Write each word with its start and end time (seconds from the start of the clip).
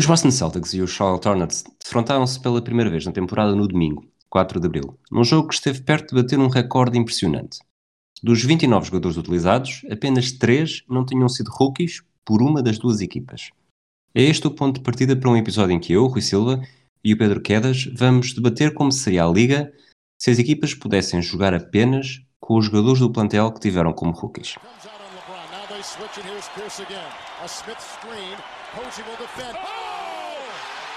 Os 0.00 0.06
Boston 0.06 0.30
Celtics 0.30 0.72
e 0.72 0.80
os 0.80 0.92
Charlotte 0.92 1.28
Hornets 1.28 1.62
defrontaram-se 1.78 2.40
pela 2.40 2.62
primeira 2.62 2.88
vez 2.88 3.04
na 3.04 3.12
temporada 3.12 3.54
no 3.54 3.68
domingo, 3.68 4.02
4 4.30 4.58
de 4.58 4.66
abril, 4.66 4.98
num 5.12 5.22
jogo 5.22 5.48
que 5.48 5.54
esteve 5.54 5.82
perto 5.82 6.14
de 6.14 6.22
bater 6.22 6.38
um 6.38 6.48
recorde 6.48 6.96
impressionante. 6.96 7.58
Dos 8.22 8.42
29 8.42 8.86
jogadores 8.86 9.18
utilizados, 9.18 9.82
apenas 9.92 10.32
3 10.32 10.84
não 10.88 11.04
tinham 11.04 11.28
sido 11.28 11.50
rookies 11.50 12.02
por 12.24 12.40
uma 12.40 12.62
das 12.62 12.78
duas 12.78 13.02
equipas. 13.02 13.50
É 14.14 14.22
este 14.22 14.46
o 14.46 14.50
ponto 14.50 14.76
de 14.76 14.82
partida 14.82 15.14
para 15.14 15.28
um 15.28 15.36
episódio 15.36 15.74
em 15.74 15.78
que 15.78 15.92
eu, 15.92 16.06
Rui 16.06 16.22
Silva, 16.22 16.62
e 17.04 17.12
o 17.12 17.18
Pedro 17.18 17.42
Quedas 17.42 17.84
vamos 17.94 18.32
debater 18.32 18.72
como 18.72 18.90
seria 18.90 19.26
a 19.26 19.30
liga 19.30 19.70
se 20.18 20.30
as 20.30 20.38
equipas 20.38 20.72
pudessem 20.72 21.20
jogar 21.20 21.52
apenas 21.52 22.22
com 22.40 22.56
os 22.56 22.64
jogadores 22.64 23.00
do 23.00 23.12
plantel 23.12 23.52
que 23.52 23.60
tiveram 23.60 23.92
como 23.92 24.12
rookies. 24.12 24.54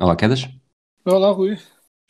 Olá, 0.00 0.16
Quedas. 0.16 0.48
Olá, 1.04 1.30
Rui 1.30 1.58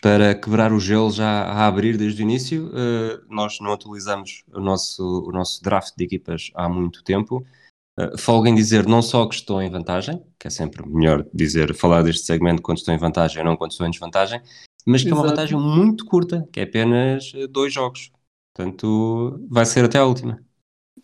para 0.00 0.34
quebrar 0.34 0.72
o 0.72 0.80
gelo 0.80 1.10
já 1.10 1.42
a 1.42 1.66
abrir 1.66 1.96
desde 1.98 2.22
o 2.22 2.24
início. 2.24 2.68
Uh, 2.68 3.22
nós 3.28 3.58
não 3.60 3.72
atualizamos 3.72 4.44
o 4.52 4.60
nosso, 4.60 5.24
o 5.26 5.30
nosso 5.30 5.62
draft 5.62 5.94
de 5.96 6.04
equipas 6.04 6.50
há 6.54 6.68
muito 6.68 7.04
tempo. 7.04 7.44
Uh, 7.98 8.16
folgo 8.16 8.46
em 8.46 8.54
dizer 8.54 8.86
não 8.86 9.02
só 9.02 9.26
que 9.26 9.34
estou 9.34 9.60
em 9.60 9.68
vantagem, 9.68 10.22
que 10.38 10.46
é 10.46 10.50
sempre 10.50 10.88
melhor 10.88 11.26
dizer, 11.34 11.74
falar 11.74 12.02
deste 12.02 12.24
segmento 12.24 12.62
quando 12.62 12.78
estou 12.78 12.94
em 12.94 12.98
vantagem 12.98 13.42
e 13.42 13.44
não 13.44 13.56
quando 13.56 13.72
estou 13.72 13.86
em 13.86 13.90
desvantagem, 13.90 14.40
mas 14.86 15.02
que 15.02 15.08
Exato. 15.08 15.20
é 15.20 15.22
uma 15.22 15.28
vantagem 15.28 15.58
muito 15.58 16.06
curta, 16.06 16.48
que 16.52 16.60
é 16.60 16.62
apenas 16.62 17.32
dois 17.50 17.72
jogos. 17.72 18.10
Portanto, 18.56 19.44
vai 19.50 19.66
ser 19.66 19.84
até 19.84 19.98
a 19.98 20.06
última. 20.06 20.42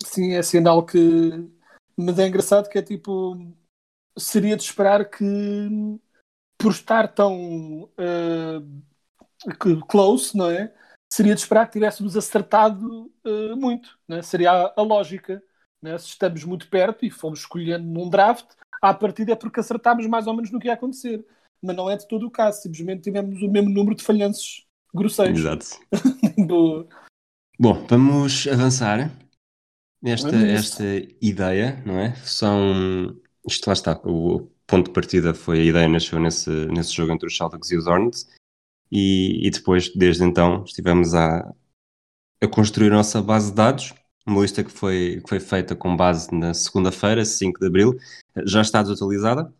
Sim, 0.03 0.33
é 0.33 0.41
sinal 0.41 0.85
que. 0.85 1.47
Mas 1.95 2.17
é 2.17 2.27
engraçado 2.27 2.69
que 2.69 2.77
é 2.77 2.81
tipo. 2.81 3.37
Seria 4.17 4.57
de 4.57 4.63
esperar 4.63 5.07
que 5.09 5.99
por 6.57 6.71
estar 6.71 7.07
tão 7.09 7.83
uh, 7.83 9.85
close, 9.87 10.35
não 10.35 10.49
é? 10.49 10.73
Seria 11.11 11.35
de 11.35 11.41
esperar 11.41 11.67
que 11.67 11.73
tivéssemos 11.73 12.17
acertado 12.17 13.11
uh, 13.25 13.55
muito, 13.55 13.97
é? 14.09 14.21
seria 14.21 14.51
a, 14.51 14.73
a 14.75 14.81
lógica. 14.81 15.41
É? 15.83 15.97
Se 15.97 16.07
estamos 16.07 16.43
muito 16.43 16.67
perto 16.69 17.05
e 17.05 17.11
fomos 17.11 17.39
escolhendo 17.39 17.85
num 17.85 18.09
draft, 18.09 18.47
à 18.81 18.93
partida 18.93 19.33
é 19.33 19.35
porque 19.35 19.59
acertámos 19.59 20.07
mais 20.07 20.27
ou 20.27 20.33
menos 20.33 20.51
no 20.51 20.59
que 20.59 20.67
ia 20.67 20.73
acontecer. 20.73 21.25
Mas 21.61 21.75
não 21.75 21.89
é 21.89 21.95
de 21.95 22.07
todo 22.07 22.25
o 22.25 22.31
caso, 22.31 22.61
simplesmente 22.61 23.03
tivemos 23.03 23.41
o 23.41 23.49
mesmo 23.49 23.69
número 23.69 23.95
de 23.95 24.03
falhanços 24.03 24.65
grosseiros. 24.93 25.39
Exato. 25.39 25.65
Bom, 27.59 27.85
vamos 27.87 28.47
avançar. 28.47 29.11
Esta, 30.03 30.35
esta 30.35 30.83
ideia, 31.19 31.81
não 31.85 31.97
é? 31.97 32.13
São. 32.17 33.15
Isto 33.47 33.67
lá 33.67 33.73
está, 33.73 33.99
o 34.03 34.47
ponto 34.67 34.87
de 34.87 34.93
partida 34.93 35.33
foi 35.33 35.61
a 35.61 35.63
ideia 35.63 35.87
nasceu 35.87 36.19
nesse, 36.19 36.49
nesse 36.67 36.93
jogo 36.93 37.13
entre 37.13 37.27
os 37.27 37.35
Celtics 37.35 37.71
e 37.71 37.77
os 37.77 37.87
Hornets. 37.87 38.27
E, 38.91 39.47
e 39.47 39.49
depois, 39.49 39.89
desde 39.95 40.23
então, 40.23 40.63
estivemos 40.63 41.13
a, 41.13 41.53
a 42.41 42.47
construir 42.47 42.91
a 42.91 42.95
nossa 42.95 43.21
base 43.21 43.49
de 43.49 43.55
dados, 43.55 43.93
uma 44.25 44.41
lista 44.41 44.63
que 44.63 44.71
foi, 44.71 45.21
que 45.23 45.29
foi 45.29 45.39
feita 45.39 45.75
com 45.75 45.95
base 45.95 46.33
na 46.33 46.53
segunda-feira, 46.53 47.25
5 47.25 47.59
de 47.59 47.67
Abril, 47.67 47.97
já 48.45 48.61
está 48.61 48.81
desatualizada, 48.81 49.53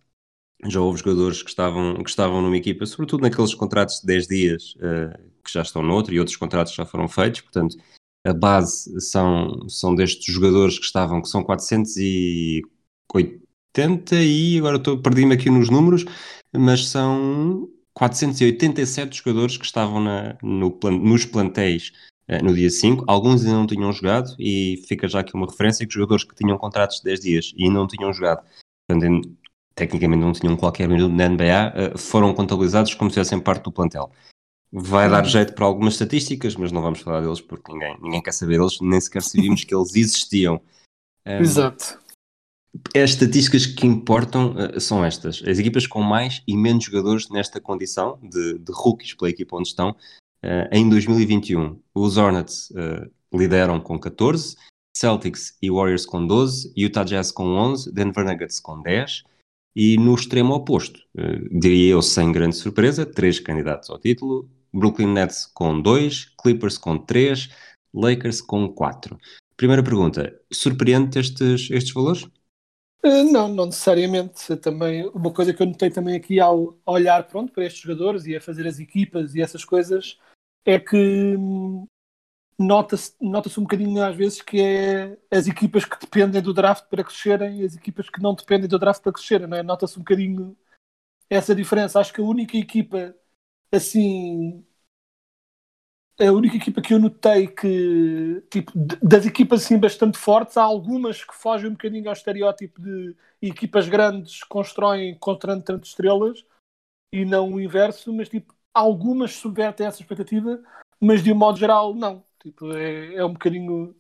já 0.66 0.82
houve 0.82 1.00
jogadores 1.00 1.42
que 1.42 1.50
estavam, 1.50 1.96
que 2.04 2.10
estavam 2.10 2.42
numa 2.42 2.58
equipa, 2.58 2.86
sobretudo 2.86 3.22
naqueles 3.22 3.54
contratos 3.54 4.02
de 4.02 4.08
10 4.08 4.28
dias 4.28 4.76
uh, 4.76 5.18
que 5.44 5.52
já 5.52 5.62
estão 5.62 5.82
noutro 5.82 6.14
e 6.14 6.20
outros 6.20 6.38
contratos 6.38 6.74
que 6.74 6.78
já 6.78 6.86
foram 6.86 7.08
feitos, 7.08 7.42
portanto 7.42 7.78
a 8.26 8.34
base 8.34 9.00
são, 9.00 9.70
são 9.70 9.96
destes 9.96 10.34
jogadores 10.34 10.78
que 10.78 10.86
estavam, 10.86 11.22
que 11.22 11.30
são 11.30 11.44
480 11.44 13.47
80 13.78 14.16
e 14.16 14.58
agora 14.58 14.78
estou 14.78 14.98
perdi-me 14.98 15.34
aqui 15.34 15.50
nos 15.50 15.70
números, 15.70 16.06
mas 16.54 16.88
são 16.88 17.70
487 17.94 19.18
jogadores 19.18 19.58
que 19.58 19.66
estavam 19.66 20.00
na, 20.00 20.38
no, 20.42 20.78
nos 20.92 21.26
plantéis 21.26 21.92
uh, 22.30 22.44
no 22.44 22.54
dia 22.54 22.70
5. 22.70 23.06
Alguns 23.08 23.44
ainda 23.44 23.58
não 23.58 23.68
tinham 23.68 23.92
jogado 23.92 24.36
e 24.40 24.84
fica 24.88 25.08
já 25.08 25.20
aqui 25.20 25.36
uma 25.36 25.48
referência 25.48 25.86
que 25.86 25.90
os 25.90 25.96
jogadores 25.96 26.24
que 26.24 26.36
tinham 26.36 26.58
contratos 26.58 26.98
de 26.98 27.04
10 27.04 27.20
dias 27.20 27.54
e 27.56 27.70
não 27.70 27.88
tinham 27.88 28.12
jogado, 28.14 28.44
portanto, 28.88 29.30
tecnicamente 29.76 30.22
não 30.22 30.34
tinham 30.34 30.58
qualquer 30.58 30.88
minuto 30.88 31.14
na 31.14 31.30
NBA, 31.30 31.74
eh, 31.76 31.98
foram 31.98 32.34
contabilizados 32.34 32.96
como 32.96 33.12
se 33.12 33.18
fossem 33.18 33.40
parte 33.40 33.64
do 33.64 33.72
plantel. 33.72 34.12
Vai 34.72 35.10
dar 35.10 35.24
uhum. 35.24 35.30
jeito 35.30 35.54
para 35.54 35.66
algumas 35.66 35.94
estatísticas, 35.94 36.56
mas 36.56 36.72
não 36.72 36.82
vamos 36.82 37.00
falar 37.00 37.22
deles 37.22 37.40
porque 37.40 37.72
ninguém, 37.72 37.96
ninguém 38.02 38.22
quer 38.22 38.34
saber 38.34 38.58
deles, 38.58 38.80
nem 38.82 39.00
sequer 39.00 39.22
sabíamos 39.22 39.64
que 39.64 39.74
eles 39.74 39.96
existiam. 39.96 40.62
Um, 41.30 41.42
Exato. 41.42 42.00
As 42.96 43.12
estatísticas 43.12 43.66
que 43.66 43.88
importam 43.88 44.56
uh, 44.56 44.80
são 44.80 45.04
estas. 45.04 45.42
As 45.46 45.60
equipas 45.60 45.88
com 45.88 46.02
mais 46.02 46.42
e 46.48 46.56
menos 46.56 46.86
jogadores 46.86 47.30
nesta 47.30 47.60
condição 47.60 48.20
de, 48.22 48.58
de 48.60 48.72
rookies 48.72 49.14
pela 49.14 49.30
equipa 49.30 49.58
onde 49.58 49.70
estão, 49.70 49.92
uh, 49.92 50.68
em 50.72 50.88
2021, 50.90 51.80
os 51.94 52.18
Hornets 52.18 52.70
uh, 52.72 53.10
lideram 53.34 53.80
com 53.80 54.00
14, 54.00 54.56
Celtics 54.96 55.58
e 55.62 55.70
Warriors 55.70 56.06
com 56.06 56.26
12, 56.26 56.74
Utah 56.76 57.04
Jazz 57.04 57.32
com 57.32 57.56
11, 57.56 57.92
Denver 57.94 58.26
Nuggets 58.26 58.60
com 58.60 58.82
10, 58.82 59.24
e 59.76 59.96
no 59.98 60.16
extremo 60.16 60.56
oposto, 60.56 61.00
diria 61.52 61.92
eu 61.92 62.02
sem 62.02 62.32
grande 62.32 62.56
surpresa, 62.56 63.06
três 63.06 63.40
candidatos 63.40 63.92
ao 63.92 64.00
título, 64.00 64.50
Brooklyn 64.74 65.14
Nets 65.14 65.46
com 65.46 65.80
2, 65.80 66.34
Clippers 66.42 66.80
com 66.80 66.98
3, 66.98 67.48
Lakers 67.94 68.42
com 68.42 68.68
4. 68.70 69.16
Primeira 69.56 69.84
pergunta, 69.84 70.36
surpreende 70.52 71.20
estes, 71.20 71.70
estes 71.70 71.94
valores? 71.94 72.28
Eh, 73.04 73.24
não, 73.24 73.48
não 73.48 73.66
necessariamente. 73.68 74.56
Também, 74.58 75.08
uma 75.10 75.32
coisa 75.34 75.54
que 75.54 75.62
eu 75.62 75.68
notei 75.68 75.90
também 75.90 76.16
aqui 76.16 76.40
ao 76.40 76.78
olhar 76.86 77.28
pronto, 77.28 77.52
para 77.54 77.66
estes 77.66 77.82
jogadores 77.82 78.26
e 78.26 78.36
a 78.36 78.42
fazer 78.42 78.68
as 78.68 78.80
equipas 78.80 79.36
e 79.36 79.42
essas 79.42 79.64
coisas 79.64 80.18
é 80.66 80.80
que 80.80 81.36
hum, 81.38 81.88
nota-se 82.60 83.14
nota 83.22 83.50
um 83.60 83.64
bocadinho 83.64 84.04
às 84.04 84.16
vezes 84.16 84.42
que 84.42 84.62
é 84.62 85.18
as 85.32 85.48
equipas 85.48 85.86
que 85.86 86.00
dependem 86.00 86.42
do 86.42 86.54
draft 86.54 86.86
para 86.90 87.04
crescerem 87.04 87.62
e 87.62 87.66
as 87.66 87.76
equipas 87.76 88.10
que 88.10 88.22
não 88.22 88.36
dependem 88.36 88.70
do 88.70 88.80
draft 88.80 89.04
para 89.04 89.14
crescerem, 89.14 89.48
não 89.48 89.58
é? 89.58 89.64
Nota-se 89.64 89.98
um 89.98 90.04
bocadinho 90.04 90.58
essa 91.30 91.56
diferença. 91.56 92.00
Acho 92.00 92.14
que 92.14 92.22
a 92.22 92.26
única 92.26 92.58
equipa 92.58 93.16
assim 93.72 94.66
a 96.20 96.32
única 96.32 96.56
equipa 96.56 96.82
que 96.82 96.94
eu 96.94 97.00
notei 97.00 97.48
que, 97.48 98.44
tipo, 98.50 98.72
das 99.02 99.26
equipas 99.26 99.64
assim 99.64 99.78
bastante 99.78 100.18
fortes, 100.18 100.58
há 100.58 100.64
algumas 100.64 101.24
que 101.24 101.36
fogem 101.36 101.70
um 101.70 101.74
bocadinho 101.74 102.08
ao 102.08 102.14
estereótipo 102.14 102.82
de 102.82 103.16
equipas 103.42 103.88
grandes 103.88 104.44
constroem 104.44 105.16
contra 105.20 105.60
tantas 105.62 105.90
estrelas 105.90 106.44
e 107.14 107.24
não 107.24 107.54
o 107.54 107.62
inverso, 107.62 108.12
mas 108.14 108.30
tipo, 108.30 108.54
algumas 108.74 109.34
subvertem 109.34 109.86
essa 109.86 110.02
expectativa, 110.02 110.62
mas 111.00 111.24
de 111.24 111.32
um 111.32 111.36
modo 111.36 111.58
geral, 111.58 111.94
não. 111.94 112.24
Tipo, 112.42 112.74
é, 112.74 113.16
é 113.16 113.26
um 113.26 113.34
bocadinho. 113.34 113.96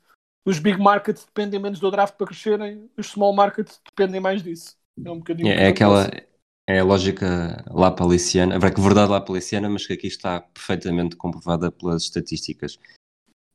Os 0.45 0.59
big 0.59 0.79
markets 0.79 1.25
dependem 1.25 1.59
menos 1.59 1.79
do 1.79 1.91
draft 1.91 2.16
para 2.16 2.27
crescerem, 2.27 2.89
os 2.97 3.07
small 3.07 3.33
markets 3.33 3.81
dependem 3.85 4.22
mais 4.22 4.41
disso. 4.41 4.77
É 5.03 5.11
um 5.11 5.17
bocadinho. 5.17 5.50
É, 5.50 5.65
é 5.65 5.68
aquela. 5.68 6.09
É 6.69 6.79
a 6.79 6.83
lógica 6.83 7.63
lá 7.71 7.89
paliciana, 7.89 8.55
é 8.55 8.59
verdade 8.59 9.09
lá 9.09 9.21
paliciana, 9.21 9.69
mas 9.69 9.87
que 9.87 9.93
aqui 9.93 10.07
está 10.07 10.41
perfeitamente 10.41 11.15
comprovada 11.15 11.71
pelas 11.71 12.03
estatísticas. 12.03 12.77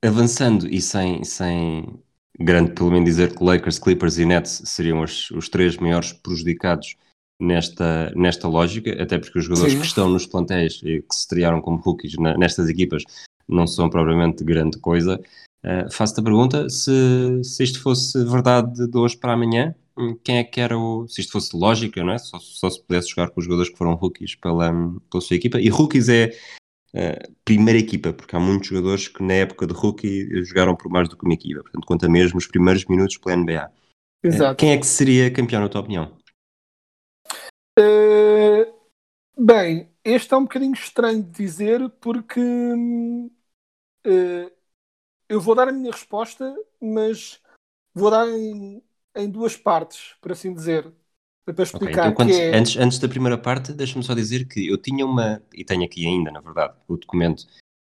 Avançando 0.02 0.66
e 0.66 0.80
sem, 0.80 1.22
sem 1.22 2.02
grande 2.40 2.72
pelo 2.72 2.90
menos 2.90 3.04
dizer 3.04 3.36
que 3.36 3.44
Lakers, 3.44 3.78
Clippers 3.78 4.18
e 4.18 4.24
Nets 4.24 4.62
seriam 4.64 5.02
os, 5.02 5.30
os 5.30 5.50
três 5.50 5.76
maiores 5.76 6.12
prejudicados 6.12 6.96
nesta, 7.40 8.10
nesta 8.16 8.48
lógica, 8.48 8.90
até 9.02 9.18
porque 9.18 9.38
os 9.38 9.44
jogadores 9.44 9.74
Sim. 9.74 9.80
que 9.80 9.86
estão 9.86 10.08
nos 10.08 10.26
plantéis 10.26 10.80
e 10.82 11.02
que 11.02 11.14
se 11.14 11.20
estrearam 11.20 11.60
como 11.60 11.78
rookies 11.78 12.16
na, 12.16 12.36
nestas 12.38 12.68
equipas 12.68 13.02
não 13.48 13.66
são 13.66 13.90
propriamente 13.90 14.42
grande 14.42 14.78
coisa. 14.78 15.20
Uh, 15.64 15.90
Faço-te 15.92 16.20
a 16.20 16.24
pergunta 16.24 16.68
se, 16.70 17.44
se 17.44 17.62
isto 17.62 17.80
fosse 17.80 18.24
verdade 18.24 18.86
de 18.86 18.96
hoje 18.96 19.16
para 19.16 19.34
amanhã, 19.34 19.74
quem 20.24 20.38
é 20.38 20.44
que 20.44 20.60
era 20.60 20.78
o. 20.78 21.06
Se 21.08 21.20
isto 21.20 21.32
fosse 21.32 21.56
lógica, 21.56 22.02
não 22.02 22.12
é? 22.12 22.18
Só, 22.18 22.38
só 22.38 22.70
se 22.70 22.82
pudesse 22.82 23.10
jogar 23.10 23.30
com 23.30 23.40
os 23.40 23.44
jogadores 23.44 23.70
que 23.70 23.78
foram 23.78 23.94
rookies 23.94 24.34
pela, 24.34 24.72
pela 25.10 25.20
sua 25.20 25.36
equipa. 25.36 25.60
E 25.60 25.68
rookies 25.68 26.08
é 26.08 26.30
a 26.94 27.28
uh, 27.28 27.34
primeira 27.44 27.78
equipa, 27.78 28.12
porque 28.12 28.36
há 28.36 28.40
muitos 28.40 28.68
jogadores 28.68 29.08
que 29.08 29.22
na 29.22 29.34
época 29.34 29.66
de 29.66 29.72
rookie 29.72 30.44
jogaram 30.44 30.76
por 30.76 30.90
mais 30.90 31.08
do 31.08 31.16
que 31.16 31.24
uma 31.24 31.34
equipa. 31.34 31.62
Portanto, 31.62 31.86
conta 31.86 32.08
mesmo 32.08 32.38
os 32.38 32.46
primeiros 32.46 32.84
minutos 32.86 33.16
pela 33.16 33.36
NBA. 33.36 33.70
Exato. 34.22 34.56
Quem 34.56 34.72
é 34.72 34.78
que 34.78 34.86
seria 34.86 35.32
campeão, 35.32 35.60
na 35.60 35.68
tua 35.68 35.80
opinião? 35.80 36.16
Uh, 37.78 38.72
bem, 39.36 39.90
este 40.04 40.32
é 40.32 40.36
um 40.36 40.42
bocadinho 40.42 40.74
estranho 40.74 41.22
de 41.22 41.30
dizer 41.30 41.88
porque 42.00 42.40
uh, 42.40 43.30
eu 45.28 45.40
vou 45.40 45.54
dar 45.54 45.68
a 45.68 45.72
minha 45.72 45.90
resposta, 45.90 46.54
mas 46.80 47.40
vou 47.94 48.10
dar 48.10 48.28
em, 48.28 48.82
em 49.16 49.28
duas 49.28 49.56
partes, 49.56 50.14
por 50.20 50.32
assim 50.32 50.52
dizer. 50.52 50.92
Para 51.44 51.64
explicar. 51.64 52.12
Okay, 52.12 52.24
então, 52.24 52.38
é... 52.38 52.56
antes, 52.56 52.76
antes 52.76 52.98
da 52.98 53.08
primeira 53.08 53.36
parte, 53.36 53.72
deixa-me 53.72 54.04
só 54.04 54.14
dizer 54.14 54.46
que 54.46 54.68
eu 54.68 54.78
tinha 54.78 55.04
uma, 55.04 55.42
e 55.52 55.64
tenho 55.64 55.84
aqui 55.84 56.06
ainda, 56.06 56.30
na 56.30 56.40
verdade, 56.40 56.74
o 56.86 56.96
documento 56.96 57.40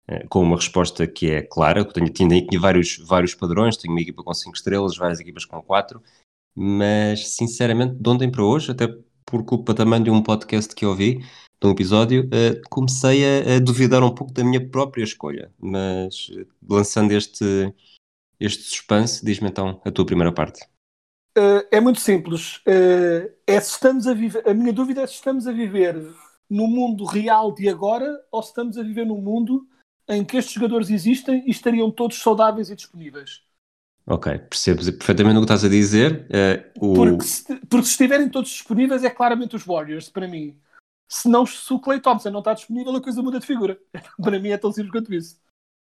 uh, 0.10 0.28
com 0.28 0.42
uma 0.42 0.56
resposta 0.56 1.06
que 1.06 1.30
é 1.30 1.42
clara. 1.44 1.82
Eu 1.82 1.86
tenho, 1.86 2.10
tinha, 2.10 2.46
tinha 2.46 2.60
vários, 2.60 2.98
vários 2.98 3.36
padrões, 3.36 3.78
tenho 3.78 3.94
uma 3.94 4.02
equipa 4.02 4.24
com 4.24 4.34
5 4.34 4.56
estrelas, 4.56 4.98
várias 4.98 5.20
equipas 5.20 5.46
com 5.46 5.62
4, 5.62 6.02
mas 6.56 7.28
sinceramente, 7.36 7.96
de 7.96 8.10
ontem 8.10 8.32
para 8.32 8.44
hoje, 8.44 8.72
até 8.72 8.88
por 9.24 9.46
culpa 9.46 9.74
também 9.74 10.02
de 10.02 10.10
um 10.10 10.22
podcast 10.22 10.74
que 10.74 10.84
eu 10.84 10.90
ouvi, 10.90 11.20
de 11.20 11.68
um 11.68 11.72
episódio, 11.72 12.26
uh, 12.26 12.70
comecei 12.70 13.24
a, 13.24 13.56
a, 13.56 13.60
duvidar 13.60 14.04
um 14.04 14.14
pouco 14.14 14.34
da 14.34 14.44
minha 14.44 14.68
própria 14.68 15.04
escolha. 15.04 15.52
Mas 15.60 16.30
uh, 16.30 16.48
lançando 16.68 17.12
este, 17.12 17.74
este 18.40 18.64
suspense, 18.64 19.24
diz-me 19.24 19.50
então 19.50 19.80
a 19.86 19.92
tua 19.92 20.06
primeira 20.06 20.32
parte. 20.32 20.73
Uh, 21.38 21.66
é 21.72 21.80
muito 21.80 22.00
simples. 22.00 22.62
é 22.66 23.60
se 23.60 23.72
estamos 23.72 24.08
a 24.08 24.14
viver. 24.14 24.48
A 24.48 24.54
minha 24.54 24.74
dúvida 24.74 25.02
é 25.02 25.08
se 25.08 25.16
estamos 25.16 25.48
a 25.48 25.52
viver 25.52 25.96
no 26.50 26.68
mundo 26.68 27.06
real 27.06 27.54
de 27.54 27.68
agora 27.68 28.24
ou 28.32 28.42
se 28.44 28.50
estamos 28.50 28.78
a 28.78 28.84
viver 28.84 29.06
num 29.06 29.22
mundo 29.22 29.68
em 30.08 30.24
que 30.24 30.38
estes 30.38 30.54
jogadores 30.54 30.90
existem 30.90 31.44
e 31.48 31.52
estariam 31.52 31.90
todos 31.90 32.22
saudáveis 32.22 32.70
e 32.70 32.76
disponíveis. 32.76 33.42
Ok, 34.06 34.38
percebo 34.38 34.82
perfeitamente 34.84 35.38
o 35.38 35.40
que 35.40 35.46
estás 35.46 35.64
a 35.64 35.70
dizer. 35.70 36.28
Uh, 36.28 36.92
o... 36.92 36.94
porque, 36.94 37.24
se, 37.24 37.56
porque, 37.68 37.86
se, 37.86 37.92
estiverem 37.92 38.30
todos 38.30 38.50
disponíveis, 38.50 39.04
é 39.04 39.10
claramente 39.10 39.56
os 39.56 39.66
Warriors, 39.66 40.10
para 40.10 40.28
mim. 40.28 40.60
Se, 41.08 41.30
não, 41.30 41.46
se 41.46 41.72
o 41.72 41.80
Clay 41.80 42.02
Thompson 42.02 42.30
não 42.30 42.40
está 42.40 42.54
disponível, 42.54 42.96
a 42.96 43.02
coisa 43.02 43.22
muda 43.22 43.40
de 43.40 43.46
figura. 43.46 43.80
para 44.22 44.40
mim 44.40 44.50
é 44.50 44.58
tão 44.58 44.72
simples 44.72 44.92
quanto 44.92 45.14
isso. 45.14 45.36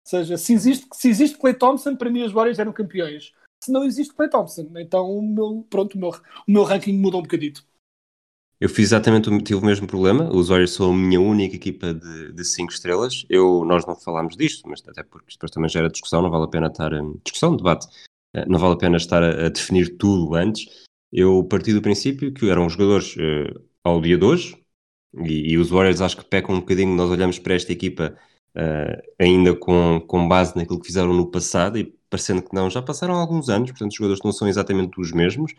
Ou 0.05 0.09
seja, 0.09 0.37
se 0.37 0.53
existe, 0.53 0.87
se 0.93 1.09
existe 1.09 1.37
Clay 1.37 1.55
Thompson, 1.55 1.95
para 1.95 2.09
mim 2.09 2.23
os 2.23 2.31
Warriors 2.31 2.59
eram 2.59 2.71
campeões. 2.71 3.33
Se 3.63 3.71
não 3.71 3.85
existe 3.85 4.13
Clay 4.13 4.29
Thompson, 4.29 4.69
então 4.75 5.09
o 5.09 5.21
meu, 5.21 5.65
pronto, 5.69 5.95
o 5.95 5.97
meu, 5.97 6.09
o 6.09 6.51
meu 6.51 6.63
ranking 6.63 6.97
muda 6.97 7.15
um 7.15 7.21
bocadito. 7.21 7.65
Eu 8.59 8.67
fiz 8.67 8.89
exatamente 8.89 9.29
o, 9.29 9.41
tive 9.41 9.61
o 9.61 9.65
mesmo 9.65 9.87
problema. 9.87 10.29
Os 10.29 10.49
Warriors 10.49 10.71
são 10.71 10.91
a 10.91 10.93
minha 10.93 11.21
única 11.21 11.55
equipa 11.55 11.93
de 11.93 12.43
5 12.43 12.73
estrelas. 12.73 13.25
Eu, 13.29 13.63
nós 13.63 13.85
não 13.85 13.95
falámos 13.95 14.35
disto, 14.35 14.67
mas 14.67 14.83
até 14.85 15.01
porque 15.01 15.31
depois 15.31 15.49
também 15.49 15.69
gera 15.69 15.89
discussão, 15.89 16.21
não 16.21 16.29
vale 16.29 16.43
a 16.43 16.47
pena 16.49 16.67
estar. 16.67 16.93
Um, 16.93 17.17
discussão, 17.23 17.55
debate. 17.55 17.87
Uh, 18.35 18.43
não 18.49 18.59
vale 18.59 18.73
a 18.73 18.77
pena 18.77 18.97
estar 18.97 19.23
a, 19.23 19.45
a, 19.45 19.49
definir 19.49 19.95
tudo 19.97 20.35
antes. 20.35 20.85
Eu 21.09 21.41
parti 21.45 21.71
do 21.71 21.81
princípio 21.81 22.33
que 22.33 22.49
eram 22.49 22.69
jogadores 22.69 23.15
uh, 23.15 23.63
ao 23.81 24.01
dia 24.01 24.17
de 24.17 24.25
hoje, 24.25 24.61
e, 25.23 25.53
e, 25.53 25.57
os 25.57 25.69
Warriors 25.69 26.01
acho 26.01 26.17
que 26.17 26.25
pecam 26.25 26.55
um 26.55 26.59
bocadinho. 26.59 26.95
Nós 26.95 27.09
olhamos 27.09 27.39
para 27.39 27.53
esta 27.53 27.71
equipa 27.71 28.13
uh, 28.57 29.01
ainda 29.17 29.55
com, 29.55 30.01
com 30.05 30.27
base 30.27 30.53
naquilo 30.57 30.81
que 30.81 30.87
fizeram 30.87 31.13
no 31.13 31.31
passado, 31.31 31.77
e 31.77 31.95
parecendo 32.13 32.43
que 32.43 32.53
não, 32.53 32.69
já 32.69 32.79
passaram 32.79 33.15
alguns 33.15 33.49
anos, 33.49 33.71
portanto, 33.71 33.89
os 33.89 33.97
jogadores 33.97 34.21
não 34.23 34.31
são 34.31 34.47
exatamente 34.47 35.01
os 35.01 35.11
mesmos. 35.11 35.51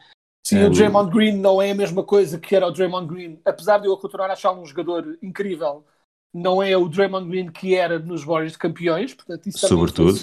Sim, 0.46 0.62
um... 0.62 0.66
o 0.68 0.70
Draymond 0.70 1.10
Green 1.10 1.36
não 1.36 1.60
é 1.60 1.72
a 1.72 1.74
mesma 1.74 2.04
coisa 2.04 2.38
que 2.38 2.54
era 2.54 2.64
o 2.64 2.70
Draymond 2.70 3.12
Green. 3.12 3.40
Apesar 3.44 3.78
de 3.78 3.88
eu 3.88 3.96
continuar 3.96 4.30
a 4.30 4.34
achar 4.34 4.52
um 4.52 4.64
jogador 4.64 5.18
incrível, 5.20 5.84
não 6.32 6.62
é 6.62 6.76
o 6.76 6.88
Draymond 6.88 7.28
Green 7.28 7.50
que 7.50 7.74
era 7.74 7.98
nos 7.98 8.22
Warriors 8.22 8.52
de 8.52 8.58
campeões. 8.58 9.12
Portanto, 9.14 9.48
isso 9.48 9.66
Sobretudo. 9.66 10.16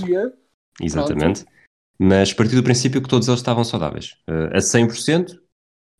Exatamente. 0.81 1.43
Pronto. 1.43 1.61
Mas 1.99 2.31
partir 2.31 2.55
do 2.55 2.63
princípio 2.63 3.01
que 3.01 3.09
todos 3.09 3.27
eles 3.27 3.41
estavam 3.41 3.65
saudáveis. 3.65 4.15
Uh, 4.27 4.55
a 4.55 4.59
100% 4.59 5.37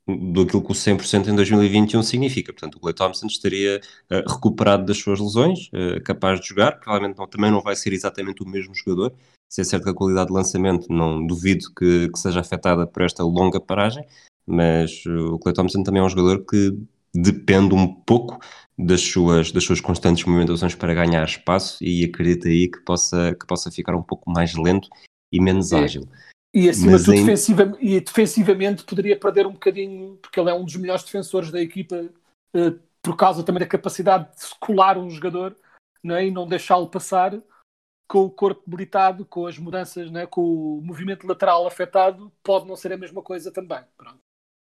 do 0.08 0.48
que 0.48 0.56
o 0.56 0.62
100% 0.62 1.28
em 1.28 1.36
2021 1.36 2.02
significa. 2.04 2.54
Portanto, 2.54 2.76
o 2.76 2.80
Clay 2.80 2.94
Thompson 2.94 3.28
estaria 3.28 3.82
uh, 4.10 4.32
recuperado 4.32 4.86
das 4.86 4.98
suas 4.98 5.20
lesões, 5.20 5.70
uh, 5.74 6.02
capaz 6.06 6.40
de 6.40 6.48
jogar. 6.48 6.80
Provavelmente 6.80 7.18
não, 7.18 7.28
também 7.28 7.52
não 7.52 7.62
vai 7.62 7.76
ser 7.76 7.92
exatamente 7.92 8.42
o 8.42 8.48
mesmo 8.48 8.74
jogador, 8.74 9.14
se 9.52 9.60
é 9.60 9.64
certo 9.66 9.84
que 9.84 9.90
a 9.90 9.94
qualidade 9.94 10.28
de 10.28 10.34
lançamento 10.34 10.88
não 10.90 11.28
duvido 11.28 11.66
que, 11.78 12.10
que 12.10 12.18
seja 12.18 12.40
afetada 12.40 12.88
por 12.88 13.02
esta 13.04 13.22
longa 13.22 13.60
paragem, 13.60 14.06
mas 14.48 15.04
uh, 15.06 15.34
o 15.34 15.40
Clay 15.40 15.54
Thompson 15.54 15.84
também 15.84 16.02
é 16.02 16.06
um 16.06 16.10
jogador 16.10 16.46
que 16.46 16.74
depende 17.14 17.76
um 17.76 17.86
pouco 17.86 18.40
das 18.80 19.02
suas, 19.02 19.52
das 19.52 19.66
suas 19.66 19.82
constantes 19.82 20.24
movimentações 20.24 20.74
para 20.74 20.94
ganhar 20.94 21.26
espaço 21.26 21.84
e 21.84 22.06
acredito 22.06 22.48
aí 22.48 22.70
que 22.70 22.80
possa, 22.80 23.36
que 23.38 23.46
possa 23.46 23.70
ficar 23.70 23.94
um 23.94 24.02
pouco 24.02 24.32
mais 24.32 24.56
lento 24.56 24.88
e 25.30 25.42
menos 25.42 25.74
é. 25.74 25.80
ágil. 25.80 26.08
E 26.54 26.70
acima 26.70 26.98
de 26.98 27.04
tudo, 27.04 27.16
em... 27.16 27.26
defensiva, 27.26 27.78
e 27.82 28.00
defensivamente 28.00 28.86
poderia 28.86 29.20
perder 29.20 29.46
um 29.46 29.54
bocadinho, 29.54 30.18
porque 30.22 30.40
ele 30.40 30.50
é 30.50 30.54
um 30.54 30.64
dos 30.64 30.78
melhores 30.78 31.04
defensores 31.04 31.52
da 31.52 31.62
equipa, 31.62 32.10
uh, 32.56 32.80
por 33.02 33.18
causa 33.18 33.44
também 33.44 33.60
da 33.60 33.68
capacidade 33.68 34.30
de 34.30 34.60
colar 34.62 34.98
um 34.98 35.10
jogador 35.10 35.58
não 36.02 36.16
é? 36.16 36.26
e 36.26 36.32
não 36.32 36.48
deixá-lo 36.48 36.88
passar 36.88 37.38
com 38.12 38.26
o 38.26 38.30
corpo 38.30 38.62
debilitado, 38.68 39.24
com 39.26 39.48
as 39.48 39.58
mudanças, 39.58 40.12
né, 40.12 40.26
com 40.26 40.42
o 40.42 40.82
movimento 40.84 41.26
lateral 41.26 41.66
afetado, 41.66 42.30
pode 42.44 42.68
não 42.68 42.76
ser 42.76 42.92
a 42.92 42.98
mesma 42.98 43.22
coisa 43.22 43.54
também. 43.54 43.80
Pronto. 43.98 44.20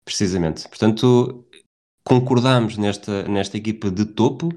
Precisamente. 0.06 0.66
Portanto, 0.70 1.46
concordamos 2.02 2.78
nesta, 2.78 3.28
nesta 3.28 3.58
equipa 3.58 3.92
de 3.92 4.06
topo, 4.06 4.56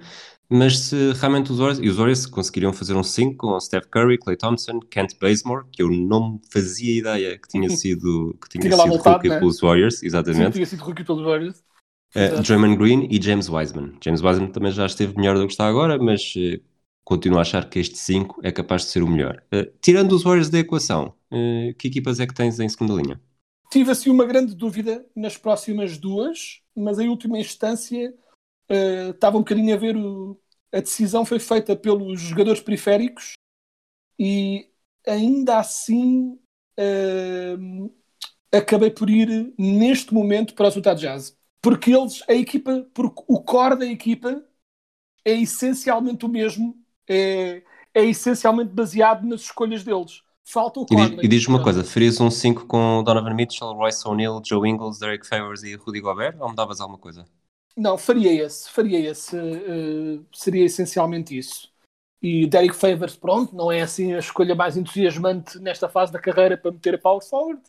mas 0.49 0.79
se 0.79 1.13
realmente 1.15 1.51
os 1.51 1.59
Warriors, 1.59 1.81
e 1.81 1.89
os 1.89 1.97
Warriors 1.97 2.27
conseguiriam 2.27 2.73
fazer 2.73 2.95
um 2.95 3.03
5 3.03 3.37
com 3.37 3.59
Steph 3.59 3.87
Curry, 3.87 4.17
Clay 4.17 4.37
Thompson, 4.37 4.79
Kent 4.79 5.19
Bazemore, 5.21 5.65
que 5.73 5.83
eu 5.83 5.91
não 5.91 6.41
fazia 6.49 7.01
ideia 7.01 7.37
que 7.37 7.49
tinha 7.49 7.69
sido, 7.75 8.39
que 8.41 8.49
tinha, 8.49 8.63
tinha 8.63 8.77
sido 8.77 8.91
voltado, 8.91 9.17
rookie 9.17 9.29
né? 9.29 9.41
pelos 9.41 9.59
Warriors, 9.59 10.05
exatamente. 10.05 10.45
Sim, 10.45 10.53
tinha 10.53 10.67
sido 10.67 10.85
rookie 10.85 11.03
pelos 11.03 11.25
Warriors. 11.25 11.65
Uh, 12.15 12.41
Draymond 12.43 12.77
Green 12.77 13.09
e 13.11 13.21
James 13.21 13.49
Wiseman. 13.49 13.95
James 14.01 14.23
Wiseman 14.23 14.53
também 14.53 14.71
já 14.71 14.87
esteve 14.87 15.17
melhor 15.17 15.37
do 15.37 15.47
que 15.47 15.53
está 15.53 15.67
agora, 15.67 15.99
mas 15.99 16.33
uh, 16.37 16.68
continuo 17.09 17.39
a 17.39 17.41
achar 17.41 17.71
que 17.71 17.79
este 17.79 17.97
5 17.97 18.43
é 18.45 18.53
capaz 18.53 18.83
de 18.83 18.89
ser 18.89 19.03
o 19.03 19.09
melhor. 19.09 19.43
Uh, 19.51 19.65
tirando 19.81 20.13
os 20.13 20.25
Warriors 20.25 20.51
da 20.51 20.59
equação, 20.59 21.15
uh, 21.33 21.75
que 21.79 21.89
equipas 21.89 22.21
é 22.21 22.27
que 22.27 22.35
tens 22.35 22.61
em 22.61 22.69
segunda 22.69 22.93
linha? 22.93 23.19
Tive 23.71 23.91
assim 23.91 24.11
uma 24.11 24.27
grande 24.27 24.55
dúvida 24.55 25.07
nas 25.17 25.35
próximas 25.35 25.97
duas, 25.97 26.61
mas 26.77 26.99
em 26.99 27.09
última 27.09 27.39
instância 27.39 28.15
uh, 28.71 29.11
estava 29.11 29.39
um 29.39 29.41
bocadinho 29.41 29.75
a 29.75 29.79
ver 29.79 29.97
o, 29.97 30.39
a 30.71 30.81
decisão 30.81 31.25
foi 31.25 31.39
feita 31.39 31.75
pelos 31.75 32.21
jogadores 32.21 32.61
periféricos 32.61 33.33
e 34.19 34.69
ainda 35.07 35.59
assim 35.59 36.39
acabei 38.53 38.91
por 38.91 39.11
ir 39.11 39.53
neste 39.59 40.15
momento 40.15 40.55
para 40.55 40.69
o 40.69 40.73
Utah 40.73 40.95
Jazz. 40.95 41.37
Porque 41.61 41.91
eles, 41.91 42.23
a 42.29 42.35
equipa, 42.35 42.87
porque 42.95 43.25
o 43.27 43.43
core 43.43 43.79
da 43.79 43.87
equipa 43.87 44.45
é 45.25 45.33
essencialmente 45.33 46.25
o 46.25 46.29
mesmo 46.29 46.77
é, 47.09 47.63
é 47.95 48.05
essencialmente 48.05 48.73
baseado 48.73 49.25
nas 49.27 49.43
escolhas 49.43 49.83
deles. 49.83 50.23
Falta 50.45 50.81
o 50.81 50.87
Conley. 50.87 51.19
E, 51.23 51.29
diz 51.29 51.47
me 51.47 51.55
uma 51.55 51.63
coisa, 51.63 51.85
farias 51.85 52.19
um 52.21 52.31
5 52.31 52.67
com 52.67 53.03
Donovan 53.05 53.35
Mitchell, 53.35 53.73
Royce 53.75 54.07
O'Neal, 54.09 54.41
Joe 54.45 54.69
Ingles, 54.69 54.99
Derek 54.99 55.27
Favors 55.27 55.63
e 55.63 55.75
Rudy 55.75 56.01
Gobert 56.01 56.37
ou 56.41 56.49
mudavas 56.49 56.81
alguma 56.81 56.99
coisa? 56.99 57.27
Não, 57.77 57.99
faria 57.99 58.45
esse, 58.45 58.71
faria 58.71 59.11
esse. 59.11 59.37
Uh, 59.37 60.25
seria 60.33 60.65
essencialmente 60.65 61.37
isso. 61.37 61.71
E 62.21 62.47
Derek 62.47 62.75
Favors, 62.75 63.15
pronto, 63.15 63.55
não 63.55 63.71
é 63.71 63.83
assim 63.83 64.15
a 64.15 64.19
escolha 64.19 64.55
mais 64.55 64.77
entusiasmante 64.77 65.59
nesta 65.61 65.89
fase 65.89 66.13
da 66.13 66.19
carreira 66.19 66.57
para 66.57 66.73
meter 66.73 66.97
a 66.97 66.99
power 66.99 67.23
forward, 67.23 67.63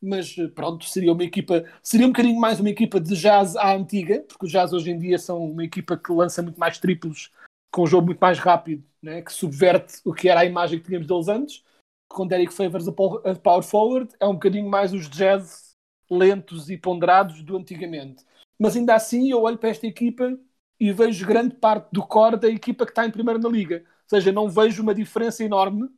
mas 0.00 0.34
eh, 0.38 0.48
pronto, 0.48 0.86
seria 0.86 1.12
uma 1.12 1.22
equipa, 1.22 1.64
seria 1.82 2.06
um 2.06 2.10
bocadinho 2.10 2.40
mais 2.40 2.58
uma 2.58 2.70
equipa 2.70 2.98
de 2.98 3.14
jazz 3.14 3.54
à 3.54 3.74
antiga, 3.74 4.24
porque 4.26 4.46
os 4.46 4.52
jazz 4.52 4.72
hoje 4.72 4.90
em 4.90 4.98
dia 4.98 5.18
são 5.18 5.44
uma 5.44 5.62
equipa 5.62 5.96
que 5.98 6.10
lança 6.10 6.42
muito 6.42 6.58
mais 6.58 6.78
triplos 6.78 7.30
com 7.72 7.82
um 7.82 7.86
jogo 7.86 8.06
muito 8.06 8.20
mais 8.20 8.38
rápido, 8.38 8.84
né, 9.02 9.22
que 9.22 9.32
subverte 9.32 10.00
o 10.04 10.12
que 10.12 10.28
era 10.28 10.40
a 10.40 10.44
imagem 10.44 10.78
que 10.78 10.84
tínhamos 10.84 11.08
deles 11.08 11.28
antes, 11.28 11.64
com 12.08 12.26
Derek 12.26 12.52
Favors 12.52 12.86
a 12.86 12.92
power 12.92 13.62
forward, 13.62 14.14
é 14.20 14.26
um 14.26 14.34
bocadinho 14.34 14.68
mais 14.68 14.92
os 14.92 15.08
jazz 15.08 15.74
lentos 16.10 16.68
e 16.68 16.76
ponderados 16.76 17.42
do 17.42 17.56
antigamente. 17.56 18.24
Mas 18.58 18.76
ainda 18.76 18.94
assim 18.94 19.30
eu 19.30 19.42
olho 19.42 19.56
para 19.56 19.70
esta 19.70 19.86
equipa 19.86 20.38
e 20.78 20.92
vejo 20.92 21.26
grande 21.26 21.54
parte 21.54 21.88
do 21.90 22.06
core 22.06 22.36
da 22.36 22.48
equipa 22.48 22.84
que 22.84 22.92
está 22.92 23.06
em 23.06 23.10
primeiro 23.10 23.40
na 23.40 23.48
liga. 23.48 23.78
Ou 23.78 24.18
seja, 24.18 24.30
não 24.30 24.48
vejo 24.48 24.82
uma 24.82 24.94
diferença 24.94 25.42
enorme 25.42 25.88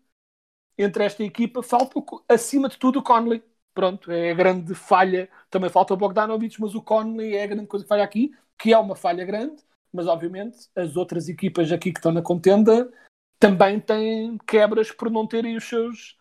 entre 0.79 1.05
esta 1.05 1.25
equipa. 1.25 1.63
Falta, 1.63 2.01
acima 2.29 2.69
de 2.69 2.79
tudo, 2.79 3.01
o 3.01 3.03
Conley. 3.03 3.43
Pronto, 3.75 4.11
é 4.13 4.31
a 4.31 4.35
grande 4.35 4.73
falha. 4.75 5.29
Também 5.51 5.69
falta 5.69 5.95
o 5.95 5.97
Bogdanovich, 5.97 6.61
mas 6.61 6.77
o 6.77 6.83
Conley 6.83 7.35
é 7.35 7.43
a 7.43 7.47
grande 7.49 7.67
coisa 7.67 7.85
que 7.85 7.89
falha 7.89 8.05
aqui, 8.05 8.33
que 8.57 8.73
é 8.73 8.79
uma 8.79 8.95
falha 8.95 9.25
grande 9.25 9.65
mas 9.95 10.09
obviamente 10.09 10.69
as 10.75 10.97
outras 10.97 11.29
equipas 11.29 11.71
aqui 11.71 11.93
que 11.93 12.01
estão 12.01 12.11
na 12.11 12.21
contenda 12.21 12.93
também 13.39 13.79
têm 13.79 14.37
quebras 14.39 14.91
por 14.91 15.09
não 15.09 15.27
terem 15.27 15.57
os 15.57 15.65
seus, 15.65 16.17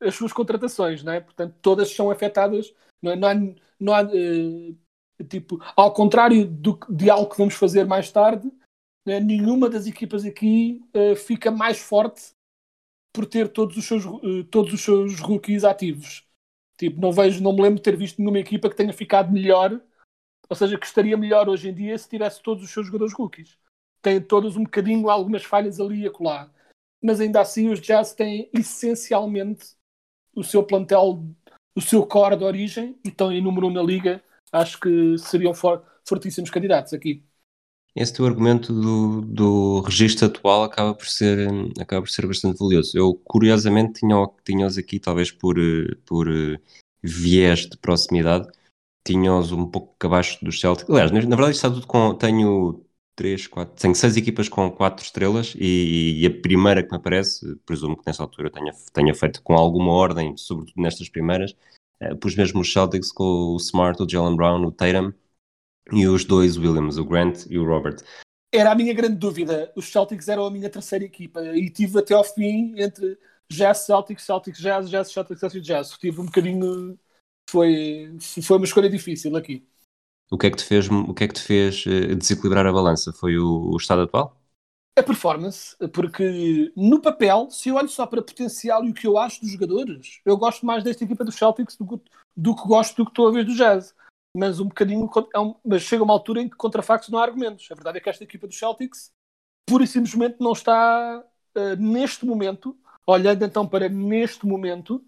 as 0.00 0.14
suas 0.14 0.32
contratações, 0.32 1.02
não 1.02 1.12
é? 1.12 1.20
Portanto, 1.20 1.56
todas 1.60 1.92
são 1.92 2.10
afetadas. 2.10 2.72
Não, 3.02 3.12
é? 3.12 3.16
não 3.16 3.28
há, 3.28 3.34
não 3.80 3.94
há 3.94 4.02
uh, 4.02 5.24
tipo, 5.28 5.58
ao 5.74 5.92
contrário 5.92 6.46
do, 6.46 6.78
de 6.88 7.10
algo 7.10 7.28
que 7.28 7.38
vamos 7.38 7.54
fazer 7.54 7.84
mais 7.84 8.12
tarde, 8.12 8.50
é? 9.06 9.18
nenhuma 9.18 9.68
das 9.68 9.86
equipas 9.86 10.24
aqui 10.24 10.80
uh, 10.94 11.16
fica 11.16 11.50
mais 11.50 11.78
forte 11.78 12.30
por 13.12 13.26
ter 13.26 13.48
todos 13.48 13.76
os 13.76 13.84
seus, 13.84 14.04
uh, 14.04 14.44
todos 14.44 14.72
os 14.72 14.82
seus 14.82 15.18
rookies 15.18 15.64
ativos. 15.64 16.24
Tipo, 16.78 17.00
não 17.00 17.10
vejo, 17.10 17.42
não 17.42 17.52
me 17.52 17.62
lembro 17.62 17.76
de 17.76 17.82
ter 17.82 17.96
visto 17.96 18.18
nenhuma 18.18 18.38
equipa 18.38 18.70
que 18.70 18.76
tenha 18.76 18.92
ficado 18.92 19.32
melhor, 19.32 19.80
ou 20.50 20.56
seja, 20.56 20.76
que 20.76 20.84
estaria 20.84 21.16
melhor 21.16 21.48
hoje 21.48 21.68
em 21.68 21.74
dia 21.74 21.96
se 21.96 22.08
tivesse 22.08 22.42
todos 22.42 22.64
os 22.64 22.70
seus 22.70 22.86
jogadores 22.86 23.14
rookies. 23.14 23.56
Tem 24.02 24.20
todos 24.20 24.56
um 24.56 24.64
bocadinho, 24.64 25.08
algumas 25.08 25.44
falhas 25.44 25.78
ali 25.78 26.02
e 26.02 26.06
acolá. 26.08 26.50
Mas 27.00 27.20
ainda 27.20 27.40
assim 27.40 27.68
os 27.70 27.80
Jazz 27.80 28.12
têm 28.12 28.50
essencialmente 28.52 29.76
o 30.34 30.42
seu 30.42 30.64
plantel, 30.64 31.24
o 31.74 31.80
seu 31.80 32.04
core 32.04 32.36
de 32.36 32.44
origem 32.44 32.98
e 33.04 33.08
estão 33.08 33.30
em 33.30 33.40
número 33.40 33.68
1 33.68 33.70
na 33.70 33.82
liga. 33.82 34.22
Acho 34.50 34.80
que 34.80 35.16
seriam 35.18 35.54
for, 35.54 35.84
fortíssimos 36.04 36.50
candidatos 36.50 36.92
aqui. 36.92 37.22
Esse 37.94 38.12
teu 38.14 38.26
argumento 38.26 38.72
do, 38.72 39.20
do 39.20 39.80
registro 39.80 40.26
atual 40.26 40.64
acaba 40.64 40.94
por 40.94 41.06
ser, 41.06 41.48
acaba 41.80 42.02
por 42.02 42.10
ser 42.10 42.26
bastante 42.26 42.58
valioso. 42.58 42.96
Eu, 42.96 43.14
curiosamente, 43.24 44.00
tinha-os 44.00 44.32
tinha 44.44 44.66
aqui, 44.66 44.98
talvez 44.98 45.30
por, 45.30 45.56
por 46.04 46.28
viés 47.02 47.60
de 47.60 47.76
proximidade, 47.76 48.48
tinha-os 49.04 49.52
um 49.52 49.66
pouco 49.66 49.94
abaixo 50.06 50.42
dos 50.44 50.60
Celtics. 50.60 50.88
Aliás, 50.90 51.10
na, 51.10 51.20
na 51.22 51.36
verdade, 51.36 51.56
está 51.56 51.70
tudo 51.70 51.86
com. 51.86 52.14
Tenho 52.14 52.84
três, 53.20 53.46
quatro, 53.46 53.74
tenho 53.78 53.94
seis 53.94 54.16
equipas 54.16 54.48
com 54.48 54.70
quatro 54.70 55.04
estrelas 55.04 55.54
e, 55.58 56.22
e, 56.22 56.26
a 56.26 56.30
primeira 56.30 56.82
que 56.82 56.90
me 56.90 56.96
aparece, 56.96 57.54
presumo 57.66 57.94
que 57.94 58.02
nessa 58.06 58.22
altura 58.22 58.50
tenha, 58.50 58.72
tenha 58.94 59.14
feito 59.14 59.42
com 59.42 59.52
alguma 59.52 59.92
ordem, 59.92 60.34
sobretudo 60.38 60.80
nestas 60.80 61.10
primeiras, 61.10 61.54
uh, 62.02 62.16
pus 62.16 62.34
mesmo 62.34 62.62
os 62.62 62.72
Celtics 62.72 63.12
com 63.12 63.24
o 63.24 63.56
Smart, 63.58 64.02
o 64.02 64.08
Jalen 64.08 64.36
Brown, 64.36 64.64
o 64.64 64.72
Tatum 64.72 65.12
e 65.92 66.06
os 66.06 66.24
dois 66.24 66.56
Williams, 66.56 66.96
o 66.96 67.04
Grant 67.04 67.44
e 67.50 67.58
o 67.58 67.66
Robert. 67.66 67.96
Era 68.52 68.72
a 68.72 68.74
minha 68.74 68.94
grande 68.94 69.16
dúvida. 69.16 69.70
Os 69.76 69.92
Celtics 69.92 70.28
eram 70.28 70.46
a 70.46 70.50
minha 70.50 70.70
terceira 70.70 71.04
equipa 71.04 71.42
e 71.54 71.68
tive 71.68 71.98
até 71.98 72.14
ao 72.14 72.24
fim 72.24 72.74
entre 72.76 73.18
Jazz, 73.50 73.78
Celtics, 73.80 74.24
Celtics, 74.24 74.60
Jazz, 74.60 74.88
Jazz, 74.88 75.12
Celtics, 75.12 75.40
Celtics, 75.40 75.66
Jazz. 75.66 75.90
Tive 75.98 76.20
um 76.20 76.24
bocadinho. 76.24 76.98
Foi, 77.50 78.16
foi 78.42 78.56
uma 78.56 78.66
escolha 78.66 78.88
difícil 78.88 79.36
aqui. 79.36 79.66
O 80.30 80.38
que 80.38 80.46
é 80.46 80.50
que 80.50 80.56
te 80.56 80.64
fez, 80.64 80.88
o 80.88 81.12
que 81.12 81.24
é 81.24 81.28
que 81.28 81.34
te 81.34 81.42
fez 81.42 81.84
eh, 81.86 82.14
desequilibrar 82.14 82.66
a 82.66 82.72
balança? 82.72 83.12
Foi 83.12 83.36
o, 83.36 83.72
o 83.72 83.76
estado 83.76 84.02
atual? 84.02 84.36
A 84.96 85.02
performance, 85.02 85.76
porque 85.92 86.72
no 86.76 87.00
papel, 87.00 87.50
se 87.50 87.68
eu 87.68 87.76
olho 87.76 87.88
só 87.88 88.06
para 88.06 88.22
potencial 88.22 88.84
e 88.84 88.90
o 88.90 88.94
que 88.94 89.06
eu 89.06 89.18
acho 89.18 89.40
dos 89.40 89.50
jogadores, 89.50 90.20
eu 90.24 90.36
gosto 90.36 90.64
mais 90.64 90.84
desta 90.84 91.04
equipa 91.04 91.24
dos 91.24 91.36
Celtics 91.36 91.76
do 91.76 91.86
que, 91.86 92.10
do 92.36 92.54
que 92.54 92.68
gosto 92.68 92.96
do 92.96 93.04
que 93.04 93.10
estou 93.10 93.28
a 93.28 93.32
ver 93.32 93.44
do 93.44 93.54
Jazz 93.54 93.94
mas 94.36 94.60
um 94.60 94.66
bocadinho. 94.66 95.08
É 95.34 95.38
um, 95.38 95.54
mas 95.64 95.82
chega 95.82 96.04
uma 96.04 96.12
altura 96.12 96.42
em 96.42 96.48
que 96.48 96.56
contra 96.56 96.82
factos 96.82 97.08
não 97.08 97.18
há 97.18 97.22
argumentos. 97.22 97.68
A 97.70 97.74
verdade 97.74 97.98
é 97.98 98.00
que 98.00 98.08
esta 98.08 98.24
equipa 98.24 98.46
dos 98.46 98.58
Celtics, 98.58 99.12
pura 99.66 99.84
e 99.84 99.86
simplesmente, 99.86 100.36
não 100.40 100.52
está 100.52 101.24
uh, 101.56 101.76
neste 101.76 102.24
momento, 102.24 102.78
olhando 103.06 103.44
então 103.44 103.66
para 103.66 103.88
neste 103.88 104.46
momento, 104.46 105.04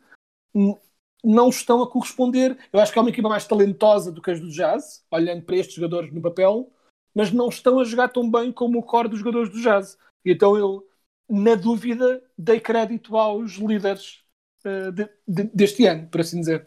não 1.23 1.49
estão 1.49 1.83
a 1.83 1.89
corresponder. 1.89 2.57
Eu 2.73 2.81
acho 2.81 2.93
que 2.93 2.99
é 2.99 3.03
uma 3.03 3.11
equipa 3.11 3.29
mais 3.29 3.47
talentosa 3.47 4.11
do 4.11 4.21
que 4.21 4.31
as 4.31 4.41
do 4.41 4.51
Jazz, 4.51 5.05
olhando 5.11 5.43
para 5.43 5.57
estes 5.57 5.77
jogadores 5.77 6.13
no 6.13 6.21
papel, 6.21 6.71
mas 7.15 7.31
não 7.31 7.49
estão 7.49 7.79
a 7.79 7.85
jogar 7.85 8.09
tão 8.09 8.31
bem 8.31 8.53
como 8.53 8.79
o 8.79 8.83
core 8.83 9.09
dos 9.09 9.19
jogadores 9.19 9.51
do 9.51 9.61
Jazz. 9.61 9.97
Então 10.25 10.57
eu, 10.57 10.87
na 11.29 11.55
dúvida, 11.55 12.23
dei 12.37 12.61
crédito 12.61 13.17
aos 13.17 13.53
líderes 13.53 14.23
uh, 14.65 14.91
de, 14.93 15.09
de, 15.27 15.45
deste 15.55 15.87
ano, 15.87 16.09
por 16.09 16.21
assim 16.21 16.41
dizer. 16.41 16.67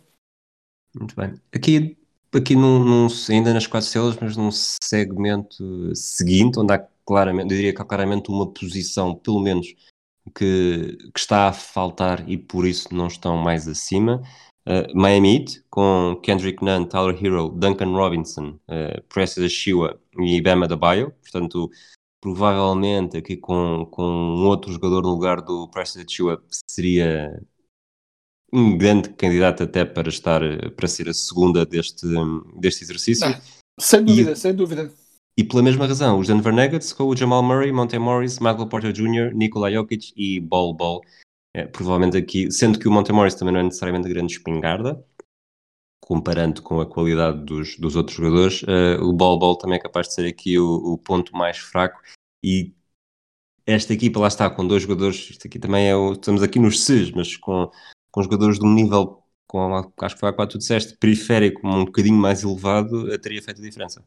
Muito 0.93 1.15
bem. 1.15 1.33
Aqui 1.53 1.97
aqui 2.37 2.55
num, 2.55 2.83
num, 2.83 3.07
ainda 3.29 3.53
nas 3.53 3.67
quatro 3.67 3.87
estrelas, 3.87 4.17
mas 4.19 4.35
num 4.35 4.51
segmento 4.51 5.95
seguinte, 5.95 6.59
onde 6.59 6.73
há 6.73 6.87
claramente, 7.05 7.51
eu 7.51 7.57
diria 7.57 7.73
que 7.73 7.81
há 7.81 7.85
claramente 7.85 8.29
uma 8.29 8.51
posição, 8.51 9.15
pelo 9.15 9.39
menos, 9.39 9.73
que, 10.33 10.97
que 11.13 11.19
está 11.19 11.47
a 11.47 11.53
faltar 11.53 12.27
e 12.29 12.37
por 12.37 12.65
isso 12.65 12.93
não 12.93 13.07
estão 13.07 13.37
mais 13.37 13.67
acima. 13.67 14.21
Uh, 14.67 14.97
Miami 14.97 15.37
Heat, 15.37 15.63
com 15.69 16.19
Kendrick 16.23 16.63
Nunn, 16.63 16.85
Tyler 16.85 17.15
Hero, 17.23 17.49
Duncan 17.49 17.91
Robinson, 17.91 18.59
uh, 18.67 19.01
Precious 19.09 19.45
Achua 19.45 19.99
e 20.19 20.41
Bama 20.41 20.67
Bio. 20.67 21.11
Portanto, 21.21 21.69
provavelmente 22.19 23.17
aqui 23.17 23.37
com, 23.37 23.85
com 23.91 24.03
um 24.03 24.47
outro 24.47 24.71
jogador 24.71 25.03
no 25.03 25.09
lugar 25.09 25.41
do 25.41 25.69
Precious 25.69 26.05
Achua 26.05 26.43
seria 26.67 27.39
um 28.51 28.77
grande 28.77 29.09
candidato 29.09 29.63
até 29.63 29.85
para 29.85 30.09
estar 30.09 30.41
para 30.75 30.87
ser 30.87 31.09
a 31.09 31.13
segunda 31.13 31.65
deste, 31.65 32.07
deste 32.57 32.83
exercício. 32.83 33.29
Não, 33.29 33.41
sem 33.79 34.03
dúvida, 34.03 34.31
e, 34.31 34.35
sem 34.35 34.55
dúvida. 34.55 35.04
E 35.37 35.43
pela 35.43 35.61
mesma 35.61 35.85
razão, 35.85 36.19
os 36.19 36.27
Denver 36.27 36.53
Nuggets 36.53 36.93
com 36.93 37.03
o 37.03 37.15
Jamal 37.15 37.43
Murray, 37.43 37.71
Monte 37.71 37.97
Morris, 37.99 38.39
Michael 38.39 38.67
Porter 38.67 38.93
Jr., 38.93 39.33
Nikola 39.33 39.71
Jokic 39.71 40.13
e 40.15 40.39
Ball 40.39 40.73
Ball. 40.73 41.01
É, 41.53 41.65
provavelmente 41.65 42.17
aqui, 42.17 42.51
sendo 42.51 42.79
que 42.79 42.87
o 42.87 42.91
Monte 42.91 43.11
Morris 43.11 43.35
também 43.35 43.53
não 43.53 43.61
é 43.61 43.63
necessariamente 43.63 44.09
grande 44.09 44.33
espingarda, 44.33 45.03
comparando 46.01 46.61
com 46.61 46.79
a 46.79 46.85
qualidade 46.85 47.43
dos, 47.45 47.77
dos 47.77 47.95
outros 47.95 48.17
jogadores, 48.17 48.63
uh, 48.63 49.01
o 49.01 49.13
Ball 49.13 49.39
Ball 49.39 49.57
também 49.57 49.77
é 49.77 49.81
capaz 49.81 50.07
de 50.07 50.13
ser 50.13 50.27
aqui 50.27 50.59
o, 50.59 50.93
o 50.93 50.97
ponto 50.97 51.35
mais 51.35 51.57
fraco 51.57 52.01
e 52.43 52.73
esta 53.65 53.93
equipa 53.93 54.19
lá 54.19 54.27
está 54.27 54.49
com 54.49 54.67
dois 54.67 54.83
jogadores, 54.83 55.29
isto 55.31 55.47
aqui 55.47 55.57
também 55.57 55.89
é 55.89 55.95
o, 55.95 56.13
estamos 56.13 56.43
aqui 56.43 56.59
nos 56.59 56.83
Cs, 56.83 57.11
mas 57.11 57.35
com 57.37 57.71
com 58.15 58.23
jogadores 58.23 58.57
de 58.57 58.65
um 58.65 58.73
nível, 58.73 59.21
com, 59.45 59.75
acho 59.75 60.15
que 60.15 60.21
foi 60.21 60.29
a 60.29 60.33
qual 60.33 60.47
tu 60.47 60.57
disseste, 60.57 60.95
periférico, 60.97 61.67
um 61.67 61.83
bocadinho 61.83 62.15
mais 62.15 62.43
elevado, 62.43 63.11
eh, 63.11 63.17
teria 63.17 63.41
feito 63.41 63.59
a 63.59 63.63
diferença. 63.65 64.01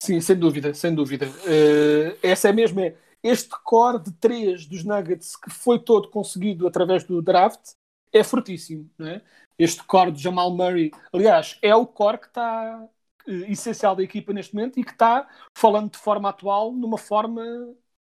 Sim, 0.00 0.20
sem 0.20 0.38
dúvida, 0.38 0.72
sem 0.74 0.94
dúvida. 0.94 1.26
Uh, 1.28 2.16
essa 2.22 2.48
é 2.48 2.52
mesmo, 2.52 2.80
é, 2.80 2.96
este 3.22 3.50
core 3.64 3.98
de 4.02 4.12
três 4.12 4.64
dos 4.66 4.84
Nuggets 4.84 5.36
que 5.36 5.50
foi 5.50 5.78
todo 5.78 6.08
conseguido 6.08 6.66
através 6.66 7.04
do 7.04 7.20
draft 7.20 7.72
é 8.12 8.22
fortíssimo, 8.22 8.88
não 8.96 9.08
é? 9.08 9.22
Este 9.58 9.82
core 9.82 10.12
de 10.12 10.22
Jamal 10.22 10.50
Murray, 10.52 10.92
aliás, 11.12 11.58
é 11.60 11.74
o 11.74 11.84
core 11.86 12.18
que 12.18 12.26
está 12.28 12.80
uh, 13.26 13.30
essencial 13.50 13.96
da 13.96 14.02
equipa 14.02 14.32
neste 14.32 14.54
momento 14.54 14.78
e 14.78 14.84
que 14.84 14.92
está, 14.92 15.28
falando 15.54 15.90
de 15.90 15.98
forma 15.98 16.28
atual, 16.28 16.72
numa 16.72 16.98
forma 16.98 17.42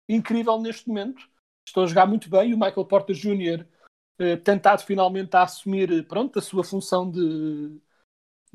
incrível 0.10 0.60
neste 0.60 0.88
momento. 0.88 1.30
Estão 1.68 1.84
a 1.84 1.88
jogar 1.88 2.08
muito 2.08 2.30
bem 2.30 2.52
e 2.52 2.54
o 2.54 2.58
Michael 2.58 2.86
Porter 2.86 3.16
Jr. 3.16 3.66
Eh, 4.18 4.38
tentado 4.38 4.84
finalmente 4.84 5.36
a 5.36 5.44
assumir 5.44 6.08
pronto, 6.08 6.40
a 6.40 6.42
sua 6.42 6.64
função 6.64 7.10
de, 7.12 7.80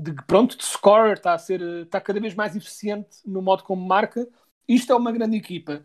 de 0.00 0.14
pronto, 0.26 0.56
de 0.56 0.64
scorer, 0.64 1.14
está, 1.14 1.34
a 1.34 1.38
ser, 1.38 1.60
está 1.82 2.00
cada 2.00 2.20
vez 2.20 2.34
mais 2.34 2.56
eficiente 2.56 3.18
no 3.26 3.42
modo 3.42 3.62
como 3.62 3.86
marca. 3.86 4.26
Isto 4.66 4.92
é 4.92 4.96
uma 4.96 5.12
grande 5.12 5.36
equipa. 5.36 5.84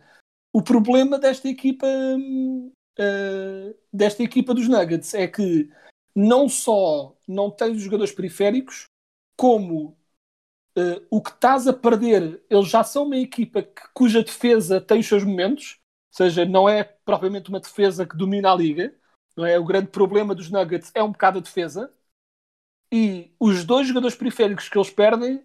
O 0.54 0.62
problema 0.62 1.20
desta 1.20 1.50
equipa 1.50 1.86
uh, 1.88 3.76
desta 3.92 4.24
equipa 4.24 4.54
dos 4.54 4.68
Nuggets 4.68 5.14
é 5.14 5.28
que 5.28 5.70
não 6.16 6.48
só 6.48 7.16
não 7.28 7.52
tem 7.52 7.72
os 7.72 7.82
jogadores 7.82 8.14
periféricos, 8.14 8.86
como 9.38 9.98
uh, 10.78 11.06
o 11.10 11.22
que 11.22 11.32
estás 11.32 11.68
a 11.68 11.74
perder, 11.74 12.42
eles 12.50 12.70
já 12.70 12.84
são 12.84 13.06
uma 13.06 13.18
equipa 13.18 13.64
que, 13.64 13.82
cuja 13.94 14.24
defesa 14.24 14.80
tem 14.80 15.00
os 15.00 15.08
seus 15.08 15.24
momentos, 15.24 15.78
ou 16.12 16.18
seja, 16.18 16.46
não 16.46 16.70
é 16.70 16.84
propriamente 16.84 17.50
uma 17.50 17.60
defesa 17.60 18.06
que 18.06 18.16
domina 18.16 18.52
a 18.52 18.56
liga, 18.56 18.96
não 19.36 19.46
é? 19.46 19.60
O 19.60 19.66
grande 19.66 19.88
problema 19.88 20.34
dos 20.34 20.50
Nuggets 20.50 20.92
é 20.96 21.04
um 21.04 21.12
bocado 21.12 21.40
a 21.40 21.42
defesa. 21.42 21.92
E 22.92 23.34
os 23.40 23.66
dois 23.66 23.88
jogadores 23.88 24.16
periféricos 24.16 24.70
que 24.70 24.78
eles 24.78 24.90
perdem 24.90 25.44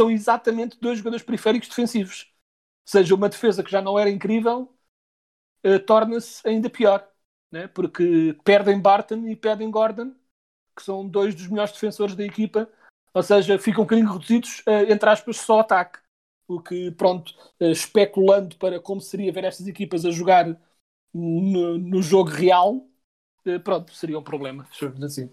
são 0.00 0.10
exatamente 0.10 0.78
dois 0.80 0.98
jogadores 0.98 1.24
periféricos 1.24 1.68
defensivos. 1.68 2.32
Ou 2.86 2.90
seja, 2.90 3.14
uma 3.14 3.28
defesa 3.28 3.62
que 3.62 3.70
já 3.70 3.82
não 3.82 3.98
era 3.98 4.10
incrível 4.10 4.72
uh, 5.66 5.78
torna-se 5.80 6.46
ainda 6.48 6.70
pior. 6.70 7.06
Né? 7.50 7.66
Porque 7.66 8.36
perdem 8.44 8.80
Barton 8.80 9.26
e 9.26 9.34
perdem 9.34 9.70
Gordon, 9.70 10.14
que 10.76 10.82
são 10.82 11.06
dois 11.06 11.34
dos 11.34 11.48
melhores 11.48 11.72
defensores 11.72 12.14
da 12.14 12.24
equipa. 12.24 12.70
Ou 13.12 13.22
seja, 13.22 13.58
ficam 13.58 13.82
um 13.82 13.86
bocadinho 13.86 14.12
reduzidos, 14.12 14.60
uh, 14.60 14.90
entre 14.90 15.10
aspas, 15.10 15.38
só 15.38 15.60
ataque. 15.60 15.98
O 16.46 16.62
que, 16.62 16.90
pronto, 16.92 17.34
uh, 17.60 17.64
especulando 17.70 18.56
para 18.56 18.80
como 18.80 19.00
seria 19.00 19.32
ver 19.32 19.44
estas 19.44 19.66
equipas 19.66 20.04
a 20.04 20.10
jogar 20.10 20.58
no, 21.12 21.76
no 21.76 22.02
jogo 22.02 22.30
real, 22.30 22.86
pronto, 23.64 23.94
seria 23.94 24.18
um 24.18 24.22
problema, 24.22 24.68
assim. 25.02 25.30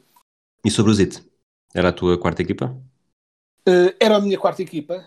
E 0.63 0.71
sobre 0.71 0.91
o 0.91 0.95
ZIT? 0.95 1.34
Era 1.75 1.89
a 1.89 1.93
tua 1.93 2.17
quarta 2.17 2.41
equipa? 2.41 2.73
Uh, 3.67 3.91
era 3.99 4.15
a 4.15 4.21
minha 4.21 4.39
quarta 4.39 4.61
equipa. 4.61 5.05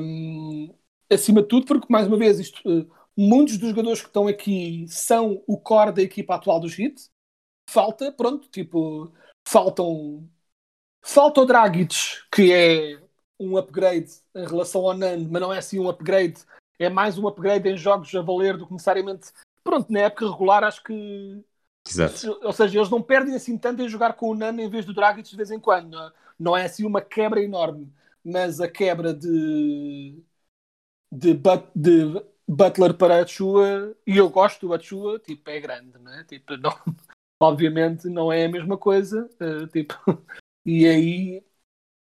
Um, 0.00 0.72
acima 1.12 1.42
de 1.42 1.48
tudo, 1.48 1.66
porque, 1.66 1.88
mais 1.90 2.06
uma 2.06 2.16
vez, 2.16 2.38
isto, 2.38 2.60
uh, 2.64 2.88
muitos 3.16 3.58
dos 3.58 3.70
jogadores 3.70 4.02
que 4.02 4.06
estão 4.06 4.28
aqui 4.28 4.86
são 4.88 5.42
o 5.48 5.58
core 5.58 5.90
da 5.90 6.02
equipa 6.02 6.36
atual 6.36 6.60
dos 6.60 6.78
Heat. 6.78 7.10
Falta, 7.68 8.12
pronto, 8.12 8.48
tipo, 8.48 9.12
faltam. 9.48 10.30
Falta 11.04 11.40
o 11.40 11.44
Dragic, 11.44 11.96
que 12.32 12.52
é 12.52 13.02
um 13.40 13.56
upgrade 13.56 14.12
em 14.32 14.46
relação 14.46 14.82
ao 14.82 14.96
Nan, 14.96 15.26
mas 15.28 15.42
não 15.42 15.52
é 15.52 15.58
assim 15.58 15.80
um 15.80 15.88
upgrade, 15.88 16.40
é 16.78 16.88
mais 16.88 17.18
um 17.18 17.26
upgrade 17.26 17.68
em 17.68 17.76
jogos 17.76 18.14
a 18.14 18.22
valer 18.22 18.56
do 18.56 18.66
que 18.66 18.72
necessariamente. 18.72 19.32
Pronto, 19.64 19.92
na 19.92 20.00
época 20.00 20.30
regular, 20.30 20.62
acho 20.62 20.82
que 20.84 21.44
Exato. 21.88 22.38
Ou 22.42 22.52
seja, 22.52 22.78
eles 22.78 22.90
não 22.90 23.02
perdem 23.02 23.34
assim 23.34 23.56
tanto 23.56 23.82
em 23.82 23.88
jogar 23.88 24.14
com 24.14 24.30
o 24.30 24.34
Nano 24.34 24.60
em 24.60 24.68
vez 24.68 24.84
do 24.84 24.94
Dragic 24.94 25.28
de 25.28 25.36
vez 25.36 25.50
em 25.50 25.60
quando. 25.60 25.96
Não, 26.38 26.56
é 26.56 26.64
assim 26.64 26.84
uma 26.84 27.00
quebra 27.00 27.42
enorme, 27.42 27.92
mas 28.24 28.60
a 28.60 28.68
quebra 28.68 29.14
de, 29.14 30.22
de, 31.10 31.34
de 31.74 32.22
Butler 32.46 32.94
para 32.94 33.22
a 33.22 33.26
Chua, 33.26 33.96
e 34.06 34.16
eu 34.16 34.28
gosto 34.28 34.66
do 34.66 34.74
Achua, 34.74 35.18
tipo, 35.18 35.48
é 35.50 35.60
grande, 35.60 35.98
não 35.98 36.12
é? 36.12 36.24
Tipo, 36.24 36.56
não, 36.56 36.72
obviamente 37.40 38.08
não 38.08 38.32
é 38.32 38.44
a 38.44 38.48
mesma 38.48 38.76
coisa, 38.76 39.28
uh, 39.40 39.66
tipo, 39.68 39.94
E 40.66 40.84
aí, 40.88 41.44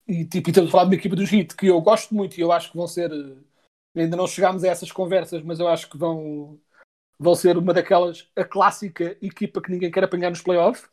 e, 0.07 0.25
tipo, 0.25 0.49
e 0.49 0.51
estamos 0.51 0.69
a 0.69 0.71
falar 0.71 0.83
de 0.83 0.89
uma 0.91 0.95
equipa 0.95 1.15
do 1.15 1.23
Heat 1.23 1.55
que 1.55 1.67
eu 1.67 1.81
gosto 1.81 2.13
muito 2.13 2.37
e 2.37 2.41
eu 2.41 2.51
acho 2.51 2.71
que 2.71 2.77
vão 2.77 2.87
ser. 2.87 3.11
Ainda 3.95 4.15
não 4.15 4.27
chegámos 4.27 4.63
a 4.63 4.69
essas 4.69 4.91
conversas, 4.91 5.41
mas 5.43 5.59
eu 5.59 5.67
acho 5.67 5.89
que 5.89 5.97
vão, 5.97 6.59
vão 7.21 7.35
ser 7.35 7.55
uma 7.55 7.71
daquelas, 7.71 8.27
a 8.35 8.43
clássica 8.43 9.15
equipa 9.21 9.61
que 9.61 9.69
ninguém 9.69 9.91
quer 9.91 10.03
apanhar 10.03 10.31
nos 10.31 10.41
playoffs, 10.41 10.89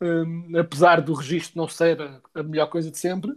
um, 0.00 0.56
apesar 0.56 1.00
do 1.00 1.12
registro 1.12 1.58
não 1.58 1.66
ser 1.66 2.00
a, 2.00 2.20
a 2.32 2.42
melhor 2.44 2.68
coisa 2.68 2.92
de 2.92 2.98
sempre. 2.98 3.32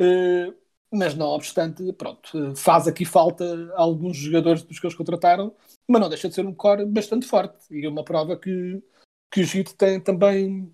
Uh, 0.00 0.54
mas 0.90 1.14
não 1.14 1.26
obstante, 1.26 1.92
pronto, 1.92 2.56
faz 2.56 2.88
aqui 2.88 3.04
falta 3.04 3.44
alguns 3.74 4.16
jogadores 4.16 4.62
dos 4.62 4.78
que 4.78 4.86
eles 4.86 4.96
contrataram, 4.96 5.54
mas 5.86 6.00
não 6.00 6.08
deixa 6.08 6.28
de 6.28 6.34
ser 6.34 6.46
um 6.46 6.54
core 6.54 6.86
bastante 6.86 7.26
forte 7.26 7.66
e 7.70 7.84
é 7.84 7.88
uma 7.88 8.04
prova 8.04 8.36
que, 8.36 8.82
que 9.30 9.40
o 9.40 9.44
Heat 9.44 9.74
tem 9.74 10.00
também 10.00 10.72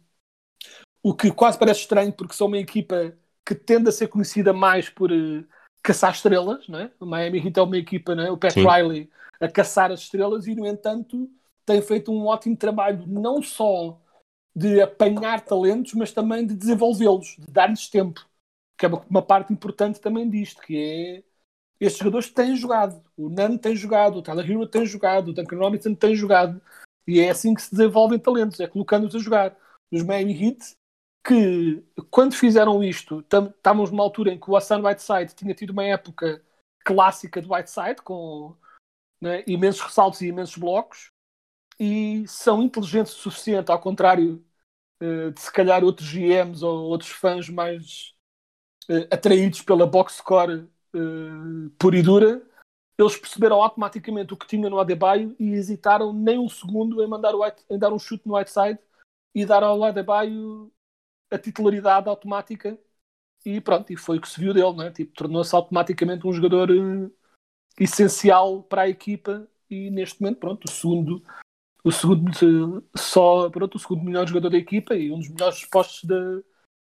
o 1.03 1.15
que 1.15 1.33
quase 1.33 1.59
parece 1.59 1.81
estranho 1.81 2.13
porque 2.13 2.35
são 2.35 2.47
uma 2.47 2.59
equipa 2.59 3.17
que 3.45 3.55
tende 3.55 3.89
a 3.89 3.93
ser 3.93 4.09
conhecida 4.09 4.53
mais 4.53 4.89
por 4.89 5.11
uh, 5.11 5.45
caçar 5.83 6.13
estrelas, 6.13 6.69
não 6.69 6.79
é? 6.79 6.93
O 7.01 7.07
Miami 7.07 7.39
Heat 7.39 7.59
é 7.59 7.63
uma 7.63 7.79
equipa, 7.79 8.15
não 8.15 8.25
é? 8.25 8.31
o 8.31 8.37
Pat 8.37 8.53
Sim. 8.53 8.67
Riley 8.67 9.11
a 9.41 9.49
caçar 9.49 9.91
as 9.91 10.01
estrelas 10.01 10.47
e 10.47 10.55
no 10.55 10.67
entanto 10.67 11.31
tem 11.65 11.81
feito 11.81 12.13
um 12.13 12.27
ótimo 12.27 12.57
trabalho 12.57 13.05
não 13.07 13.43
só 13.43 14.01
de 14.55 14.81
apanhar 14.81 15.41
talentos, 15.41 15.95
mas 15.95 16.13
também 16.13 16.47
de 16.47 16.55
desenvolvê-los, 16.55 17.37
de 17.39 17.51
dar-lhes 17.51 17.89
tempo 17.89 18.29
que 18.81 18.87
é 18.87 18.89
uma, 18.89 19.21
parte 19.21 19.53
importante 19.53 20.01
também 20.01 20.29
disto, 20.29 20.63
que 20.63 20.75
é 20.75 21.23
estes 21.79 21.99
jogadores 21.99 22.31
têm 22.31 22.57
jogado. 22.57 23.05
O 23.15 23.29
Nan 23.29 23.59
tem 23.59 23.77
jogado, 23.77 24.17
o 24.19 24.23
Tyler 24.23 24.51
Hero 24.51 24.67
tem 24.67 24.87
jogado, 24.87 25.29
o 25.29 25.33
Duncan 25.35 25.59
Robinson 25.59 25.95
tem 25.95 26.15
jogado. 26.15 26.61
E 27.07 27.21
é 27.21 27.29
assim 27.29 27.53
que 27.53 27.61
se 27.61 27.71
desenvolvem 27.71 28.19
talentos, 28.19 28.59
é 28.59 28.67
colocando-os 28.67 29.15
a 29.15 29.19
jogar. 29.19 29.55
Os 29.93 30.03
Miami 30.03 30.33
Heat, 30.33 30.75
que 31.27 31.85
quando 32.11 32.35
fizeram 32.35 32.83
isto, 32.83 33.21
estávamos 33.21 33.91
numa 33.91 34.03
altura 34.03 34.33
em 34.33 34.41
que 34.41 34.51
o 34.51 34.57
Hassan 34.57 34.83
Whiteside 34.83 35.35
tinha 35.35 35.55
tido 35.55 35.71
uma 35.71 35.85
época 35.85 36.43
clássica 36.83 37.43
do 37.43 37.53
Whiteside, 37.53 38.01
com 38.03 38.57
né, 39.21 39.45
imensos 39.47 39.83
ressaltos 39.83 40.21
e 40.21 40.29
imensos 40.29 40.57
blocos, 40.57 41.13
e 41.79 42.27
são 42.29 42.63
inteligentes 42.63 43.15
o 43.15 43.19
suficiente, 43.19 43.71
ao 43.71 43.81
contrário 43.81 44.45
uh, 45.03 45.31
de 45.33 45.41
se 45.41 45.53
calhar 45.53 45.83
outros 45.83 46.09
GMs 46.09 46.63
ou 46.63 46.85
outros 46.85 47.11
fãs 47.11 47.49
mais 47.49 48.15
uh, 48.89 49.07
atraídos 49.11 49.63
pela 49.63 49.87
box 49.87 50.15
score 50.17 50.69
uh, 50.95 51.71
pura 51.79 51.97
e 51.97 52.03
dura, 52.03 52.43
eles 52.99 53.17
perceberam 53.17 53.63
automaticamente 53.63 54.35
o 54.35 54.37
que 54.37 54.47
tinha 54.47 54.69
no 54.69 54.79
Adebayo 54.79 55.35
e 55.39 55.53
hesitaram 55.53 56.13
nem 56.13 56.39
um 56.39 56.49
segundo 56.49 57.03
em, 57.03 57.07
mandar 57.07 57.35
o 57.35 57.43
em 57.71 57.79
dar 57.79 57.93
um 57.93 57.99
chute 57.99 58.29
no 58.29 58.37
Whiteside 58.37 58.79
e 59.35 59.47
dar 59.47 59.63
ao 59.63 59.83
Adebayo 59.83 60.71
a 61.31 61.39
titularidade 61.39 62.09
automática 62.09 62.79
e 63.45 63.61
pronto, 63.61 63.91
e 63.91 63.97
foi 63.97 64.19
o 64.19 64.21
que 64.21 64.29
se 64.29 64.39
viu 64.39 64.53
dele, 64.53 64.73
né? 64.75 64.91
tipo, 64.91 65.15
tornou-se 65.15 65.55
automaticamente 65.55 66.27
um 66.27 66.33
jogador 66.33 66.71
uh, 66.71 67.11
essencial 67.81 68.63
para 68.63 68.83
a 68.83 68.89
equipa 68.89 69.49
e 69.69 69.91
neste 69.91 70.21
momento, 70.21 70.39
pronto, 70.39 70.65
o 70.67 70.71
segundo 70.71 71.23
o 71.83 71.91
segundo 71.91 72.85
só, 72.95 73.49
pronto, 73.49 73.77
o 73.77 73.79
segundo 73.79 74.05
melhor 74.05 74.29
jogador 74.29 74.51
da 74.51 74.59
equipa 74.59 74.95
e 74.95 75.11
um 75.11 75.19
dos 75.19 75.31
melhores 75.31 75.65
postos 75.65 76.05
da 76.05 76.43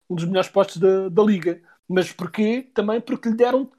um 0.08 0.14
dos 0.14 0.24
melhores 0.24 0.48
postos 0.48 0.76
da, 0.76 1.08
da 1.08 1.22
liga. 1.22 1.60
Mas 1.88 2.12
porquê? 2.12 2.70
Também 2.72 3.00
porque 3.00 3.28
lhe 3.28 3.36
deram, 3.36 3.70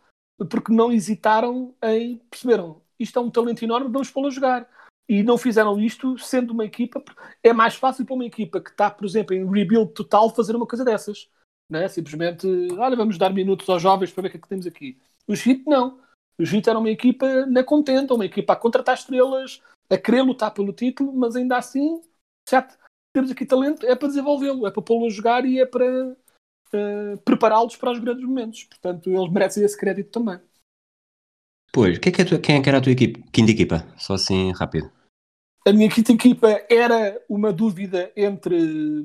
porque 0.50 0.74
não 0.74 0.92
hesitaram 0.92 1.74
em 1.82 2.18
perceberam 2.30 2.82
isto 3.00 3.20
é 3.20 3.22
um 3.22 3.30
talento 3.30 3.64
enorme, 3.64 3.92
vamos 3.92 4.10
pô-lo 4.10 4.28
a 4.28 4.32
jogar. 4.32 4.68
E 5.08 5.24
não 5.24 5.38
fizeram 5.38 5.80
isto 5.80 6.18
sendo 6.18 6.52
uma 6.52 6.66
equipa. 6.66 7.02
É 7.42 7.54
mais 7.54 7.76
fácil 7.76 8.06
para 8.06 8.16
uma 8.16 8.26
equipa 8.26 8.60
que 8.60 8.70
está, 8.70 8.90
por 8.92 9.06
exemplo, 9.06 9.34
em 9.34 9.50
rebuild 9.50 9.94
total 9.94 10.34
fazer 10.34 10.56
uma 10.56 10.68
coisa 10.68 10.84
dessas. 10.84 11.30
Né? 11.70 11.88
Simplesmente, 11.88 12.48
olha, 12.78 12.96
vamos 12.96 13.18
dar 13.18 13.30
minutos 13.30 13.70
aos 13.70 13.82
jovens 13.82 14.12
para 14.12 14.24
ver 14.24 14.28
o 14.28 14.32
que 14.32 14.38
é 14.38 14.42
que 14.42 14.50
temos 14.50 14.68
aqui. 14.68 15.00
Os 15.28 15.46
Heat 15.46 15.64
não. 15.66 16.00
Os 16.40 16.54
Heat 16.54 16.70
era 16.70 16.80
uma 16.80 16.90
equipa 16.90 17.46
na 17.46 17.64
contenta, 17.64 18.14
uma 18.14 18.26
equipa 18.26 18.54
a 18.54 18.56
contratar 18.56 18.96
estrelas, 18.96 19.62
a 19.90 19.98
querer 19.98 20.22
lutar 20.22 20.54
pelo 20.54 20.74
título, 20.74 21.12
mas 21.14 21.36
ainda 21.36 21.58
assim, 21.58 22.02
certo? 22.48 22.78
Temos 23.14 23.32
aqui 23.32 23.46
talento, 23.46 23.86
é 23.86 23.96
para 23.96 24.08
desenvolvê-lo, 24.08 24.68
é 24.68 24.72
para 24.72 24.82
pô-lo 24.82 25.08
a 25.08 25.10
jogar 25.10 25.46
e 25.46 25.60
é 25.60 25.66
para 25.66 26.10
uh, 26.12 27.18
prepará-los 27.26 27.76
para 27.76 27.92
os 27.92 28.00
grandes 28.00 28.24
momentos. 28.24 28.64
Portanto, 28.66 29.10
eles 29.10 29.32
merecem 29.32 29.64
esse 29.64 29.78
crédito 29.78 30.12
também. 30.12 30.40
Pois, 31.74 31.98
quem 31.98 32.12
é 32.12 32.16
que, 32.16 32.22
é 32.22 32.26
tua, 32.26 32.40
quem 32.40 32.58
é 32.58 32.62
que 32.62 32.70
era 32.70 32.78
a 32.78 32.82
tua 32.82 32.92
equipe? 32.92 33.24
Quinta 33.32 33.52
equipa? 33.52 33.88
Só 33.98 34.14
assim 34.14 34.52
rápido. 34.52 34.92
A 35.68 35.74
minha 35.74 35.90
quinta 35.90 36.14
equipa 36.14 36.48
era 36.70 37.22
uma 37.28 37.52
dúvida 37.52 38.12
entre 38.16 39.04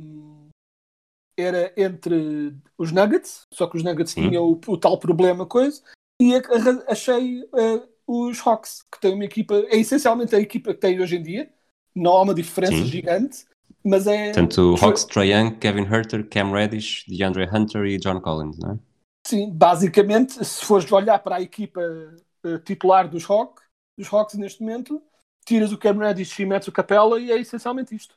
era 1.36 1.72
entre 1.76 2.54
os 2.76 2.92
Nuggets, 2.92 3.46
só 3.52 3.66
que 3.66 3.76
os 3.76 3.82
Nuggets 3.82 4.12
Sim. 4.12 4.28
tinham 4.28 4.44
o, 4.44 4.60
o, 4.66 4.78
tal 4.78 4.98
problema 4.98 5.44
coisa, 5.46 5.82
e 6.22 6.42
achei 6.86 7.42
uh, 7.42 7.88
os 8.06 8.44
Hawks, 8.46 8.82
que 8.90 9.00
têm 9.00 9.14
uma 9.14 9.24
equipa, 9.24 9.54
é 9.68 9.76
essencialmente 9.76 10.34
a 10.34 10.40
equipa 10.40 10.72
que 10.72 10.80
tem 10.80 11.00
hoje 11.00 11.16
em 11.16 11.22
dia, 11.22 11.50
não 11.94 12.12
há 12.12 12.22
uma 12.22 12.34
diferença 12.34 12.76
Sim. 12.76 12.86
gigante, 12.86 13.44
mas 13.84 14.06
é. 14.06 14.32
Portanto, 14.32 14.76
Hawks, 14.80 15.04
Trae 15.04 15.32
Young, 15.32 15.58
Kevin 15.58 15.84
Herter, 15.84 16.28
Cam 16.28 16.52
Reddish, 16.52 17.04
DeAndre 17.08 17.48
Hunter 17.52 17.84
e 17.84 17.98
John 17.98 18.20
Collins, 18.20 18.58
não 18.58 18.72
é? 18.72 18.78
Sim, 19.26 19.50
basicamente, 19.52 20.44
se 20.44 20.64
fores 20.64 20.90
olhar 20.90 21.18
para 21.18 21.36
a 21.36 21.42
equipa 21.42 21.80
uh, 22.44 22.58
titular 22.60 23.08
dos 23.08 23.28
Hawks, 23.28 23.64
dos 23.98 24.12
Hawks 24.12 24.34
neste 24.34 24.60
momento, 24.60 25.02
tiras 25.44 25.72
o 25.72 25.78
Cam 25.78 25.98
Reddish 25.98 26.38
e 26.38 26.46
metes 26.46 26.68
o 26.68 26.72
Capella 26.72 27.20
e 27.20 27.30
é 27.30 27.38
essencialmente 27.38 27.94
isto. 27.94 28.16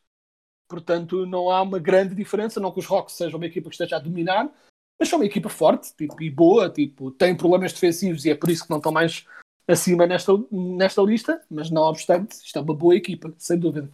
Portanto, 0.67 1.25
não 1.25 1.51
há 1.51 1.61
uma 1.61 1.79
grande 1.79 2.15
diferença, 2.15 2.59
não 2.59 2.71
que 2.71 2.79
os 2.79 2.89
Hawks 2.89 3.15
sejam 3.15 3.37
uma 3.37 3.45
equipa 3.45 3.69
que 3.69 3.75
esteja 3.75 3.97
a 3.97 3.99
dominar, 3.99 4.51
mas 4.99 5.09
são 5.09 5.19
uma 5.19 5.25
equipa 5.25 5.49
forte 5.49 5.93
tipo, 5.95 6.21
e 6.21 6.29
boa, 6.29 6.69
tipo, 6.69 7.11
tem 7.11 7.35
problemas 7.35 7.73
defensivos 7.73 8.25
e 8.25 8.31
é 8.31 8.35
por 8.35 8.49
isso 8.49 8.63
que 8.63 8.69
não 8.69 8.77
estão 8.77 8.91
mais 8.91 9.25
acima 9.67 10.05
nesta, 10.05 10.31
nesta 10.51 11.01
lista, 11.01 11.41
mas 11.49 11.69
não 11.69 11.83
obstante, 11.83 12.33
isto 12.35 12.57
é 12.57 12.61
uma 12.61 12.75
boa 12.75 12.95
equipa, 12.95 13.33
sem 13.37 13.57
dúvida 13.57 13.89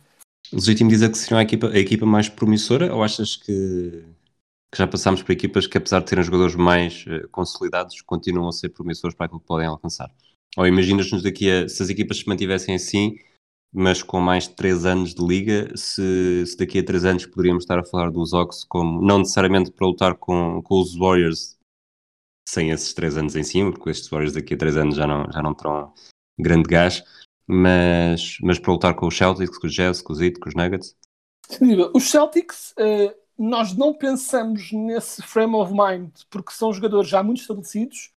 legítimo 0.51 0.89
dizer 0.89 1.09
que 1.11 1.17
seriam 1.17 1.39
a 1.39 1.43
equipa, 1.43 1.69
a 1.69 1.79
equipa 1.79 2.05
mais 2.05 2.29
promissora 2.29 2.93
ou 2.93 3.03
achas 3.03 3.35
que, 3.35 4.03
que 4.71 4.77
já 4.77 4.87
passámos 4.87 5.23
por 5.23 5.31
equipas 5.31 5.67
que, 5.67 5.77
apesar 5.77 5.99
de 5.99 6.05
terem 6.07 6.23
jogadores 6.23 6.55
mais 6.55 7.05
uh, 7.07 7.27
consolidados, 7.29 8.01
continuam 8.01 8.49
a 8.49 8.51
ser 8.51 8.69
promissores 8.69 9.15
para 9.15 9.27
aquilo 9.27 9.39
que 9.39 9.47
podem 9.47 9.67
alcançar? 9.67 10.11
Ou 10.57 10.67
imaginas-nos 10.67 11.23
daqui 11.23 11.49
a 11.49 11.69
se 11.69 11.81
as 11.81 11.89
equipas 11.89 12.17
se 12.17 12.27
mantivessem 12.27 12.75
assim, 12.75 13.17
mas 13.73 14.03
com 14.03 14.19
mais 14.19 14.47
de 14.47 14.55
3 14.55 14.85
anos 14.85 15.13
de 15.13 15.25
liga, 15.25 15.71
se, 15.75 16.45
se, 16.45 16.57
daqui 16.57 16.79
a 16.79 16.83
3 16.83 17.05
anos 17.05 17.25
poderíamos 17.25 17.63
estar 17.63 17.79
a 17.79 17.85
falar 17.85 18.11
dos 18.11 18.33
Ox 18.33 18.63
como 18.65 19.01
não 19.01 19.19
necessariamente 19.19 19.71
para 19.71 19.87
lutar 19.87 20.15
com, 20.15 20.61
com 20.61 20.79
os 20.79 20.95
Warriors 20.95 21.57
sem 22.47 22.71
esses 22.71 22.93
3 22.93 23.17
anos 23.17 23.35
em 23.35 23.43
cima, 23.43 23.71
porque 23.71 23.89
estes 23.89 24.09
Warriors 24.09 24.33
daqui 24.33 24.55
a 24.55 24.57
3 24.57 24.77
anos 24.77 24.95
já 24.95 25.07
não, 25.07 25.25
já 25.31 25.41
não 25.41 25.53
terão 25.53 25.93
grande 26.37 26.67
gás, 26.67 27.03
mas, 27.47 28.37
mas 28.41 28.59
para 28.59 28.73
lutar 28.73 28.95
com 28.95 29.07
os 29.07 29.17
Celtics, 29.17 29.57
com 29.57 29.67
os 29.67 29.73
Jazz, 29.73 30.01
com 30.01 30.13
os 30.13 30.19
Heat, 30.19 30.39
com 30.39 30.49
os 30.49 30.55
Nuggets? 30.55 30.95
Os 31.93 32.09
Celtics, 32.09 32.73
uh, 32.79 33.13
nós 33.37 33.75
não 33.75 33.93
pensamos 33.93 34.71
nesse 34.71 35.21
frame 35.21 35.55
of 35.55 35.73
mind 35.73 36.11
porque 36.29 36.51
são 36.51 36.73
jogadores 36.73 37.09
já 37.09 37.23
muito 37.23 37.41
estabelecidos, 37.41 38.11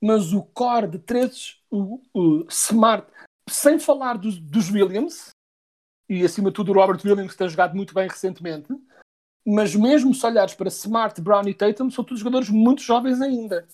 mas 0.00 0.32
o 0.32 0.42
core 0.42 0.86
de 0.86 0.98
três, 0.98 1.56
o, 1.70 2.00
o 2.12 2.46
Smart, 2.48 3.06
sem 3.48 3.78
falar 3.78 4.18
dos, 4.18 4.70
Williams, 4.70 5.30
e 6.08 6.24
acima 6.24 6.50
de 6.50 6.54
tudo 6.54 6.72
o 6.72 6.74
Robert 6.74 7.00
Williams 7.04 7.32
que 7.32 7.38
tem 7.38 7.48
jogado 7.48 7.74
muito 7.74 7.94
bem 7.94 8.08
recentemente, 8.08 8.68
mas 9.46 9.74
mesmo 9.74 10.14
se 10.14 10.26
olhares 10.26 10.54
para 10.54 10.68
Smart, 10.68 11.20
Brown 11.20 11.48
e 11.48 11.54
Tatum, 11.54 11.90
são 11.90 12.04
todos 12.04 12.18
jogadores 12.18 12.48
muito 12.48 12.82
jovens 12.82 13.20
ainda. 13.20 13.66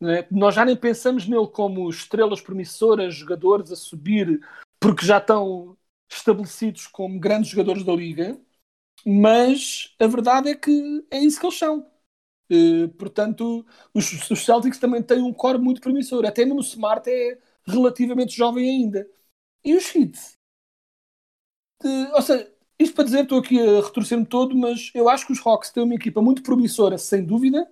Né? 0.00 0.26
Nós 0.30 0.54
já 0.54 0.64
nem 0.64 0.76
pensamos 0.76 1.26
nele 1.26 1.46
como 1.48 1.88
estrelas 1.90 2.40
promissoras, 2.40 3.14
jogadores 3.14 3.70
a 3.70 3.76
subir, 3.76 4.40
porque 4.80 5.04
já 5.04 5.18
estão 5.18 5.76
estabelecidos 6.10 6.86
como 6.86 7.18
grandes 7.18 7.50
jogadores 7.50 7.84
da 7.84 7.92
liga, 7.92 8.38
mas 9.04 9.94
a 9.98 10.06
verdade 10.06 10.50
é 10.50 10.54
que 10.54 11.06
é 11.10 11.18
isso 11.18 11.38
que 11.40 11.46
eles 11.46 11.58
são. 11.58 11.86
Uh, 12.50 12.88
portanto, 12.96 13.66
os, 13.92 14.30
os, 14.30 14.44
Celtics 14.44 14.78
também 14.78 15.02
têm 15.02 15.20
um 15.20 15.32
core 15.32 15.58
muito 15.58 15.80
promissor. 15.80 16.24
Até 16.24 16.44
mesmo 16.44 16.60
o 16.60 16.62
Smart 16.62 17.08
é 17.10 17.38
relativamente 17.66 18.36
jovem 18.36 18.68
ainda. 18.68 19.06
E 19.64 19.74
os 19.74 19.94
Heat? 19.94 20.18
Uh, 21.82 22.14
ou 22.14 22.22
seja, 22.22 22.50
isto 22.78 22.94
para 22.94 23.04
dizer, 23.04 23.22
estou 23.22 23.38
aqui 23.38 23.60
a 23.60 23.80
retorcer-me 23.82 24.26
todo, 24.26 24.56
mas 24.56 24.90
eu 24.94 25.08
acho 25.08 25.26
que 25.26 25.32
os 25.32 25.44
Hawks 25.44 25.70
têm 25.70 25.82
uma 25.82 25.94
equipa 25.94 26.22
muito 26.22 26.42
promissora, 26.42 26.98
sem 26.98 27.24
dúvida 27.24 27.68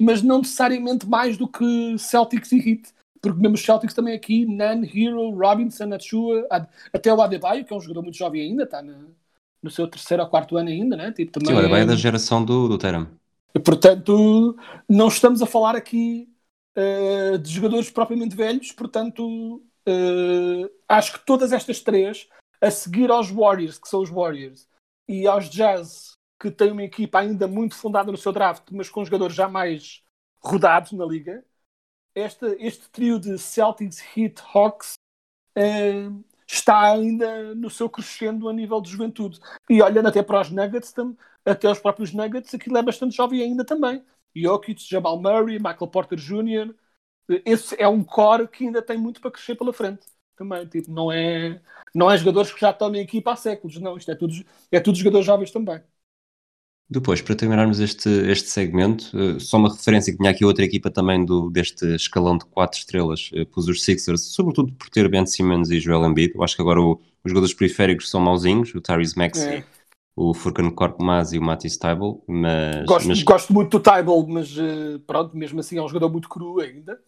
mas 0.00 0.22
não 0.22 0.38
necessariamente 0.38 1.06
mais 1.06 1.36
do 1.36 1.48
que 1.48 1.96
Celtics 1.98 2.52
e 2.52 2.56
Heat. 2.56 2.82
Porque 3.20 3.40
mesmo 3.40 3.54
os 3.54 3.64
Celtics 3.64 3.94
também 3.94 4.14
aqui, 4.14 4.46
Nan, 4.46 4.82
Hero, 4.84 5.30
Robinson, 5.30 5.92
Achua, 5.92 6.46
até 6.92 7.12
o 7.12 7.20
Adebayo, 7.20 7.64
que 7.64 7.72
é 7.72 7.76
um 7.76 7.80
jogador 7.80 8.02
muito 8.02 8.16
jovem 8.16 8.42
ainda, 8.42 8.62
está 8.62 8.80
no, 8.80 9.10
no 9.60 9.70
seu 9.70 9.88
terceiro 9.88 10.22
ou 10.22 10.28
quarto 10.28 10.56
ano 10.56 10.68
ainda, 10.68 10.96
né? 10.96 11.10
Tipo, 11.10 11.32
também 11.32 11.48
Sim, 11.48 11.54
o 11.54 11.58
Adebayo 11.58 11.82
é 11.82 11.86
da 11.86 11.96
geração 11.96 12.44
do, 12.44 12.68
do 12.68 12.78
Teram. 12.78 13.08
Portanto, 13.64 14.56
não 14.88 15.08
estamos 15.08 15.42
a 15.42 15.46
falar 15.46 15.74
aqui 15.74 16.28
uh, 16.78 17.38
de 17.38 17.50
jogadores 17.50 17.90
propriamente 17.90 18.36
velhos, 18.36 18.70
portanto, 18.72 19.56
uh, 19.88 20.70
acho 20.88 21.14
que 21.14 21.26
todas 21.26 21.52
estas 21.52 21.80
três, 21.80 22.28
a 22.60 22.70
seguir 22.70 23.10
aos 23.10 23.30
Warriors, 23.30 23.78
que 23.78 23.88
são 23.88 24.00
os 24.00 24.10
Warriors, 24.10 24.68
e 25.08 25.26
aos 25.26 25.48
Jazz, 25.50 26.12
que 26.38 26.50
tem 26.50 26.70
uma 26.70 26.84
equipa 26.84 27.18
ainda 27.18 27.48
muito 27.48 27.74
fundada 27.74 28.12
no 28.12 28.18
seu 28.18 28.32
draft, 28.32 28.64
mas 28.70 28.88
com 28.88 29.04
jogadores 29.04 29.34
já 29.34 29.48
mais 29.48 30.04
rodados 30.40 30.92
na 30.92 31.04
liga. 31.04 31.44
Este, 32.14 32.46
este 32.60 32.88
trio 32.90 33.18
de 33.18 33.38
Celtics, 33.38 34.00
Heat, 34.16 34.40
Hawks 34.52 34.94
eh, 35.56 36.08
está 36.46 36.92
ainda 36.92 37.54
no 37.54 37.68
seu 37.70 37.88
crescendo 37.88 38.48
a 38.48 38.52
nível 38.52 38.80
de 38.80 38.90
juventude. 38.90 39.40
E 39.68 39.82
olhando 39.82 40.08
até 40.08 40.22
para 40.22 40.40
os 40.40 40.50
Nuggets, 40.50 40.94
até 41.44 41.70
os 41.70 41.78
próprios 41.78 42.12
Nuggets, 42.12 42.54
aquilo 42.54 42.78
é 42.78 42.82
bastante 42.82 43.16
jovem 43.16 43.42
ainda 43.42 43.64
também. 43.64 44.04
Jokic, 44.42 44.82
Jamal 44.88 45.20
Murray, 45.20 45.58
Michael 45.58 45.88
Porter 45.88 46.18
Jr. 46.18 46.74
Esse 47.44 47.76
é 47.78 47.86
um 47.88 48.02
core 48.02 48.48
que 48.48 48.64
ainda 48.64 48.82
tem 48.82 48.96
muito 48.98 49.20
para 49.20 49.30
crescer 49.30 49.54
pela 49.54 49.72
frente. 49.72 50.06
Também, 50.36 50.66
tipo, 50.66 50.90
não 50.90 51.10
é, 51.10 51.60
não 51.94 52.10
é 52.10 52.16
jogadores 52.16 52.52
que 52.52 52.60
já 52.60 52.70
estão 52.70 52.88
na 52.88 52.98
equipa 52.98 53.32
há 53.32 53.36
séculos, 53.36 53.78
não. 53.80 53.96
Isto 53.96 54.10
é 54.12 54.14
tudo, 54.14 54.34
é 54.70 54.80
tudo 54.80 54.98
jogadores 54.98 55.26
jovens 55.26 55.50
também. 55.50 55.82
Depois, 56.90 57.20
para 57.20 57.34
terminarmos 57.34 57.80
este, 57.80 58.08
este 58.08 58.48
segmento, 58.48 59.14
uh, 59.14 59.38
só 59.38 59.58
uma 59.58 59.68
referência 59.68 60.10
que 60.10 60.16
tinha 60.16 60.30
aqui 60.30 60.42
outra 60.42 60.64
equipa 60.64 60.90
também 60.90 61.22
do, 61.22 61.50
deste 61.50 61.84
escalão 61.94 62.38
de 62.38 62.46
quatro 62.46 62.78
estrelas, 62.78 63.30
uh, 63.34 63.44
pus 63.44 63.68
os 63.68 63.84
Sixers, 63.84 64.22
sobretudo 64.32 64.72
por 64.72 64.88
ter 64.88 65.06
Ben 65.06 65.26
Simmons 65.26 65.68
e 65.68 65.80
Joel 65.80 66.06
Embiid. 66.06 66.34
Eu 66.34 66.42
acho 66.42 66.56
que 66.56 66.62
agora 66.62 66.80
o, 66.80 66.92
os 67.22 67.30
jogadores 67.30 67.52
periféricos 67.52 68.08
são 68.08 68.20
mauzinhos, 68.20 68.74
o 68.74 68.80
Tyrese 68.80 69.18
Maxey, 69.18 69.56
é. 69.56 69.64
O 70.20 70.34
Furkan 70.34 70.68
Korkmaz 70.70 71.32
e 71.32 71.38
o 71.38 71.42
Matisse 71.42 71.78
Tybal, 71.78 72.24
mas 72.26 72.84
gosto, 72.86 73.06
mas... 73.06 73.22
gosto 73.22 73.52
muito 73.52 73.78
do 73.78 73.82
Tybal, 73.82 74.26
mas 74.26 74.56
uh, 74.58 74.98
pronto, 75.06 75.36
mesmo 75.36 75.60
assim 75.60 75.78
é 75.78 75.82
um 75.82 75.86
jogador 75.86 76.10
muito 76.10 76.28
cru 76.28 76.60
ainda. 76.60 76.98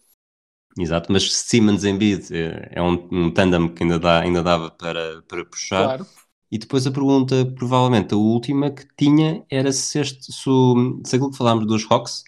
Exato, 0.79 1.11
mas 1.11 1.29
Simmons 1.33 1.83
Embiid 1.83 2.33
é, 2.33 2.69
é 2.71 2.81
um, 2.81 3.09
um 3.11 3.29
tandem 3.29 3.67
que 3.67 3.83
ainda, 3.83 3.99
dá, 3.99 4.21
ainda 4.21 4.41
dava 4.41 4.71
para, 4.71 5.21
para 5.23 5.43
puxar. 5.43 5.83
Claro. 5.83 6.05
E 6.49 6.57
depois 6.57 6.87
a 6.87 6.91
pergunta, 6.91 7.45
provavelmente 7.57 8.13
a 8.13 8.17
última 8.17 8.71
que 8.71 8.87
tinha, 8.97 9.45
era 9.49 9.73
se, 9.73 9.99
este, 9.99 10.31
se, 10.31 10.49
se 11.05 11.15
aquilo 11.15 11.31
que 11.31 11.37
falámos 11.37 11.67
dos 11.67 11.85
Hawks, 11.91 12.23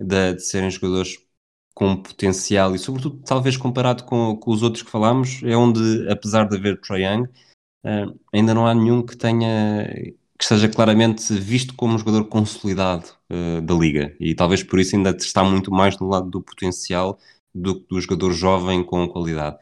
de, 0.00 0.34
de 0.34 0.42
serem 0.42 0.70
jogadores 0.70 1.18
com 1.72 1.96
potencial 1.96 2.74
e 2.74 2.78
sobretudo 2.80 3.22
talvez 3.24 3.56
comparado 3.56 4.02
com, 4.02 4.36
com 4.36 4.50
os 4.50 4.62
outros 4.64 4.82
que 4.82 4.90
falámos, 4.90 5.40
é 5.44 5.56
onde, 5.56 6.10
apesar 6.10 6.48
de 6.48 6.56
haver 6.56 6.80
Trae 6.80 7.04
Young, 7.04 7.28
uh, 7.86 8.18
ainda 8.32 8.52
não 8.52 8.66
há 8.66 8.74
nenhum 8.74 9.02
que 9.02 9.16
tenha 9.16 9.86
que 10.38 10.44
esteja 10.44 10.68
claramente 10.68 11.32
visto 11.32 11.74
como 11.74 11.94
um 11.94 11.98
jogador 11.98 12.24
consolidado 12.26 13.06
uh, 13.30 13.62
da 13.62 13.74
liga 13.74 14.14
e 14.20 14.34
talvez 14.34 14.62
por 14.62 14.78
isso 14.78 14.94
ainda 14.94 15.10
está 15.10 15.42
muito 15.42 15.70
mais 15.70 15.96
do 15.96 16.06
lado 16.06 16.28
do 16.28 16.42
potencial 16.42 17.18
do 17.54 17.80
que 17.80 17.86
do 17.88 18.00
jogador 18.00 18.32
jovem 18.32 18.84
com 18.84 19.08
qualidade. 19.08 19.56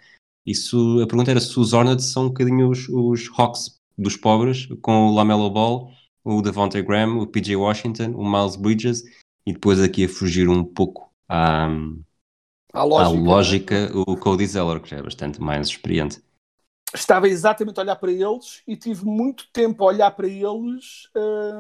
Isso, 0.45 1.01
a 1.01 1.07
pergunta 1.07 1.31
era 1.31 1.41
se 1.41 1.59
os 1.59 1.73
Hornets 1.73 2.07
são 2.07 2.25
um 2.25 2.29
bocadinho 2.29 2.69
os, 2.69 2.89
os 2.89 3.31
Hawks 3.39 3.81
dos 3.97 4.17
pobres, 4.17 4.69
com 4.83 5.07
o 5.07 5.15
Lamelo 5.15 5.49
Ball, 5.49 5.91
o 6.25 6.43
Devontae 6.43 6.83
Graham, 6.83 7.19
o 7.19 7.27
PJ 7.27 7.57
Washington, 7.57 8.13
o 8.17 8.29
Miles 8.29 8.57
Bridges, 8.57 9.05
e 9.47 9.53
depois 9.53 9.81
aqui 9.81 10.05
a 10.05 10.09
fugir 10.09 10.49
um 10.49 10.65
pouco 10.65 11.11
à, 11.29 11.67
à 12.73 12.83
lógica, 12.83 13.19
à 13.19 13.23
lógica 13.23 13.89
né? 13.89 14.03
o 14.07 14.17
Cody 14.17 14.47
Zeller, 14.47 14.81
que 14.81 14.91
já 14.91 14.99
é 14.99 15.03
bastante 15.03 15.41
mais 15.41 15.69
experiente. 15.69 16.21
Estava 16.95 17.29
exatamente 17.29 17.79
a 17.79 17.83
olhar 17.83 17.97
para 17.97 18.13
eles 18.13 18.63
e 18.67 18.77
tive 18.77 19.05
muito 19.05 19.51
tempo 19.53 19.83
a 19.83 19.87
olhar 19.89 20.11
para 20.13 20.29
eles 20.29 21.11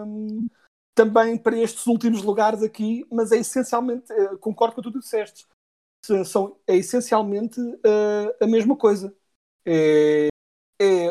hum, 0.06 0.46
também 0.94 1.36
para 1.36 1.58
estes 1.58 1.86
últimos 1.86 2.22
lugares 2.22 2.62
aqui, 2.62 3.04
mas 3.10 3.32
é 3.32 3.38
essencialmente, 3.38 4.12
eh, 4.12 4.36
concordo 4.36 4.76
com 4.76 4.82
tudo 4.82 5.00
que 5.00 5.04
disseste, 5.04 5.44
são, 6.24 6.56
é 6.66 6.76
essencialmente 6.76 7.60
uh, 7.60 8.36
a 8.40 8.46
mesma 8.46 8.76
coisa. 8.76 9.14
É, 9.64 10.28
é, 10.80 11.06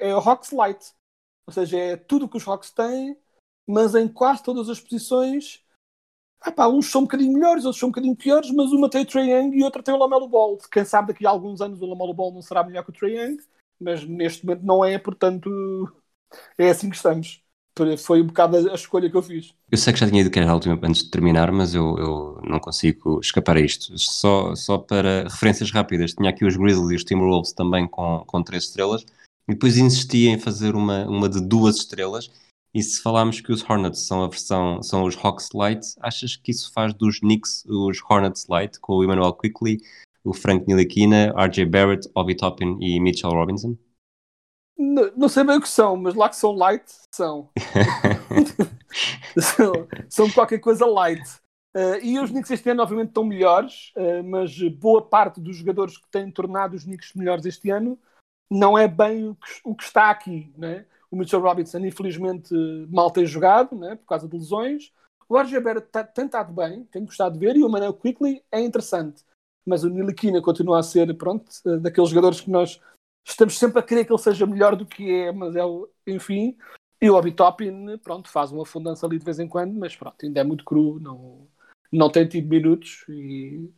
é 0.00 0.14
o 0.14 0.18
Hawks 0.18 0.50
Light. 0.52 0.92
Ou 1.46 1.52
seja, 1.52 1.78
é 1.78 1.96
tudo 1.96 2.28
que 2.28 2.36
os 2.36 2.46
Hawks 2.46 2.70
têm, 2.70 3.16
mas 3.66 3.94
em 3.94 4.08
quase 4.08 4.42
todas 4.42 4.68
as 4.68 4.80
posições. 4.80 5.64
Epá, 6.46 6.68
uns 6.68 6.90
são 6.90 7.02
um 7.02 7.04
bocadinho 7.04 7.32
melhores, 7.32 7.64
outros 7.64 7.80
são 7.80 7.88
um 7.88 7.92
bocadinho 7.92 8.16
piores, 8.16 8.50
mas 8.50 8.70
uma 8.72 8.88
tem 8.88 9.02
o 9.02 9.06
Trae 9.06 9.30
Young 9.30 9.56
e 9.56 9.64
outra 9.64 9.82
tem 9.82 9.92
o 9.92 9.98
Lamelo 9.98 10.28
Ball. 10.28 10.56
Quem 10.70 10.84
sabe 10.84 11.08
daqui 11.08 11.26
a 11.26 11.30
alguns 11.30 11.60
anos 11.60 11.82
o 11.82 11.86
Lamelo 11.86 12.14
Ball 12.14 12.32
não 12.32 12.42
será 12.42 12.62
melhor 12.62 12.84
que 12.84 12.90
o 12.90 12.92
Trae 12.92 13.16
Young, 13.16 13.38
mas 13.80 14.04
neste 14.04 14.44
momento 14.44 14.64
não 14.64 14.84
é, 14.84 14.98
portanto 14.98 15.50
é 16.56 16.70
assim 16.70 16.90
que 16.90 16.96
estamos. 16.96 17.42
Foi 17.98 18.20
um 18.20 18.26
bocado 18.26 18.56
a 18.70 18.74
escolha 18.74 19.08
que 19.08 19.16
eu 19.16 19.22
fiz. 19.22 19.54
Eu 19.70 19.78
sei 19.78 19.92
que 19.92 20.00
já 20.00 20.08
tinha 20.08 20.20
ido 20.20 20.30
que 20.30 20.38
era 20.38 20.50
a 20.50 20.54
última 20.54 20.78
antes 20.82 21.04
de 21.04 21.10
terminar, 21.10 21.52
mas 21.52 21.74
eu, 21.74 21.96
eu 21.96 22.40
não 22.42 22.58
consigo 22.58 23.20
escapar 23.20 23.56
a 23.56 23.60
isto. 23.60 23.96
Só, 23.96 24.54
só 24.56 24.78
para 24.78 25.24
referências 25.24 25.70
rápidas, 25.70 26.12
tinha 26.12 26.30
aqui 26.30 26.44
os 26.44 26.56
Grizzlies 26.56 26.90
e 26.90 26.96
os 26.96 27.04
Timberwolves 27.04 27.52
também 27.52 27.86
com, 27.86 28.24
com 28.26 28.42
três 28.42 28.64
estrelas, 28.64 29.06
e 29.48 29.52
depois 29.52 29.76
insisti 29.76 30.26
em 30.26 30.38
fazer 30.38 30.74
uma, 30.74 31.06
uma 31.06 31.28
de 31.28 31.40
duas 31.40 31.76
estrelas. 31.76 32.30
E 32.74 32.82
se 32.82 33.00
falarmos 33.00 33.40
que 33.40 33.50
os 33.50 33.62
Hornets 33.62 34.00
são 34.00 34.22
a 34.22 34.28
versão, 34.28 34.82
são 34.82 35.04
os 35.04 35.16
Hawks 35.16 35.50
Light, 35.54 35.86
achas 36.00 36.36
que 36.36 36.50
isso 36.50 36.70
faz 36.72 36.92
dos 36.92 37.20
Knicks 37.20 37.64
os 37.64 37.98
Hornets 38.08 38.46
Light, 38.48 38.78
com 38.80 38.94
o 38.94 39.04
Emmanuel 39.04 39.32
Quickly, 39.32 39.80
o 40.24 40.32
Frank 40.32 40.64
Ntilikina, 40.64 41.32
RJ 41.36 41.64
Barrett, 41.66 42.08
Obi 42.14 42.36
Toppin 42.36 42.76
e 42.80 43.00
Mitchell 43.00 43.30
Robinson? 43.30 43.76
Não, 44.76 45.10
não, 45.16 45.28
sei 45.28 45.42
bem 45.42 45.56
o 45.56 45.60
que 45.60 45.68
são, 45.68 45.96
mas 45.96 46.14
lá 46.14 46.28
que 46.28 46.36
são 46.36 46.52
light, 46.52 46.84
são. 47.12 47.50
são, 49.40 49.72
são, 50.08 50.30
qualquer 50.30 50.60
coisa 50.60 50.86
light. 50.86 51.28
Uh, 51.76 51.98
e 52.02 52.18
os 52.18 52.30
Knicks 52.30 52.50
este 52.50 52.70
ano, 52.70 52.82
obviamente, 52.82 53.08
estão 53.08 53.24
melhores, 53.24 53.92
uh, 53.96 54.22
mas 54.24 54.56
boa 54.70 55.02
parte 55.02 55.40
dos 55.40 55.56
jogadores 55.56 55.98
que 55.98 56.08
têm 56.10 56.30
tornado 56.30 56.76
os 56.76 56.84
Knicks 56.84 57.12
melhores 57.14 57.44
este 57.44 57.70
ano 57.70 57.98
não 58.50 58.78
é 58.78 58.88
bem 58.88 59.28
o 59.28 59.34
que, 59.34 59.60
o 59.64 59.74
que 59.74 59.84
está 59.84 60.10
aqui. 60.10 60.52
Né? 60.56 60.86
O 61.10 61.16
Mitchell 61.16 61.40
Robinson, 61.40 61.78
infelizmente, 61.78 62.54
mal 62.88 63.10
tem 63.10 63.26
jogado 63.26 63.76
né? 63.76 63.96
por 63.96 64.06
causa 64.06 64.28
de 64.28 64.36
lesões. 64.36 64.92
O 65.28 65.38
RJ 65.38 65.60
Barrett 65.60 65.88
tá, 65.88 66.02
tem 66.04 66.24
estado 66.24 66.52
bem, 66.52 66.84
tenho 66.84 67.04
gostado 67.04 67.38
de 67.38 67.44
ver, 67.44 67.56
e 67.56 67.62
o 67.62 67.68
Manuel 67.68 67.92
Quickly 67.92 68.42
é 68.50 68.60
interessante. 68.60 69.22
Mas 69.68 69.84
o 69.84 69.90
Niliquina 69.90 70.40
continua 70.40 70.78
a 70.78 70.82
ser, 70.82 71.14
pronto, 71.16 71.46
uh, 71.66 71.78
daqueles 71.78 72.08
jogadores 72.08 72.40
que 72.40 72.50
nós 72.50 72.80
estamos 73.22 73.58
sempre 73.58 73.78
a 73.78 73.82
querer 73.82 74.06
que 74.06 74.12
ele 74.12 74.18
seja 74.18 74.46
melhor 74.46 74.74
do 74.74 74.86
que 74.86 75.10
é, 75.10 75.30
mas 75.30 75.54
é 75.54 75.64
o, 75.64 75.86
enfim. 76.06 76.56
E 77.00 77.10
o 77.10 77.14
Obi 77.14 77.32
Toppin, 77.32 77.98
pronto, 77.98 78.30
faz 78.30 78.50
uma 78.50 78.64
fundança 78.64 79.06
ali 79.06 79.18
de 79.18 79.24
vez 79.24 79.38
em 79.38 79.46
quando, 79.46 79.74
mas 79.74 79.94
pronto, 79.94 80.16
ainda 80.24 80.40
é 80.40 80.44
muito 80.44 80.64
cru, 80.64 80.98
não, 80.98 81.46
não 81.92 82.10
tem 82.10 82.26
tido 82.26 82.48
minutos 82.48 83.04
e 83.08 83.70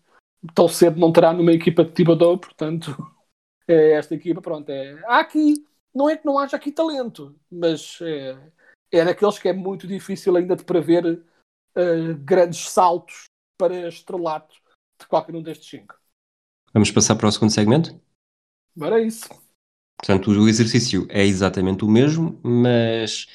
tão 0.55 0.68
cedo 0.68 0.98
não 0.98 1.12
terá 1.12 1.33
numa 1.33 1.53
equipa 1.53 1.85
de 1.85 1.90
Thibodeau, 1.90 2.38
portanto, 2.38 2.96
é 3.66 3.92
esta 3.92 4.14
equipa, 4.14 4.40
pronto, 4.40 4.70
é. 4.70 4.98
Há 5.07 5.18
aqui, 5.18 5.66
não 5.92 6.09
é 6.09 6.16
que 6.16 6.24
não 6.24 6.38
haja 6.38 6.57
aqui 6.57 6.70
talento, 6.70 7.35
mas 7.50 7.98
é, 8.00 8.38
é 8.92 9.05
daqueles 9.05 9.38
que 9.38 9.48
é 9.48 9.53
muito 9.53 9.88
difícil 9.88 10.37
ainda 10.37 10.55
de 10.55 10.64
prever 10.64 11.05
uh, 11.05 12.14
grandes 12.20 12.70
saltos 12.70 13.24
para 13.59 13.88
estrelato 13.88 14.60
de 15.00 15.06
qualquer 15.06 15.34
um 15.34 15.42
destes 15.42 15.68
cinco. 15.68 15.94
Vamos 16.72 16.90
passar 16.90 17.16
para 17.16 17.28
o 17.28 17.32
segundo 17.32 17.50
segmento? 17.50 18.00
Bora 18.76 19.00
isso. 19.02 19.28
Portanto, 19.98 20.30
o 20.30 20.48
exercício 20.48 21.06
é 21.10 21.24
exatamente 21.24 21.84
o 21.84 21.88
mesmo, 21.88 22.38
mas 22.42 23.26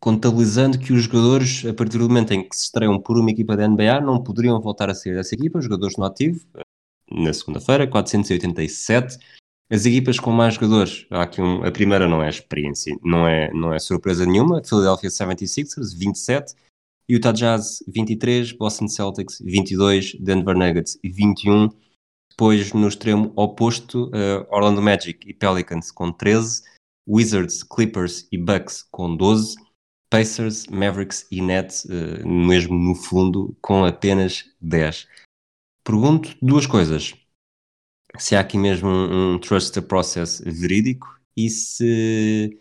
contabilizando 0.00 0.78
que 0.78 0.92
os 0.92 1.04
jogadores, 1.04 1.64
a 1.64 1.72
partir 1.72 1.96
do 1.96 2.08
momento 2.08 2.32
em 2.32 2.46
que 2.46 2.56
se 2.56 2.64
estreiam 2.64 3.00
por 3.00 3.16
uma 3.16 3.30
equipa 3.30 3.56
da 3.56 3.68
NBA, 3.68 4.00
não 4.00 4.22
poderiam 4.22 4.60
voltar 4.60 4.90
a 4.90 4.94
ser 4.94 5.14
dessa 5.14 5.34
equipa, 5.34 5.58
os 5.58 5.64
jogadores 5.64 5.96
no 5.96 6.04
ativo, 6.04 6.44
na 7.10 7.32
segunda-feira, 7.32 7.86
487. 7.86 9.18
As 9.70 9.86
equipas 9.86 10.18
com 10.18 10.32
mais 10.32 10.54
jogadores, 10.54 11.06
há 11.10 11.22
aqui 11.22 11.40
um, 11.40 11.64
a 11.64 11.70
primeira 11.70 12.06
não 12.06 12.22
é 12.22 12.28
experiência, 12.28 12.94
não 13.02 13.26
é, 13.26 13.50
não 13.54 13.72
é 13.72 13.78
surpresa 13.78 14.26
nenhuma, 14.26 14.62
Philadelphia 14.62 15.08
76ers, 15.08 15.96
27, 15.96 16.54
Utah 17.08 17.32
Jazz, 17.32 17.82
23, 17.88 18.52
Boston 18.52 18.88
Celtics, 18.88 19.38
22, 19.44 20.14
Denver 20.20 20.56
Nuggets, 20.56 20.98
21, 21.04 21.68
depois, 22.32 22.72
no 22.72 22.88
extremo 22.88 23.32
oposto, 23.36 24.06
uh, 24.06 24.46
Orlando 24.50 24.80
Magic 24.80 25.28
e 25.28 25.34
Pelicans 25.34 25.90
com 25.90 26.10
13, 26.10 26.62
Wizards, 27.06 27.62
Clippers 27.62 28.26
e 28.32 28.38
Bucks 28.38 28.82
com 28.90 29.14
12, 29.14 29.56
Pacers, 30.08 30.66
Mavericks 30.66 31.26
e 31.30 31.42
Nets, 31.42 31.84
uh, 31.84 32.26
mesmo 32.26 32.78
no 32.78 32.94
fundo, 32.94 33.56
com 33.60 33.84
apenas 33.84 34.44
10. 34.60 35.06
Pergunto 35.84 36.34
duas 36.40 36.66
coisas. 36.66 37.14
Se 38.18 38.34
há 38.34 38.40
aqui 38.40 38.56
mesmo 38.56 38.88
um, 38.88 39.34
um 39.34 39.38
trust 39.38 39.80
process 39.82 40.40
verídico 40.40 41.20
e 41.36 41.50
se 41.50 42.58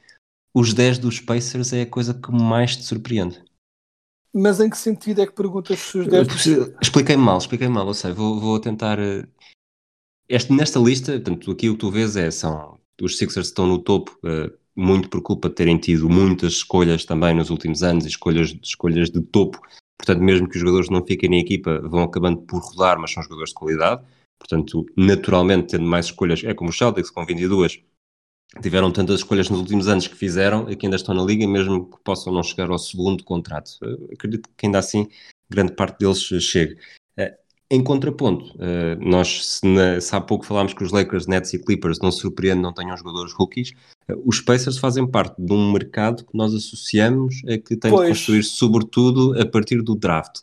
os 0.54 0.74
10 0.74 0.98
dos 1.00 1.20
Pacers 1.20 1.72
é 1.72 1.84
a 1.84 1.90
coisa 1.90 2.14
que 2.14 2.32
mais 2.32 2.76
te 2.76 2.84
surpreende. 2.84 3.42
Mas 4.34 4.60
em 4.60 4.70
que 4.70 4.78
sentido 4.78 5.22
é 5.22 5.28
que 5.28 5.34
perguntas 5.34 5.80
se 5.80 5.98
os 5.98 6.08
10 6.08 6.28
Expliquei 6.82 7.18
mal, 7.18 7.38
expliquei 7.38 7.68
mal, 7.68 7.88
eu 7.88 7.94
sei, 7.94 8.14
vou, 8.14 8.40
vou 8.40 8.60
tentar 8.60 8.98
eh, 8.98 9.28
este, 10.32 10.54
nesta 10.54 10.80
lista, 10.80 11.12
portanto, 11.12 11.52
aqui 11.52 11.70
o 11.70 11.74
que 11.74 11.80
tu 11.80 11.92
vês 11.92 12.16
é, 12.16 12.32
são 12.32 12.80
os 13.02 13.18
Sixers 13.18 13.48
estão 13.48 13.68
no 13.68 13.80
topo, 13.80 14.18
uh, 14.24 14.50
muito 14.76 15.10
por 15.10 15.22
culpa 15.22 15.50
de 15.50 15.56
terem 15.56 15.78
tido 15.78 16.10
muitas 16.10 16.54
escolhas 16.54 17.04
também 17.04 17.34
nos 17.34 17.50
últimos 17.50 17.84
anos, 17.84 18.06
escolhas, 18.06 18.56
escolhas 18.64 19.10
de 19.10 19.22
topo, 19.22 19.60
portanto, 19.98 20.24
mesmo 20.24 20.48
que 20.48 20.56
os 20.56 20.62
jogadores 20.62 20.90
não 20.90 21.06
fiquem 21.06 21.30
na 21.30 21.38
equipa, 21.38 21.82
vão 21.82 22.04
acabando 22.04 22.42
por 22.44 22.62
rodar, 22.62 22.98
mas 22.98 23.12
são 23.12 23.22
jogadores 23.24 23.50
de 23.50 23.56
qualidade, 23.56 24.06
portanto, 24.40 24.86
naturalmente, 24.96 25.72
tendo 25.72 25.86
mais 25.86 26.06
escolhas, 26.06 26.44
é 26.46 26.54
como 26.54 26.70
os 26.70 26.78
Celtics 26.78 27.10
com 27.10 27.26
22, 27.26 27.82
tiveram 28.60 28.92
tantas 28.92 29.20
escolhas 29.20 29.50
nos 29.50 29.60
últimos 29.60 29.88
anos 29.88 30.08
que 30.08 30.16
fizeram 30.16 30.70
e 30.70 30.76
que 30.76 30.86
ainda 30.86 30.98
estão 30.98 31.16
na 31.16 31.24
liga, 31.24 31.48
mesmo 31.48 31.90
que 31.90 31.98
possam 32.04 32.34
não 32.34 32.44
chegar 32.44 32.70
ao 32.70 32.80
segundo 32.80 33.24
contrato. 33.24 33.72
acredito 34.12 34.50
que 34.58 34.66
ainda 34.66 34.80
assim 34.80 35.08
grande 35.50 35.74
parte 35.74 36.00
deles 36.00 36.20
chegue. 36.20 36.78
Eh, 37.18 37.38
em 37.70 37.84
contraponto, 37.84 38.56
eh, 38.60 38.96
nós, 38.96 39.46
se, 39.46 39.68
na, 39.68 40.00
se 40.00 40.16
há 40.16 40.22
pouco 40.22 40.46
falámos 40.46 40.74
que 40.74 40.84
os 40.84 40.92
Lakers, 40.92 41.28
Nets 41.28 41.54
e 41.54 41.60
Clippers 41.60 42.00
não 42.00 42.12
se 42.12 42.20
surpreendem, 42.20 42.62
não 42.62 42.74
tenham 42.74 42.96
jogadores 42.96 43.34
rookies, 43.34 43.74
eh, 44.08 44.16
os 44.26 44.40
Pacers 44.40 44.78
fazem 44.78 45.06
parte 45.06 45.36
de 45.42 45.54
um 45.54 45.72
mercado 45.72 46.26
que 46.26 46.36
nós 46.36 46.54
associamos 46.54 47.42
a 47.46 47.58
que 47.58 47.76
tem 47.76 47.92
pois. 47.92 48.08
de 48.08 48.14
construir 48.14 48.44
sobretudo 48.44 49.40
a 49.40 49.46
partir 49.46 49.82
do 49.82 49.96
draft. 49.96 50.40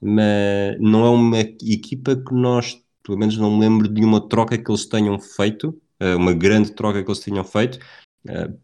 Mas 0.00 0.78
não 0.80 1.04
é 1.04 1.10
uma 1.10 1.40
equipa 1.40 2.14
que 2.14 2.32
nós, 2.32 2.80
pelo 3.02 3.18
menos 3.18 3.36
não 3.36 3.56
me 3.56 3.60
lembro 3.60 3.88
de 3.88 4.04
uma 4.04 4.28
troca 4.28 4.56
que 4.56 4.70
eles 4.70 4.86
tenham 4.86 5.18
feito, 5.18 5.76
uma 6.00 6.32
grande 6.32 6.72
troca 6.72 7.02
que 7.02 7.10
eles 7.10 7.20
tenham 7.20 7.44
feito, 7.44 7.78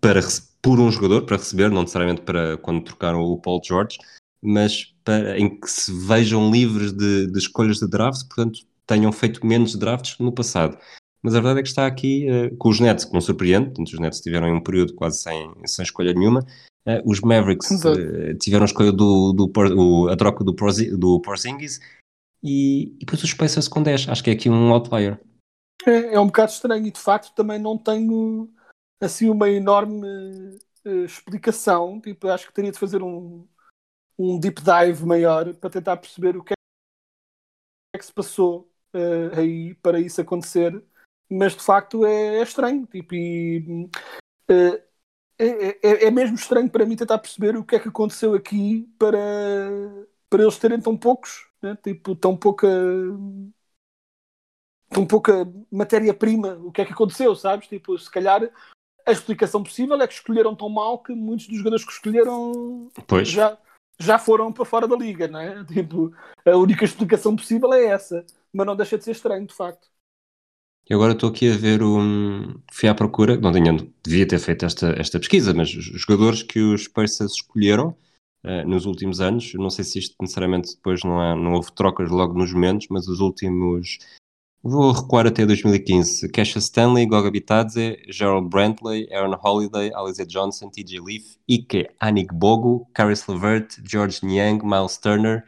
para, 0.01 0.21
por 0.63 0.79
um 0.79 0.91
jogador, 0.91 1.23
para 1.23 1.37
receber, 1.37 1.71
não 1.71 1.83
necessariamente 1.83 2.23
para 2.23 2.57
quando 2.59 2.85
trocaram 2.85 3.21
o 3.21 3.41
Paul 3.41 3.61
George, 3.65 3.99
mas 4.43 4.95
para, 5.03 5.39
em 5.39 5.59
que 5.59 5.69
se 5.69 5.91
vejam 6.07 6.51
livres 6.51 6.93
de, 6.93 7.27
de, 7.31 7.39
escolhas 7.39 7.79
de 7.79 7.89
draft, 7.89 8.27
portanto 8.27 8.61
tenham 8.87 9.11
feito 9.11 9.45
menos 9.47 9.75
drafts 9.75 10.19
no 10.19 10.33
passado. 10.33 10.77
Mas 11.23 11.35
a 11.35 11.41
verdade 11.41 11.61
é 11.61 11.63
que 11.63 11.69
está 11.69 11.87
aqui 11.87 12.27
uh, 12.31 12.55
com 12.59 12.69
os 12.69 12.79
Nets, 12.79 13.07
que 13.07 13.15
não 13.15 13.21
surpreende, 13.23 13.67
portanto, 13.69 13.89
os 13.89 13.99
Nets 13.99 14.21
tiveram 14.21 14.55
um 14.55 14.63
período 14.63 14.95
quase 14.95 15.23
sem, 15.23 15.55
sem 15.65 15.83
escolha 15.83 16.13
nenhuma. 16.13 16.41
Uh, 16.87 17.01
os 17.07 17.23
Mavericks 17.23 17.71
uh, 17.71 18.35
tiveram 18.39 18.65
a 18.65 18.67
escolha 18.67 18.93
do, 18.93 19.33
do, 19.33 19.47
do, 19.47 20.09
a 20.11 20.17
troca 20.17 20.45
do, 20.45 20.53
do 20.53 21.21
Porzingis 21.23 21.81
e, 22.43 22.93
e 22.97 22.99
depois 23.01 23.23
os 23.23 23.33
Pacers 23.33 23.69
com 23.69 23.83
10. 23.83 24.11
Acho 24.11 24.23
que 24.23 24.29
é 24.29 24.35
aqui 24.35 24.51
um 24.51 24.71
outlier. 24.71 25.19
É, 25.87 26.15
é 26.15 26.21
um 26.21 26.27
bocado 26.27 26.53
estranho 26.53 26.87
e 26.87 26.91
de 26.91 27.01
facto 27.01 27.35
também 27.35 27.59
não 27.59 27.77
tenho 27.77 28.53
assim 29.01 29.29
uma 29.29 29.49
enorme 29.51 30.59
explicação. 31.05 32.01
Tipo, 32.01 32.29
acho 32.29 32.47
que 32.47 32.53
teria 32.53 32.73
de 32.73 32.79
fazer 32.79 33.03
um, 33.03 33.47
um 34.19 34.39
deep 34.39 34.61
dive 34.63 35.05
maior 35.05 35.55
para 35.55 35.71
tentar 35.71 35.97
perceber 35.97 36.37
o 36.37 36.43
que 36.43 36.53
é 36.53 37.99
que 37.99 38.05
se 38.05 38.13
passou 38.13 38.71
uh, 38.95 39.39
aí 39.39 39.75
para 39.77 40.01
isso 40.01 40.21
acontecer, 40.21 40.83
mas 41.31 41.55
de 41.55 41.63
facto 41.63 42.05
é, 42.05 42.39
é 42.39 42.43
estranho. 42.43 42.87
Tipo, 42.87 43.15
e, 43.15 43.89
uh, 44.51 44.83
é, 45.39 45.47
é, 45.47 46.07
é, 46.07 46.11
mesmo 46.11 46.37
estranho 46.37 46.71
para 46.71 46.87
mim 46.87 46.97
tentar 46.97 47.19
perceber 47.19 47.57
o 47.57 47.65
que 47.65 47.77
é 47.77 47.81
que 47.81 47.89
aconteceu 47.89 48.35
aqui 48.35 48.89
para, 48.99 49.19
para 50.31 50.43
eles 50.43 50.59
terem 50.59 50.81
tão 50.81 50.97
poucos, 50.97 51.49
né? 51.61 51.77
tipo, 51.83 52.15
tão 52.15 52.37
pouca 52.37 52.69
tão 54.95 55.05
pouca 55.05 55.47
matéria-prima, 55.71 56.55
o 56.63 56.71
que 56.71 56.81
é 56.81 56.85
que 56.85 56.93
aconteceu, 56.93 57.35
sabes? 57.35 57.67
Tipo, 57.67 57.99
se 57.99 58.11
calhar 58.11 58.49
a 59.07 59.13
explicação 59.13 59.63
possível 59.63 60.01
é 60.01 60.07
que 60.07 60.15
escolheram 60.15 60.55
tão 60.55 60.69
mal 60.69 60.99
que 60.99 61.13
muitos 61.13 61.47
dos 61.47 61.59
jogadores 61.59 61.85
que 61.85 61.93
escolheram 61.93 62.89
pois. 63.07 63.29
já 63.29 63.59
já 63.99 64.19
foram 64.19 64.53
para 64.53 64.65
fora 64.65 64.89
da 64.89 64.97
liga, 64.97 65.29
não 65.29 65.39
é? 65.39 65.65
Tipo, 65.67 66.13
a 66.45 66.57
única 66.57 66.85
explicação 66.85 67.37
possível 67.37 67.73
é 67.73 67.87
essa, 67.87 68.25
mas 68.53 68.67
não 68.67 68.77
deixa 68.77 68.99
de 68.99 69.05
ser 69.05 69.13
estranho, 69.13 69.47
de 69.47 69.55
facto. 69.55 69.89
E 70.89 70.93
agora 70.93 71.13
estou 71.13 71.31
aqui 71.31 71.51
a 71.51 71.57
ver 71.57 71.83
um. 71.83 72.61
Fui 72.71 72.89
à 72.89 72.95
procura, 72.95 73.37
não 73.37 73.53
tinha, 73.53 73.75
devia 74.05 74.27
ter 74.27 74.39
feito 74.39 74.67
esta, 74.67 74.89
esta 74.99 75.19
pesquisa, 75.19 75.55
mas 75.55 75.75
os 75.75 75.85
jogadores 75.85 76.43
que 76.43 76.61
os 76.61 76.87
Pacers 76.89 77.33
escolheram 77.33 77.97
uh, 78.45 78.69
nos 78.69 78.85
últimos 78.85 79.21
anos, 79.21 79.55
não 79.55 79.71
sei 79.71 79.85
se 79.85 79.99
isto 79.99 80.15
necessariamente 80.21 80.75
depois 80.75 81.03
não, 81.03 81.37
não 81.37 81.55
houve 81.55 81.73
trocas 81.73 82.11
logo 82.11 82.37
nos 82.37 82.53
momentos, 82.53 82.89
mas 82.91 83.09
os 83.09 83.21
últimos 83.21 83.99
Vou 84.67 84.93
recuar 84.93 85.27
até 85.27 85.45
2015. 85.45 86.27
Kesha 86.31 86.59
Stanley, 86.59 87.05
Goga 87.05 87.31
Bitadze, 87.31 88.03
Gerald 88.09 88.49
Brantley, 88.49 89.07
Aaron 89.13 89.39
Holiday, 89.45 89.93
Alize 89.95 90.25
Johnson, 90.25 90.71
TJ 90.71 91.01
Leaf, 91.01 91.37
Ike 91.47 91.91
Anik 92.01 92.33
Bogo, 92.33 92.89
Caris 92.95 93.27
LeVert, 93.27 93.79
George 93.87 94.25
Niang, 94.25 94.65
Miles 94.65 94.97
Turner 94.97 95.45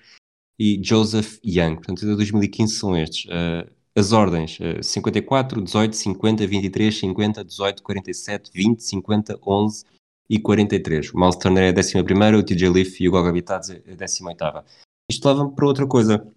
e 0.59 0.79
Joseph 0.85 1.39
Young. 1.43 1.77
Portanto, 1.77 2.01
de 2.01 2.15
2015 2.15 2.75
são 2.75 2.95
estes. 2.95 3.25
Uh, 3.25 3.67
as 3.97 4.13
ordens: 4.13 4.59
uh, 4.61 4.83
54, 4.83 5.63
18, 5.63 5.97
50, 5.97 6.47
23, 6.47 6.99
50, 6.99 7.43
18, 7.43 7.83
47, 7.83 8.51
20, 8.53 8.83
50, 8.85 9.39
11 9.47 9.85
e 10.29 10.39
43. 10.39 11.15
O 11.15 11.19
Miles 11.19 11.37
Turner 11.37 11.65
é 11.65 11.69
a 11.69 11.81
11, 11.81 12.37
o 12.37 12.43
TJ 12.43 12.69
Leaf 12.69 13.01
e 13.01 13.09
o 13.09 13.13
Goga 13.13 13.33
Bitadze 13.33 13.83
a 13.89 13.95
18. 13.95 14.63
Isto 15.11 15.27
leva-me 15.27 15.55
para 15.55 15.67
outra 15.67 15.87
coisa 15.87 16.31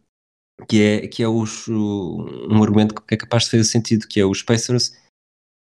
que 0.67 0.81
é, 0.81 1.07
que 1.07 1.23
é 1.23 1.27
os, 1.27 1.67
um 1.67 2.61
argumento 2.61 2.95
que 2.95 3.13
é 3.13 3.17
capaz 3.17 3.43
de 3.43 3.51
fazer 3.51 3.63
sentido, 3.63 4.07
que 4.07 4.19
é 4.19 4.25
os 4.25 4.41
Pacers 4.41 4.93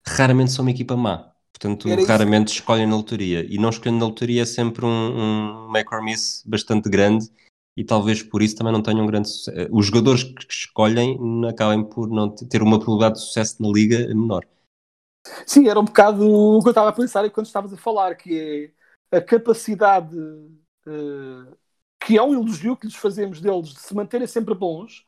raramente 0.07 0.51
são 0.51 0.63
uma 0.63 0.71
equipa 0.71 0.95
má. 0.95 1.31
Portanto, 1.51 1.87
Era 1.87 2.05
raramente 2.05 2.49
isso. 2.49 2.59
escolhem 2.59 2.85
na 2.85 2.97
lotaria. 2.97 3.45
E 3.49 3.57
não 3.57 3.69
escolhendo 3.69 3.99
na 3.99 4.07
lotaria 4.07 4.41
é 4.41 4.45
sempre 4.45 4.85
um, 4.85 5.67
um 5.67 5.71
make 5.71 5.93
or 5.93 6.03
miss 6.03 6.43
bastante 6.45 6.89
grande 6.89 7.29
e 7.77 7.83
talvez 7.83 8.21
por 8.21 8.41
isso 8.41 8.55
também 8.55 8.73
não 8.73 8.81
tenham 8.81 9.03
um 9.03 9.07
grande 9.07 9.29
sucesso. 9.29 9.57
Eh, 9.57 9.67
os 9.71 9.85
jogadores 9.85 10.23
que 10.23 10.45
escolhem 10.49 11.17
acabem 11.47 11.83
por 11.83 12.09
não 12.09 12.29
ter 12.29 12.61
uma 12.61 12.77
probabilidade 12.77 13.15
de 13.15 13.25
sucesso 13.25 13.61
na 13.61 13.69
liga 13.69 14.07
menor. 14.07 14.45
Sim, 15.45 15.67
era 15.67 15.79
um 15.79 15.85
bocado 15.85 16.23
o 16.29 16.61
que 16.61 16.67
eu 16.67 16.71
estava 16.71 16.89
a 16.89 16.93
pensar 16.93 17.29
quando 17.31 17.47
estavas 17.47 17.73
a 17.73 17.77
falar, 17.77 18.15
que 18.15 18.73
é 19.11 19.17
a 19.17 19.21
capacidade 19.21 20.15
uh, 20.15 21.57
que 21.99 22.17
é 22.17 22.21
um 22.21 22.33
elogio 22.33 22.77
que 22.77 22.85
lhes 22.85 22.95
fazemos 22.95 23.41
deles 23.41 23.69
de 23.69 23.79
se 23.79 23.95
manterem 23.95 24.27
sempre 24.27 24.53
bons, 24.53 25.05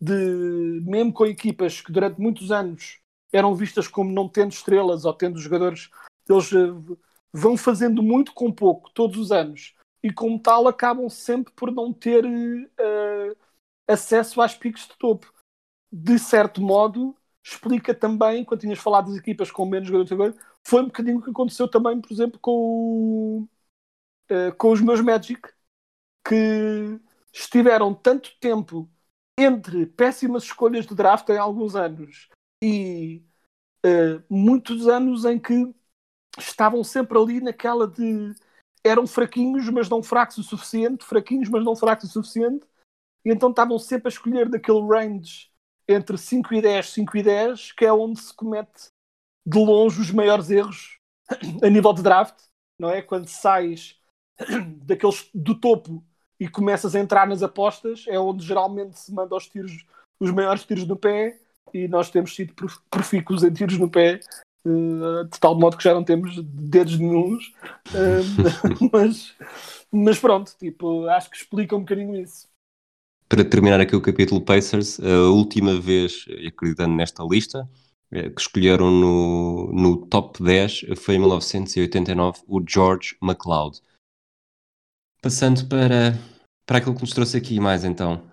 de 0.00 0.80
mesmo 0.84 1.12
com 1.12 1.26
equipas 1.26 1.80
que 1.80 1.92
durante 1.92 2.20
muitos 2.20 2.50
anos 2.50 3.00
eram 3.32 3.54
vistas 3.54 3.86
como 3.86 4.10
não 4.10 4.28
tendo 4.28 4.52
estrelas 4.52 5.04
ou 5.04 5.12
tendo 5.12 5.38
jogadores, 5.38 5.90
eles 6.28 6.50
uh, 6.52 6.98
vão 7.32 7.56
fazendo 7.56 8.02
muito 8.02 8.32
com 8.32 8.50
pouco 8.50 8.90
todos 8.90 9.18
os 9.18 9.30
anos 9.30 9.74
e 10.02 10.12
como 10.12 10.38
tal 10.40 10.66
acabam 10.66 11.08
sempre 11.08 11.52
por 11.52 11.70
não 11.70 11.92
ter 11.92 12.24
uh, 12.24 13.36
acesso 13.86 14.40
às 14.40 14.54
picos 14.56 14.86
de 14.86 14.96
topo. 14.98 15.32
De 15.92 16.18
certo 16.18 16.60
modo, 16.60 17.16
explica 17.44 17.94
também, 17.94 18.44
quando 18.44 18.60
tinhas 18.60 18.78
falado 18.78 19.08
das 19.08 19.16
equipas 19.16 19.50
com 19.50 19.66
menos 19.66 19.88
jogadores 19.88 20.36
foi 20.66 20.82
um 20.82 20.86
bocadinho 20.86 21.18
o 21.18 21.22
que 21.22 21.30
aconteceu 21.30 21.68
também, 21.68 22.00
por 22.00 22.12
exemplo, 22.12 22.38
com, 22.40 23.48
uh, 24.30 24.54
com 24.56 24.72
os 24.72 24.80
meus 24.80 25.00
Magic, 25.00 25.40
que 26.26 27.00
estiveram 27.32 27.94
tanto 27.94 28.30
tempo 28.38 28.88
entre 29.38 29.86
péssimas 29.86 30.44
escolhas 30.44 30.86
de 30.86 30.94
draft 30.94 31.28
em 31.28 31.38
alguns 31.38 31.74
anos 31.74 32.28
e 32.62 33.22
uh, 33.84 34.22
muitos 34.28 34.86
anos 34.86 35.24
em 35.24 35.38
que 35.38 35.74
estavam 36.38 36.84
sempre 36.84 37.18
ali 37.18 37.40
naquela 37.40 37.86
de 37.86 38.34
eram 38.84 39.06
fraquinhos, 39.06 39.68
mas 39.68 39.88
não 39.88 40.02
fracos 40.02 40.38
o 40.38 40.42
suficiente, 40.42 41.04
fraquinhos, 41.04 41.48
mas 41.48 41.64
não 41.64 41.76
fracos 41.76 42.10
o 42.10 42.12
suficiente, 42.12 42.66
e 43.24 43.30
então 43.30 43.50
estavam 43.50 43.78
sempre 43.78 44.08
a 44.08 44.10
escolher 44.10 44.48
daquele 44.48 44.80
range 44.80 45.50
entre 45.86 46.16
5 46.16 46.54
e 46.54 46.62
10, 46.62 46.88
5 46.90 47.16
e 47.16 47.22
10, 47.22 47.72
que 47.72 47.84
é 47.84 47.92
onde 47.92 48.20
se 48.20 48.34
comete 48.34 48.88
de 49.46 49.58
longe 49.58 50.00
os 50.00 50.10
maiores 50.10 50.50
erros 50.50 50.98
a 51.62 51.68
nível 51.68 51.92
de 51.92 52.02
draft, 52.02 52.42
não 52.78 52.88
é? 52.88 53.02
Quando 53.02 53.28
sais 53.28 53.98
daqueles 54.84 55.28
do 55.34 55.58
topo 55.58 56.04
e 56.40 56.48
começas 56.48 56.96
a 56.96 57.00
entrar 57.00 57.28
nas 57.28 57.42
apostas, 57.42 58.06
é 58.08 58.18
onde 58.18 58.44
geralmente 58.44 58.98
se 58.98 59.12
manda 59.12 59.36
os 59.36 59.46
tiros, 59.46 59.84
os 60.18 60.30
maiores 60.30 60.64
tiros 60.64 60.86
no 60.86 60.96
pé, 60.96 61.38
e 61.72 61.86
nós 61.86 62.10
temos 62.10 62.34
sido 62.34 62.54
profícuos 62.90 63.44
em 63.44 63.52
tiros 63.52 63.78
no 63.78 63.90
pé, 63.90 64.18
uh, 64.64 65.24
de 65.30 65.38
tal 65.38 65.54
modo 65.54 65.76
que 65.76 65.84
já 65.84 65.92
não 65.92 66.02
temos 66.02 66.42
dedos 66.42 66.98
nenhums. 66.98 67.52
Uh, 67.90 68.88
mas, 68.90 69.34
mas 69.92 70.18
pronto, 70.18 70.52
tipo, 70.58 71.06
acho 71.08 71.30
que 71.30 71.36
explica 71.36 71.76
um 71.76 71.80
bocadinho 71.80 72.16
isso. 72.16 72.48
Para 73.28 73.44
terminar 73.44 73.78
aqui 73.78 73.94
o 73.94 74.00
capítulo 74.00 74.40
Pacers, 74.40 74.98
a 74.98 75.30
última 75.30 75.78
vez, 75.78 76.24
acreditando 76.48 76.96
nesta 76.96 77.22
lista, 77.22 77.68
eh, 78.10 78.28
que 78.28 78.40
escolheram 78.40 78.90
no, 78.90 79.72
no 79.72 80.06
top 80.06 80.42
10 80.42 80.86
foi 80.96 81.14
em 81.14 81.20
1989 81.20 82.40
o 82.48 82.60
George 82.66 83.16
McLeod. 83.22 83.80
Passando 85.20 85.68
para, 85.68 86.18
para 86.64 86.78
aquilo 86.78 86.94
que 86.94 87.02
nos 87.02 87.12
trouxe 87.12 87.36
aqui 87.36 87.60
mais 87.60 87.84
então. 87.84 88.30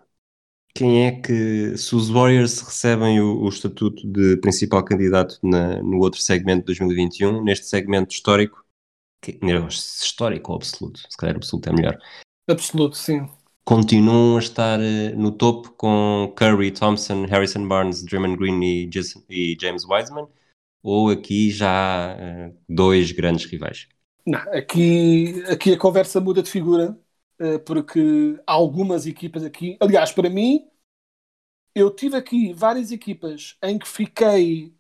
Quem 0.74 1.08
é 1.08 1.12
que, 1.12 1.76
se 1.76 1.96
os 1.96 2.08
Warriors 2.08 2.62
recebem 2.62 3.20
o, 3.20 3.42
o 3.42 3.50
estatuto 3.50 4.08
de 4.08 4.38
principal 4.38 4.86
candidato 4.86 5.40
na, 5.42 5.82
no 5.82 5.98
outro 5.98 6.22
segmento 6.22 6.60
de 6.60 6.66
2021, 6.68 7.44
neste 7.44 7.66
segmento 7.66 8.14
histórico, 8.14 8.64
que, 9.20 9.40
não, 9.42 9.68
histórico 9.68 10.52
ou 10.52 10.58
absoluto, 10.58 11.00
se 11.00 11.18
calhar 11.18 11.36
absoluto 11.36 11.70
é 11.70 11.74
melhor. 11.74 11.98
Absoluto, 12.48 12.96
sim. 12.96 13.28
Continuam 13.66 14.38
a 14.38 14.40
estar 14.40 14.80
uh, 14.80 15.18
no 15.18 15.32
topo 15.32 15.72
com 15.72 16.32
Curry, 16.38 16.72
Thompson, 16.72 17.26
Harrison 17.26 17.68
Barnes, 17.68 18.04
Draymond 18.06 18.38
Green 18.38 18.64
e, 18.64 18.88
Jason, 18.88 19.24
e 19.30 19.58
James 19.60 19.84
Wiseman, 19.84 20.28
ou 20.82 21.10
aqui 21.10 21.50
já 21.50 22.14
há 22.14 22.16
uh, 22.16 22.58
dois 22.70 23.12
grandes 23.12 23.46
rivais? 23.46 23.90
Não, 24.28 24.40
aqui, 24.54 25.42
aqui 25.46 25.74
a 25.74 25.80
conversa 25.80 26.20
muda 26.20 26.44
de 26.44 26.52
figura, 26.52 27.00
eh, 27.40 27.58
porque 27.60 28.38
há 28.46 28.52
algumas 28.52 29.06
equipas 29.06 29.42
aqui. 29.44 29.78
Aliás, 29.80 30.12
para 30.12 30.30
mim, 30.30 30.70
eu 31.74 31.90
tive 31.96 32.18
aqui 32.18 32.52
várias 32.54 32.92
equipas 32.92 33.58
em 33.64 33.80
que 33.80 33.88
fiquei 33.88 34.76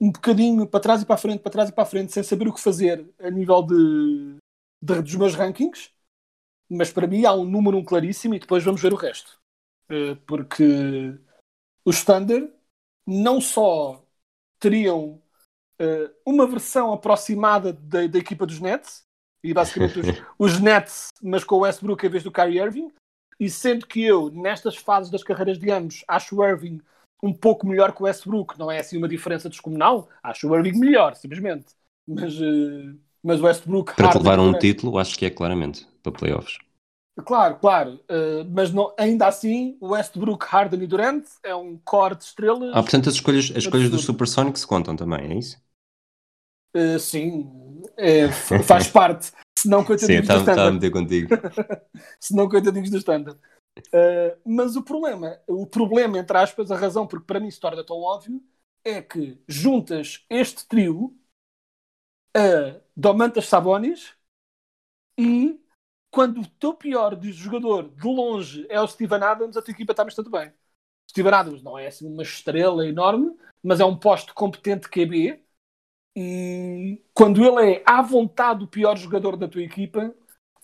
um 0.00 0.10
bocadinho 0.10 0.66
para 0.66 0.80
trás 0.80 1.02
e 1.02 1.06
para 1.06 1.14
a 1.14 1.18
frente, 1.18 1.40
para 1.40 1.52
trás 1.52 1.68
e 1.70 1.72
para 1.72 1.84
a 1.84 1.86
frente, 1.86 2.12
sem 2.12 2.22
saber 2.22 2.48
o 2.48 2.52
que 2.54 2.60
fazer 2.60 3.08
a 3.18 3.30
nível 3.30 3.62
de, 3.62 4.36
de 4.82 5.02
dos 5.02 5.14
meus 5.16 5.34
rankings. 5.34 5.90
Mas 6.70 6.92
para 6.92 7.08
mim 7.08 7.24
há 7.26 7.34
um 7.34 7.44
número 7.46 7.78
um 7.78 7.84
claríssimo 7.84 8.34
e 8.36 8.40
depois 8.40 8.64
vamos 8.64 8.82
ver 8.82 8.92
o 8.94 8.96
resto. 8.96 9.40
Uh, 9.90 10.16
porque 10.26 11.18
os 11.84 12.04
Thunder 12.04 12.52
não 13.06 13.40
só 13.40 14.04
teriam 14.60 15.22
uma 16.24 16.46
versão 16.46 16.92
aproximada 16.92 17.72
da, 17.72 18.06
da, 18.06 18.18
equipa 18.18 18.46
dos 18.46 18.60
Nets, 18.60 19.04
e 19.42 19.52
basicamente 19.52 20.00
os, 20.00 20.06
os, 20.38 20.60
Nets, 20.60 21.08
mas 21.22 21.44
com 21.44 21.56
o 21.56 21.60
Westbrook 21.60 22.04
em 22.04 22.08
vez 22.08 22.22
do 22.22 22.32
Kyrie 22.32 22.60
Irving, 22.60 22.90
e 23.38 23.50
sendo 23.50 23.86
que 23.86 24.02
eu, 24.02 24.30
nestas 24.30 24.76
fases 24.76 25.10
das 25.10 25.22
carreiras 25.22 25.58
de 25.58 25.70
ambos, 25.70 26.04
acho 26.06 26.36
o 26.36 26.44
Irving 26.44 26.80
um 27.22 27.32
pouco 27.32 27.66
melhor 27.66 27.92
que 27.92 28.02
o 28.02 28.04
Westbrook, 28.04 28.58
não 28.58 28.70
é 28.70 28.78
assim 28.78 28.98
uma 28.98 29.08
diferença 29.08 29.48
descomunal, 29.48 30.08
acho 30.22 30.48
o 30.48 30.54
Irving 30.54 30.78
melhor, 30.78 31.14
simplesmente. 31.14 31.66
Mas, 32.06 32.38
uh, 32.38 32.98
mas 33.22 33.40
o 33.40 33.44
Westbrook. 33.44 33.94
Para 33.96 34.10
te 34.10 34.18
levar 34.18 34.38
um 34.38 34.52
título, 34.58 34.98
acho 34.98 35.18
que 35.18 35.24
é 35.24 35.30
claramente 35.30 35.86
para 36.02 36.12
playoffs. 36.12 36.58
Claro, 37.24 37.56
claro, 37.56 38.00
uh, 38.10 38.44
mas 38.52 38.72
não, 38.72 38.92
ainda 38.98 39.28
assim, 39.28 39.78
o 39.80 39.90
Westbrook, 39.90 40.44
Harden 40.46 40.82
e 40.82 40.86
Durant 40.86 41.24
é 41.44 41.54
um 41.54 41.78
core 41.84 42.16
de 42.16 42.24
estrelas. 42.24 42.70
Ah, 42.74 42.82
portanto, 42.82 43.08
as 43.08 43.14
escolhas, 43.14 43.52
as 43.52 43.58
escolhas 43.58 43.88
dos 43.88 44.04
Supersonics 44.04 44.64
contam 44.64 44.96
também, 44.96 45.30
é 45.30 45.38
isso? 45.38 45.56
Uh, 46.74 46.98
sim, 46.98 47.82
é, 47.96 48.30
faz 48.30 48.88
parte. 48.92 49.32
Se 49.58 49.68
não, 49.68 49.84
coitadinhos 49.84 50.26
do 50.26 50.34
Standard. 50.34 50.50
Está 50.50 50.68
a 50.68 50.72
meter 50.72 50.90
contigo. 50.90 51.28
Se 52.20 52.34
não, 52.34 52.48
coitadinhos 52.48 52.90
do 52.90 52.98
Standard. 52.98 53.38
Uh, 53.78 54.38
mas 54.44 54.76
o 54.76 54.82
problema, 54.82 55.40
o 55.46 55.66
problema, 55.66 56.18
entre 56.18 56.36
aspas, 56.36 56.70
a 56.70 56.76
razão 56.76 57.06
porque 57.06 57.26
para 57.26 57.40
mim 57.40 57.50
se 57.50 57.58
torna 57.58 57.82
tão 57.82 57.96
óbvio, 57.96 58.42
é 58.84 59.00
que 59.00 59.40
juntas 59.48 60.24
este 60.28 60.66
trio 60.66 61.16
a 62.36 62.80
Domantas 62.96 63.46
Sabonis 63.46 64.14
e 65.18 65.58
quando 66.10 66.40
o 66.42 66.46
teu 66.46 66.74
pior 66.74 67.18
jogador 67.22 67.88
de 67.88 68.06
longe 68.06 68.66
é 68.68 68.80
o 68.80 68.86
Steven 68.86 69.22
Adams, 69.22 69.56
a 69.56 69.62
tua 69.62 69.72
equipa 69.72 69.92
está 69.92 70.04
bastante 70.04 70.30
bem. 70.30 70.52
Steven 71.10 71.32
Adams 71.32 71.62
não 71.62 71.78
é 71.78 71.86
assim 71.86 72.06
uma 72.06 72.22
estrela 72.22 72.86
enorme, 72.86 73.36
mas 73.62 73.80
é 73.80 73.84
um 73.84 73.96
posto 73.96 74.34
competente 74.34 74.88
QB. 74.88 75.43
E 76.16 77.02
quando 77.12 77.44
ele 77.44 77.72
é 77.72 77.82
à 77.84 78.00
vontade 78.00 78.64
o 78.64 78.68
pior 78.68 78.96
jogador 78.96 79.36
da 79.36 79.48
tua 79.48 79.62
equipa, 79.62 80.14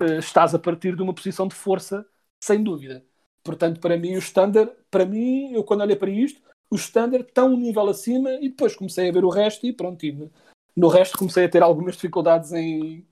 eh, 0.01 0.19
estás 0.19 0.55
a 0.55 0.59
partir 0.59 0.95
de 0.95 1.03
uma 1.03 1.15
posição 1.15 1.49
de 1.49 1.55
força, 1.55 2.07
sem 2.43 2.63
dúvida. 2.63 3.05
Portanto, 3.43 3.81
para 3.81 3.97
mim, 3.97 4.15
o 4.15 4.19
Standard, 4.19 4.71
para 4.91 5.05
mim, 5.05 5.53
eu 5.53 5.65
quando 5.65 5.81
olhei 5.81 5.97
para 5.97 6.11
isto, 6.11 6.41
o 6.71 6.77
Standard 6.77 7.25
está 7.29 7.45
um 7.45 7.57
nível 7.57 7.89
acima 7.89 8.31
e 8.35 8.49
depois 8.49 8.77
comecei 8.77 9.09
a 9.09 9.13
ver 9.13 9.25
o 9.25 9.29
resto 9.29 9.67
e 9.67 9.73
pronto. 9.73 10.05
E 10.05 10.31
no 10.77 10.89
resto 10.89 11.19
comecei 11.19 11.45
a 11.45 11.49
ter 11.49 11.63
algumas 11.63 11.95
dificuldades 11.95 12.53
em, 12.53 13.05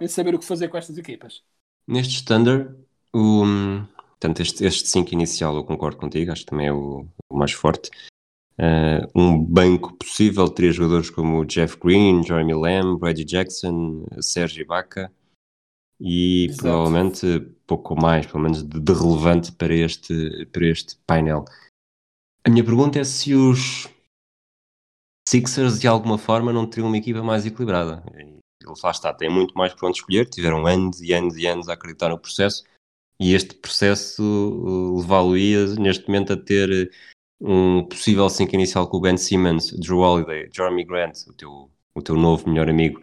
em 0.00 0.08
saber 0.08 0.34
o 0.34 0.38
que 0.38 0.46
fazer 0.46 0.68
com 0.68 0.78
estas 0.78 0.96
equipas. 0.96 1.42
Neste 1.86 2.14
standard, 2.14 2.74
o, 3.12 3.42
portanto, 4.10 4.40
este, 4.40 4.64
este 4.64 4.88
5 4.88 5.12
inicial 5.12 5.54
eu 5.54 5.64
concordo 5.64 5.98
contigo, 5.98 6.32
acho 6.32 6.42
que 6.42 6.50
também 6.50 6.68
é 6.68 6.72
o, 6.72 7.06
o 7.28 7.36
mais 7.36 7.52
forte. 7.52 7.90
Uh, 8.58 9.08
um 9.14 9.42
banco 9.42 9.94
possível 9.94 10.48
teria 10.48 10.72
jogadores 10.72 11.10
como 11.10 11.44
Jeff 11.44 11.76
Green, 11.78 12.22
Jeremy 12.22 12.54
Lamb, 12.54 13.02
Reggie 13.02 13.24
Jackson, 13.24 14.06
Sergi 14.20 14.60
Ibaka 14.60 15.10
e 15.98 16.46
Exato. 16.46 16.62
provavelmente 16.62 17.40
pouco 17.66 17.96
mais, 17.96 18.26
pelo 18.26 18.40
menos 18.40 18.62
de, 18.62 18.78
de, 18.78 18.92
relevante 18.92 19.52
para 19.52 19.74
este, 19.74 20.46
para 20.52 20.66
este 20.66 20.96
painel. 21.06 21.44
A 22.44 22.50
minha 22.50 22.64
pergunta 22.64 22.98
é 22.98 23.04
se 23.04 23.34
os 23.34 23.88
Sixers 25.26 25.80
de 25.80 25.88
alguma 25.88 26.18
forma 26.18 26.52
não 26.52 26.66
teriam 26.66 26.88
uma 26.88 26.98
equipa 26.98 27.22
mais 27.22 27.46
equilibrada 27.46 28.02
eles 28.68 28.80
lá 28.82 28.90
está, 28.90 29.12
têm 29.12 29.28
muito 29.28 29.54
mais 29.54 29.74
para 29.74 29.88
onde 29.88 29.98
escolher, 29.98 30.28
tiveram 30.28 30.66
anos 30.66 31.00
e 31.00 31.12
anos 31.12 31.36
e 31.36 31.46
anos 31.46 31.68
a 31.68 31.74
acreditar 31.74 32.08
no 32.08 32.18
processo 32.18 32.64
e 33.20 33.34
este 33.34 33.54
processo 33.54 34.22
uh, 34.22 35.00
levá-lo-ia 35.00 35.74
neste 35.76 36.06
momento 36.08 36.32
a 36.32 36.36
ter 36.36 36.90
um 37.42 37.84
possível 37.84 38.28
5 38.28 38.54
inicial 38.54 38.86
com 38.86 38.98
o 38.98 39.00
Ben 39.00 39.16
Simmons, 39.16 39.72
Drew 39.72 39.98
Holiday, 39.98 40.48
Jeremy 40.54 40.84
Grant, 40.84 41.26
o 41.26 41.32
teu, 41.32 41.70
o 41.94 42.00
teu 42.00 42.14
novo 42.14 42.48
melhor 42.48 42.68
amigo, 42.68 43.00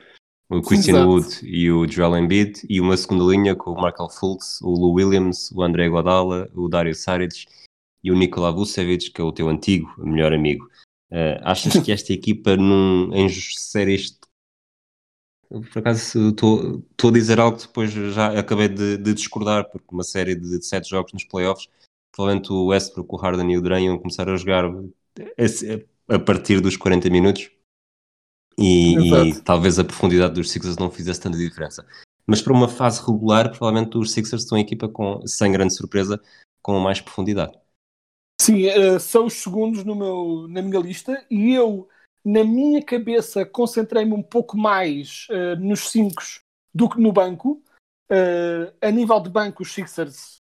o 0.50 0.62
Christian 0.62 0.96
Exato. 0.96 1.10
Wood 1.10 1.40
e 1.44 1.70
o 1.72 1.88
Joel 1.88 2.18
Embiid, 2.18 2.62
e 2.70 2.80
uma 2.80 2.96
segunda 2.96 3.26
linha 3.26 3.56
com 3.56 3.72
o 3.72 3.82
Markel 3.82 4.10
Fultz, 4.10 4.62
o 4.62 4.70
Lou 4.70 4.94
Williams, 4.94 5.52
o 5.52 5.62
André 5.62 5.90
Guadala, 5.90 6.50
o 6.56 6.70
Dario 6.70 6.96
Saric 6.96 7.46
e 8.04 8.12
o 8.12 8.16
Nikola 8.16 8.52
Vucevic, 8.52 9.12
que 9.12 9.20
é 9.20 9.24
o 9.24 9.34
teu 9.34 9.50
antigo 9.50 9.94
melhor 9.98 10.34
amigo. 10.34 10.66
Uh, 11.12 11.42
achas 11.44 11.74
que 11.84 11.92
esta 11.92 12.14
equipa, 12.14 12.56
num, 12.56 13.14
em 13.14 13.28
séries 13.30 14.18
por 15.50 15.80
acaso 15.80 16.30
estou 16.30 17.10
a 17.10 17.12
dizer 17.12 17.40
algo 17.40 17.58
que 17.58 17.66
depois 17.66 17.92
já 17.92 18.40
acabei 18.40 18.68
de, 18.68 18.98
de, 18.98 19.14
discordar, 19.16 19.68
porque 19.72 19.88
uma 19.92 20.04
série 20.04 20.36
de, 20.36 20.60
de 20.60 20.64
sete 20.64 20.88
jogos 20.88 21.12
nos 21.12 21.24
playoffs, 21.24 21.68
provavelmente 22.12 22.52
o 22.52 22.68
Westbrook, 22.68 23.14
o 23.14 23.18
Harden 23.18 23.52
e 23.52 23.58
o 23.58 23.62
Durant 23.62 23.84
iam 23.84 23.98
começar 23.98 24.30
a 24.30 24.38
jogar 24.38 24.66
a, 24.66 26.16
a 26.16 26.20
partir 26.20 26.60
dos 26.60 26.78
40 26.78 27.10
minutos 27.10 27.52
e, 28.58 28.96
e, 28.96 29.42
talvez 29.42 29.80
a 29.80 29.86
profundidade 29.86 30.34
dos 30.34 30.52
Sixers 30.52 30.78
não 30.78 30.92
fizesse 30.92 31.22
tanta 31.22 31.38
diferença. 31.38 31.86
Mas 32.28 32.42
para 32.42 32.54
uma 32.54 32.68
fase 32.68 33.02
regular, 33.02 33.50
provavelmente 33.50 33.98
os 33.98 34.12
Sixers 34.12 34.44
estão 34.44 34.58
em 34.58 34.62
equipa 34.62 34.90
com, 34.90 35.26
sem 35.26 35.52
grande 35.52 35.74
surpresa, 35.74 36.22
com 36.62 36.78
mais 36.80 37.00
profundidade. 37.00 37.58
Sim, 38.42 38.68
uh, 38.68 39.00
são 39.00 39.26
os 39.26 39.34
segundos 39.34 39.84
no 39.84 39.96
meu, 39.96 40.48
na 40.50 40.62
minha 40.62 40.80
lista 40.80 41.26
e 41.30 41.54
eu 41.54 41.88
na 42.24 42.44
minha 42.44 42.84
cabeça 42.84 43.46
concentrei-me 43.46 44.14
um 44.14 44.22
pouco 44.22 44.58
mais 44.58 45.26
uh, 45.30 45.60
nos 45.60 45.90
5 45.90 46.22
do 46.74 46.90
que 46.90 47.00
no 47.00 47.14
banco. 47.14 47.64
Uh, 48.12 48.74
a 48.82 48.92
nível 48.92 49.20
de 49.22 49.30
banco, 49.30 49.64
os 49.64 49.74
Sixers 49.74 50.39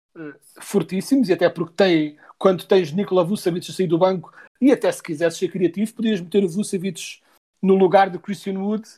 fortíssimos, 0.61 1.29
e 1.29 1.33
até 1.33 1.49
porque 1.49 1.75
tem, 1.75 2.19
quando 2.39 2.67
tens 2.67 2.93
Nikola 2.93 3.25
Vucevic 3.25 3.71
a 3.71 3.75
sair 3.75 3.87
do 3.87 3.99
banco, 3.99 4.33
e 4.61 4.73
até 4.73 4.91
se 4.91 5.03
quisesse 5.03 5.39
ser 5.39 5.49
criativo, 5.49 5.95
podias 5.95 6.21
meter 6.21 6.45
o 6.45 6.49
Vucevic 6.49 7.21
no 7.61 7.75
lugar 7.75 8.11
de 8.11 8.19
Christian 8.19 8.59
Wood, 8.61 8.89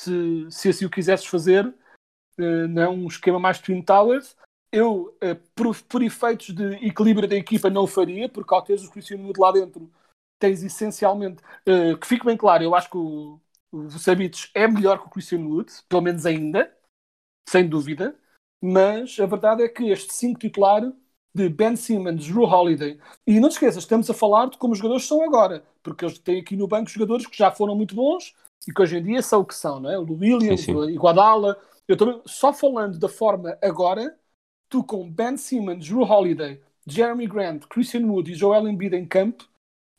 se, 0.00 0.46
se 0.50 0.68
assim 0.68 0.84
o 0.84 0.90
quisesses 0.90 1.26
fazer, 1.26 1.66
uh, 1.66 2.68
não 2.68 2.94
um 2.94 3.06
esquema 3.06 3.38
mais 3.38 3.58
Twin 3.58 3.82
Towers. 3.82 4.36
Eu, 4.70 5.16
por, 5.54 5.80
por, 5.84 6.02
efeitos 6.02 6.52
de 6.52 6.84
equilíbrio 6.84 7.28
da 7.28 7.36
equipa, 7.36 7.70
não 7.70 7.84
o 7.84 7.86
faria, 7.86 8.28
porque 8.28 8.52
ao 8.52 8.62
teres 8.62 8.84
o 8.84 8.90
Christian 8.90 9.18
Wood 9.18 9.38
lá 9.38 9.52
dentro, 9.52 9.88
tens 10.38 10.64
essencialmente. 10.64 11.42
Uh, 11.66 11.96
que 11.96 12.06
fique 12.06 12.24
bem 12.24 12.36
claro, 12.36 12.64
eu 12.64 12.74
acho 12.74 12.90
que 12.90 12.96
o, 12.96 13.40
o 13.70 13.88
Vucevic 13.88 14.50
é 14.52 14.66
melhor 14.66 14.98
que 15.00 15.06
o 15.06 15.10
Christian 15.10 15.46
Wood, 15.46 15.72
pelo 15.88 16.02
menos 16.02 16.26
ainda, 16.26 16.76
sem 17.48 17.68
dúvida. 17.68 18.18
Mas 18.66 19.20
a 19.20 19.26
verdade 19.26 19.62
é 19.62 19.68
que 19.68 19.90
este 19.90 20.14
5 20.14 20.38
titular 20.38 20.90
de 21.34 21.50
Ben 21.50 21.76
Simmons, 21.76 22.26
Drew 22.26 22.44
Holiday, 22.44 22.98
e 23.26 23.38
não 23.38 23.50
te 23.50 23.52
esqueças, 23.52 23.82
estamos 23.82 24.08
a 24.08 24.14
falar 24.14 24.48
de 24.48 24.56
como 24.56 24.72
os 24.72 24.78
jogadores 24.78 25.04
são 25.04 25.22
agora, 25.22 25.62
porque 25.82 26.02
eles 26.02 26.18
têm 26.18 26.40
aqui 26.40 26.56
no 26.56 26.66
banco 26.66 26.88
jogadores 26.88 27.26
que 27.26 27.36
já 27.36 27.50
foram 27.50 27.76
muito 27.76 27.94
bons 27.94 28.34
e 28.66 28.72
que 28.72 28.80
hoje 28.80 28.96
em 28.96 29.02
dia 29.02 29.20
são 29.20 29.42
o 29.42 29.44
que 29.44 29.54
são, 29.54 29.80
não 29.80 29.90
é? 29.90 29.98
O 29.98 30.10
Williams, 30.10 30.60
sim, 30.60 30.72
sim. 30.72 30.74
o 30.74 30.88
Iguadala. 30.88 31.60
Eu 31.86 31.94
também, 31.94 32.22
só 32.24 32.54
falando 32.54 32.98
da 32.98 33.06
forma 33.06 33.58
agora, 33.60 34.16
tu 34.70 34.82
com 34.82 35.10
Ben 35.10 35.36
Simmons, 35.36 35.86
Drew 35.86 36.00
Holiday, 36.00 36.58
Jeremy 36.86 37.26
Grant, 37.26 37.66
Christian 37.68 38.06
Wood 38.06 38.32
e 38.32 38.34
Joel 38.34 38.66
Embiid 38.66 38.96
em 38.96 39.04
campo, 39.04 39.46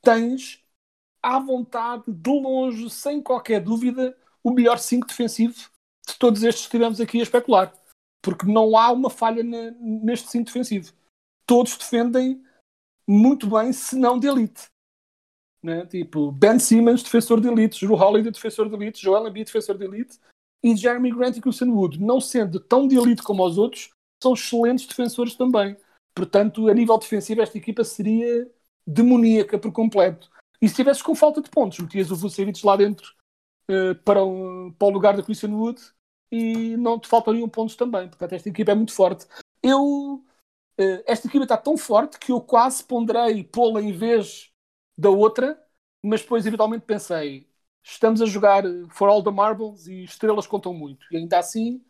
tens 0.01 0.63
à 1.21 1.37
vontade, 1.37 2.05
de 2.07 2.31
longe, 2.31 2.89
sem 2.89 3.21
qualquer 3.21 3.61
dúvida, 3.61 4.17
o 4.43 4.49
melhor 4.49 4.79
5 4.79 5.05
defensivo 5.05 5.69
de 6.07 6.17
todos 6.17 6.41
estes 6.41 6.63
que 6.63 6.69
estivemos 6.69 6.99
aqui 6.99 7.19
a 7.19 7.23
especular. 7.23 7.71
Porque 8.25 8.51
não 8.51 8.75
há 8.75 8.91
uma 8.91 9.11
falha 9.11 9.43
neste 9.43 10.31
5 10.31 10.45
defensivo. 10.45 10.91
Todos 11.45 11.77
defendem 11.77 12.43
muito 13.07 13.47
bem, 13.47 13.71
se 13.71 13.95
não 13.95 14.17
de 14.17 14.25
elite. 14.25 14.67
Né? 15.61 15.85
Tipo, 15.85 16.31
Ben 16.31 16.57
Simmons, 16.57 17.03
defensor 17.03 17.39
de 17.39 17.47
elite, 17.47 17.85
Drew 17.85 17.95
Holiday, 17.95 18.31
defensor 18.31 18.67
de 18.67 18.75
elite, 18.75 19.01
Joel 19.01 19.27
Embiid, 19.27 19.45
defensor 19.45 19.77
de 19.77 19.85
elite, 19.85 20.19
e 20.63 20.75
Jeremy 20.75 21.11
Grant 21.11 21.37
e 21.37 21.41
Christian 21.41 21.69
Wood, 21.69 22.01
não 22.01 22.19
sendo 22.19 22.59
tão 22.59 22.87
de 22.87 22.97
elite 22.97 23.21
como 23.21 23.45
os 23.45 23.59
outros, 23.59 23.91
são 24.21 24.33
excelentes 24.33 24.87
defensores 24.87 25.35
também. 25.35 25.77
Portanto, 26.15 26.67
a 26.67 26.73
nível 26.73 26.97
defensivo, 26.97 27.41
esta 27.41 27.57
equipa 27.59 27.83
seria 27.83 28.51
demoníaca 28.87 29.59
por 29.59 29.71
completo. 29.71 30.31
E 30.59 30.67
se 30.67 30.73
estivesses 30.73 31.03
com 31.03 31.13
falta 31.13 31.39
de 31.39 31.51
pontos, 31.51 31.77
metias 31.77 32.09
o 32.09 32.15
Vucevic 32.15 32.65
lá 32.65 32.75
dentro 32.75 33.13
uh, 33.69 33.93
para, 34.03 34.25
um, 34.25 34.71
para 34.71 34.87
o 34.87 34.91
lugar 34.91 35.15
da 35.15 35.21
Christian 35.21 35.51
Wood 35.51 35.79
e 36.35 36.77
não 36.77 36.99
te 36.99 37.07
faltariam 37.07 37.47
pontos 37.47 37.75
também. 37.75 38.07
Portanto, 38.07 38.33
esta 38.33 38.49
equipa 38.49 38.71
é 38.71 38.75
muito 38.75 38.93
forte. 38.93 39.25
Eu, 39.63 40.23
uh, 40.79 41.03
esta 41.05 41.27
equipa 41.27 41.43
está 41.43 41.57
tão 41.57 41.77
forte 41.77 42.19
que 42.19 42.31
eu 42.31 42.41
quase 42.41 42.83
ponderei 42.83 43.43
pô-la 43.43 43.81
em 43.81 43.91
vez 43.91 44.51
da 44.97 45.09
outra, 45.09 45.57
mas 46.03 46.21
depois 46.21 46.45
eventualmente 46.45 46.85
pensei, 46.85 47.49
estamos 47.83 48.21
a 48.21 48.25
jogar 48.25 48.63
For 48.89 49.09
All 49.09 49.23
the 49.23 49.31
Marbles 49.31 49.87
e 49.87 50.03
estrelas 50.03 50.47
contam 50.47 50.73
muito. 50.73 51.05
E 51.11 51.17
ainda 51.17 51.39
assim, 51.39 51.83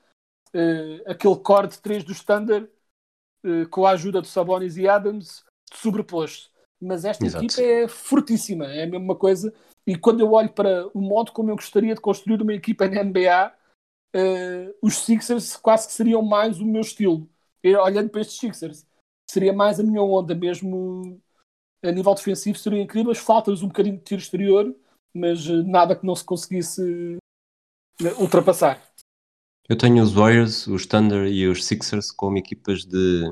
uh, 0.54 1.12
aquele 1.12 1.38
core 1.38 1.68
de 1.68 1.80
3 1.80 2.04
do 2.04 2.12
Standard, 2.12 2.70
com 3.70 3.86
a 3.86 3.92
ajuda 3.92 4.24
de 4.24 4.28
Sabonis 4.28 4.76
e 4.76 4.88
Adams, 4.88 5.46
sobrepôs-se 5.72 6.50
mas 6.82 7.06
esta 7.06 7.26
Exato. 7.26 7.44
equipa 7.44 7.62
é 7.62 7.88
fortíssima, 7.88 8.66
é 8.66 8.84
a 8.84 8.88
mesma 8.88 9.16
coisa. 9.16 9.54
E 9.88 9.96
quando 9.96 10.20
eu 10.20 10.32
olho 10.32 10.50
para 10.50 10.88
o 10.94 11.02
modo 11.02 11.32
como 11.32 11.50
eu 11.50 11.56
gostaria 11.56 11.96
de 11.96 12.02
construir 12.02 12.42
uma 12.42 12.54
equipa 12.54 12.88
na 12.88 13.04
NBA, 13.04 13.54
uh, 14.16 14.76
os 14.82 14.98
Sixers 15.00 15.58
quase 15.58 15.88
que 15.88 15.94
seriam 15.94 16.22
mais 16.22 16.60
o 16.60 16.66
meu 16.66 16.82
estilo. 16.82 17.30
Eu, 17.62 17.82
olhando 17.82 18.10
para 18.10 18.22
estes 18.22 18.40
Sixers, 18.40 18.86
seria 19.30 19.54
mais 19.54 19.80
a 19.80 19.84
minha 19.84 20.02
onda, 20.02 20.34
mesmo 20.34 21.22
a 21.84 21.92
nível 21.92 22.16
defensivo, 22.16 22.58
seriam 22.58 22.82
incríveis. 22.84 23.18
Falta-lhes 23.18 23.62
um 23.62 23.68
bocadinho 23.68 23.98
de 23.98 24.04
tiro 24.04 24.22
exterior, 24.22 24.76
mas 25.14 25.48
uh, 25.48 25.64
nada 25.64 25.96
que 25.96 26.06
não 26.06 26.16
se 26.16 26.24
conseguisse 26.24 26.82
uh, 28.02 28.22
ultrapassar. 28.22 28.82
Eu 29.68 29.78
tenho 29.78 30.02
os 30.04 30.14
Warriors, 30.14 30.68
os 30.68 30.86
Thunder 30.86 31.28
e 31.28 31.48
os 31.48 31.66
Sixers 31.66 32.12
como 32.12 32.38
equipas 32.38 32.86
de 32.86 33.32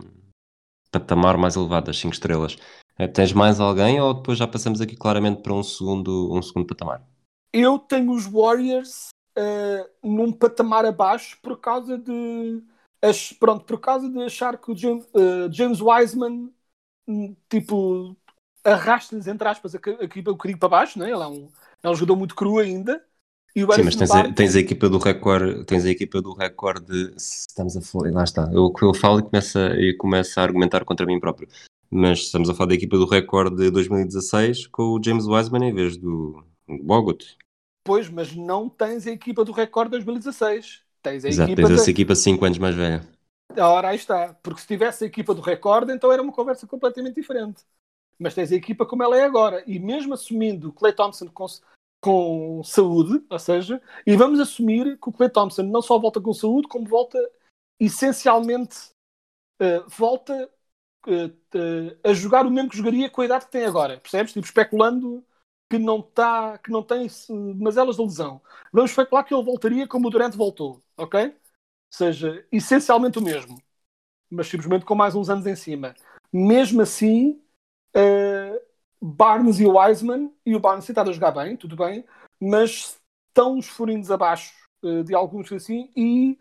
patamar 0.92 1.38
mais 1.38 1.56
elevado, 1.56 1.86
das 1.86 1.98
5 1.98 2.14
estrelas. 2.14 2.58
Tens 3.14 3.34
mais 3.34 3.60
alguém 3.60 4.00
ou 4.00 4.14
depois 4.14 4.38
já 4.38 4.48
passamos 4.48 4.82
aqui 4.82 4.96
claramente 4.96 5.42
para 5.42 5.54
um 5.54 5.64
segundo, 5.64 6.32
um 6.36 6.42
segundo 6.42 6.66
patamar? 6.66 7.04
Eu 7.52 7.78
tenho 7.78 8.12
os 8.12 8.26
Warriors 8.26 9.10
uh, 9.38 9.90
num 10.04 10.32
patamar 10.32 10.86
abaixo 10.86 11.38
por 11.42 11.60
causa 11.60 11.98
de 11.98 12.62
pronto, 13.40 13.66
por 13.66 13.80
causa 13.80 14.10
de 14.10 14.24
achar 14.24 14.58
que 14.58 14.72
o 14.72 14.76
James, 14.76 15.06
uh, 15.14 15.52
James 15.52 15.82
Wiseman 15.82 16.50
hum, 17.08 17.36
tipo 17.50 18.16
arrasta-lhes 18.64 19.28
entre 19.28 19.48
aspas 19.48 19.76
a, 19.76 19.78
equipa 19.78 20.32
um 20.32 20.36
bocadinho 20.36 20.60
para 20.60 20.70
baixo, 20.70 20.98
né? 20.98 21.12
ele 21.12 21.22
é 21.22 21.28
um, 21.28 21.50
é 21.82 21.90
um 21.90 21.96
jogador 21.96 22.16
muito 22.16 22.36
cru 22.36 22.60
ainda. 22.60 23.04
Sim, 23.56 23.84
mas 23.84 23.96
tens 23.96 24.10
a, 24.10 24.34
tens 24.34 24.56
a, 24.56 24.60
equipa 24.60 24.90
do 24.90 24.98
recorde, 24.98 25.64
tens 25.66 25.86
a 25.86 25.90
equipa 25.90 26.20
do 26.20 26.34
recorde, 26.34 27.14
estamos 27.16 27.78
a 27.78 27.82
falar, 27.82 28.12
lá 28.12 28.24
está, 28.24 28.50
eu, 28.52 28.74
eu 28.82 28.94
falo 28.96 29.20
e 29.20 29.24
começo, 29.24 29.60
a, 29.60 29.76
e 29.80 29.96
começo 29.96 30.40
a 30.40 30.44
argumentar 30.44 30.84
contra 30.84 31.06
mim 31.06 31.20
próprio, 31.20 31.48
mas 31.88 32.22
estamos 32.22 32.50
a 32.50 32.56
falar 32.56 32.70
da 32.70 32.76
equipa 32.76 32.98
do 32.98 33.06
recorde 33.06 33.58
de 33.58 33.70
2016 33.70 34.66
com 34.68 34.96
o 34.96 35.04
James 35.04 35.28
Wiseman 35.28 35.70
em 35.70 35.74
vez 35.74 35.98
do, 35.98 36.44
do 36.68 36.84
Bogut. 36.84 37.38
Pois, 37.84 38.10
mas 38.10 38.34
não 38.36 38.70
tens 38.70 39.06
a 39.08 39.12
equipa 39.12 39.44
do 39.44 39.52
recorde 39.52 39.92
2016. 39.92 40.84
Tens 41.02 41.26
a 41.26 41.30
Exato, 41.30 41.52
equipa 41.52 41.68
tens 41.68 41.82
essa 41.82 41.92
equipa 41.92 42.16
5 42.16 42.46
anos 42.46 42.58
mais 42.58 42.76
velha. 42.76 43.02
Ora, 43.58 43.90
aí 43.90 43.98
está. 43.98 44.34
Porque 44.42 44.62
se 44.62 44.68
tivesse 44.68 45.04
a 45.04 45.08
equipa 45.08 45.34
do 45.34 45.42
recorde, 45.42 45.92
então 45.92 46.12
era 46.12 46.22
uma 46.22 46.32
conversa 46.32 46.66
completamente 46.66 47.16
diferente. 47.16 47.64
Mas 48.18 48.34
tens 48.34 48.52
a 48.52 48.56
equipa 48.56 48.86
como 48.86 49.04
ela 49.04 49.18
é 49.18 49.24
agora. 49.24 49.64
E 49.68 49.80
mesmo 49.80 50.14
assumindo 50.14 50.70
o 50.70 50.74
Clay 50.74 50.94
Thompson 50.94 51.28
com, 51.28 51.46
com 52.02 52.64
saúde, 52.64 53.24
ou 53.30 53.40
seja, 53.40 53.82
e 54.08 54.16
vamos 54.16 54.40
assumir 54.40 54.98
que 54.98 55.10
o 55.10 55.12
Clay 55.12 55.30
Thompson 55.30 55.64
não 55.64 55.82
só 55.82 56.00
volta 56.00 56.22
com 56.22 56.34
saúde, 56.34 56.68
como 56.68 56.88
volta 56.88 57.20
essencialmente 57.80 58.78
uh, 59.62 59.90
volta 59.90 60.50
uh, 61.08 61.28
uh, 61.28 62.00
a 62.04 62.14
jogar 62.14 62.46
o 62.46 62.52
mesmo 62.52 62.70
que 62.70 62.78
jogaria 62.78 63.10
com 63.10 63.22
a 63.22 63.26
idade 63.26 63.46
que 63.46 63.52
tem 63.52 63.66
agora. 63.66 63.98
Percebes? 63.98 64.34
Tipo, 64.34 64.46
especulando 64.46 65.24
que 65.70 65.80
não, 65.80 66.02
tá, 66.02 66.58
que 66.60 66.72
não 66.72 66.84
tem 66.84 67.08
elas 67.76 67.96
de 67.96 68.02
lesão. 68.02 68.42
Vamos 68.72 68.92
especular 68.92 69.24
que 69.24 69.34
ele 69.34 69.44
voltaria 69.44 69.88
como 69.88 70.08
o 70.08 70.12
Durant 70.12 70.36
voltou, 70.36 70.84
ok? 70.98 71.26
Ou 71.28 71.34
seja, 71.90 72.46
essencialmente 72.52 73.20
o 73.20 73.22
mesmo, 73.22 73.62
mas 74.30 74.48
simplesmente 74.48 74.86
com 74.86 74.96
mais 74.96 75.16
uns 75.16 75.30
anos 75.30 75.46
em 75.46 75.56
cima. 75.56 75.96
Mesmo 76.32 76.82
assim, 76.82 77.42
uh, 77.96 78.62
Barnes 79.02 79.60
e 79.60 79.66
Wiseman, 79.66 80.32
e 80.46 80.56
o 80.56 80.60
Barnes 80.60 80.88
estado 80.88 81.10
a 81.10 81.14
jogar 81.14 81.32
bem, 81.32 81.58
tudo 81.58 81.76
bem, 81.76 82.06
mas 82.40 83.00
estão 83.30 83.58
os 83.58 83.68
furinhos 83.68 84.12
abaixo 84.12 84.54
uh, 84.84 85.04
de 85.04 85.14
alguns 85.16 85.52
assim, 85.52 85.92
e 85.96 86.38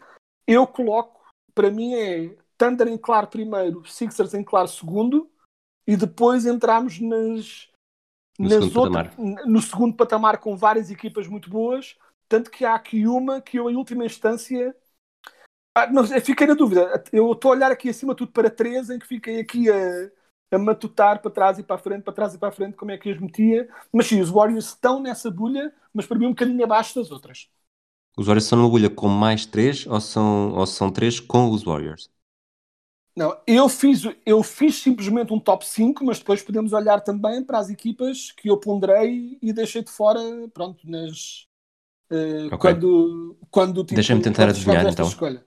eu 0.46 0.66
coloco, 0.66 1.20
para 1.54 1.70
mim 1.70 1.94
é 1.94 2.36
Thunder 2.56 2.88
em 2.88 2.98
claro 2.98 3.26
primeiro, 3.26 3.84
Sixers 3.86 4.34
em 4.34 4.44
claro 4.44 4.68
segundo, 4.68 5.30
e 5.86 5.96
depois 5.96 6.46
entramos 6.46 7.00
nas 7.00 7.71
no 8.38 8.50
segundo, 8.50 8.78
outras, 8.78 9.14
no 9.46 9.62
segundo 9.62 9.96
patamar 9.96 10.38
com 10.38 10.56
várias 10.56 10.90
equipas 10.90 11.26
muito 11.26 11.50
boas, 11.50 11.96
tanto 12.28 12.50
que 12.50 12.64
há 12.64 12.74
aqui 12.74 13.06
uma 13.06 13.40
que 13.40 13.58
eu 13.58 13.70
em 13.70 13.76
última 13.76 14.04
instância 14.04 14.74
ah, 15.74 15.86
não, 15.90 16.06
fiquei 16.06 16.46
na 16.46 16.54
dúvida. 16.54 17.02
Eu 17.12 17.32
estou 17.32 17.50
a 17.50 17.54
olhar 17.54 17.70
aqui 17.72 17.88
acima 17.88 18.14
tudo 18.14 18.30
para 18.32 18.50
três, 18.50 18.90
em 18.90 18.98
que 18.98 19.06
fiquei 19.06 19.40
aqui 19.40 19.70
a, 19.70 20.10
a 20.54 20.58
matutar 20.58 21.22
para 21.22 21.30
trás 21.30 21.58
e 21.58 21.62
para 21.62 21.76
a 21.76 21.78
frente, 21.78 22.02
para 22.02 22.12
trás 22.12 22.34
e 22.34 22.38
para 22.38 22.50
a 22.50 22.52
frente, 22.52 22.76
como 22.76 22.90
é 22.90 22.98
que 22.98 23.10
as 23.10 23.18
metia. 23.18 23.68
Mas 23.90 24.06
sim, 24.06 24.20
os 24.20 24.28
Warriors 24.28 24.66
estão 24.66 25.00
nessa 25.00 25.30
bolha, 25.30 25.72
mas 25.92 26.06
para 26.06 26.18
mim 26.18 26.26
um 26.26 26.30
bocadinho 26.30 26.62
abaixo 26.62 26.94
das 26.94 27.10
outras. 27.10 27.48
Os 28.16 28.26
Warriors 28.26 28.44
estão 28.44 28.58
numa 28.58 28.70
bolha 28.70 28.90
com 28.90 29.08
mais 29.08 29.46
três 29.46 29.86
ou 29.86 29.98
são, 29.98 30.52
ou 30.52 30.66
são 30.66 30.90
três 30.90 31.18
com 31.18 31.50
os 31.50 31.62
Warriors? 31.62 32.10
Não, 33.14 33.36
eu 33.46 33.68
fiz, 33.68 34.02
eu 34.24 34.42
fiz 34.42 34.76
simplesmente 34.76 35.32
um 35.32 35.38
top 35.38 35.66
5, 35.66 36.04
mas 36.04 36.18
depois 36.18 36.42
podemos 36.42 36.72
olhar 36.72 37.00
também 37.00 37.44
para 37.44 37.58
as 37.58 37.68
equipas 37.68 38.32
que 38.32 38.48
eu 38.48 38.56
ponderei 38.56 39.38
e 39.42 39.52
deixei 39.52 39.82
de 39.82 39.90
fora, 39.90 40.20
pronto, 40.52 40.78
nas. 40.88 41.46
Uh, 42.10 42.46
okay. 42.46 42.58
Quando, 42.58 43.36
quando 43.50 43.84
tipo, 43.84 43.94
Deixa-me 43.94 44.22
tentar 44.22 44.48
adivinhar 44.48 44.86
então. 44.86 45.06
Escolha. 45.06 45.44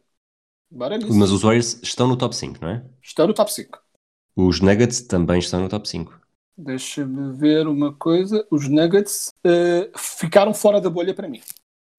Mas 0.72 1.32
os 1.32 1.41
Warriors 1.41 1.80
estão 1.82 2.07
no 2.07 2.18
top 2.18 2.36
5, 2.36 2.59
não 2.61 2.70
é? 2.70 2.86
Estão 3.01 3.28
no 3.28 3.34
top 3.34 3.51
5. 3.51 3.80
Os 4.36 4.59
Nuggets 4.59 5.01
também 5.01 5.39
estão 5.39 5.61
no 5.61 5.70
top 5.70 5.88
5. 5.88 6.20
Deixa-me 6.57 7.34
ver 7.34 7.68
uma 7.68 7.93
coisa. 7.93 8.45
Os 8.51 8.68
Nuggets 8.68 9.32
uh, 9.45 9.97
ficaram 9.97 10.53
fora 10.53 10.80
da 10.80 10.89
bolha 10.89 11.13
para 11.13 11.28
mim 11.28 11.41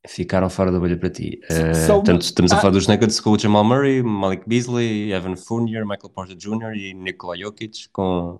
ficaram 0.07 0.49
fora 0.49 0.71
da 0.71 0.79
bolha 0.79 0.97
para 0.97 1.11
ti. 1.11 1.41
Uh, 1.45 1.93
portanto, 1.95 2.23
estamos 2.23 2.53
a 2.53 2.57
ah. 2.57 2.61
falar 2.61 2.73
dos 2.73 2.87
Nuggets 2.87 3.21
com 3.21 3.31
o 3.31 3.39
Jamal 3.39 3.65
Murray, 3.65 4.03
Malik 4.03 4.49
Beasley, 4.49 5.13
Evan 5.13 5.37
Fournier, 5.37 5.87
Michael 5.87 6.11
Porter 6.11 6.37
Jr. 6.37 6.75
e 6.75 6.95
Nikola 6.95 7.37
Jokic, 7.37 7.89
com, 7.91 8.39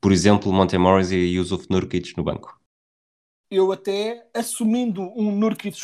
por 0.00 0.12
exemplo, 0.12 0.52
Monte 0.52 0.78
Morris 0.78 1.10
e 1.10 1.16
Yusuf 1.16 1.66
Nurkic 1.70 2.16
no 2.16 2.24
banco. 2.24 2.58
Eu 3.50 3.72
até, 3.72 4.28
assumindo 4.32 5.02
um 5.16 5.34
Nurkic 5.34 5.76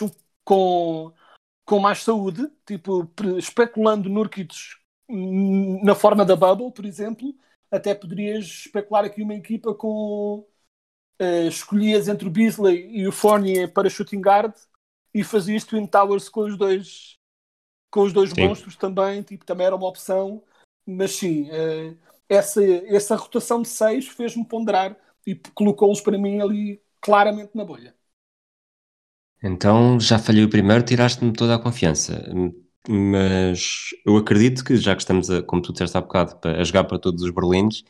com, 0.44 1.12
com 1.64 1.78
mais 1.80 2.02
saúde, 2.02 2.48
tipo, 2.64 3.10
especulando 3.36 4.08
Nurkic 4.08 4.54
na 5.08 5.94
forma 5.94 6.24
da 6.24 6.36
bubble, 6.36 6.72
por 6.72 6.84
exemplo, 6.84 7.34
até 7.70 7.94
poderias 7.94 8.44
especular 8.44 9.04
aqui 9.04 9.22
uma 9.22 9.34
equipa 9.34 9.74
com... 9.74 10.46
Uh, 11.18 11.48
escolhias 11.48 12.08
entre 12.08 12.28
o 12.28 12.30
Beasley 12.30 12.94
e 12.94 13.08
o 13.08 13.10
Fournier 13.10 13.72
para 13.72 13.88
shooting 13.88 14.20
guard 14.20 14.52
e 15.16 15.24
fazia 15.24 15.56
isto 15.56 15.70
Twin 15.70 15.86
Towers 15.86 16.28
com 16.28 16.42
os 16.42 16.58
dois 16.58 17.16
com 17.90 18.02
os 18.02 18.12
dois 18.12 18.30
sim. 18.30 18.46
monstros 18.46 18.76
também, 18.76 19.22
tipo, 19.22 19.46
também 19.46 19.66
era 19.66 19.74
uma 19.74 19.88
opção, 19.88 20.42
mas 20.84 21.12
sim, 21.12 21.48
uh, 21.48 21.96
essa, 22.28 22.62
essa 22.62 23.16
rotação 23.16 23.62
de 23.62 23.68
seis 23.68 24.06
fez-me 24.06 24.44
ponderar 24.44 24.94
e 25.26 25.34
colocou-os 25.54 26.02
para 26.02 26.18
mim 26.18 26.40
ali 26.40 26.82
claramente 27.00 27.52
na 27.54 27.64
bolha. 27.64 27.94
Então 29.42 29.98
já 29.98 30.18
falhei 30.18 30.44
o 30.44 30.50
primeiro, 30.50 30.84
tiraste-me 30.84 31.32
toda 31.32 31.54
a 31.54 31.58
confiança. 31.58 32.22
Mas 32.86 33.90
eu 34.04 34.16
acredito 34.18 34.62
que, 34.62 34.76
já 34.76 34.94
que 34.94 35.00
estamos, 35.00 35.30
a, 35.30 35.42
como 35.42 35.62
tu 35.62 35.72
disseste 35.72 35.96
há 35.96 36.00
bocado, 36.02 36.38
a 36.46 36.62
jogar 36.62 36.84
para 36.84 36.98
todos 36.98 37.22
os 37.22 37.30
berlins, 37.30 37.82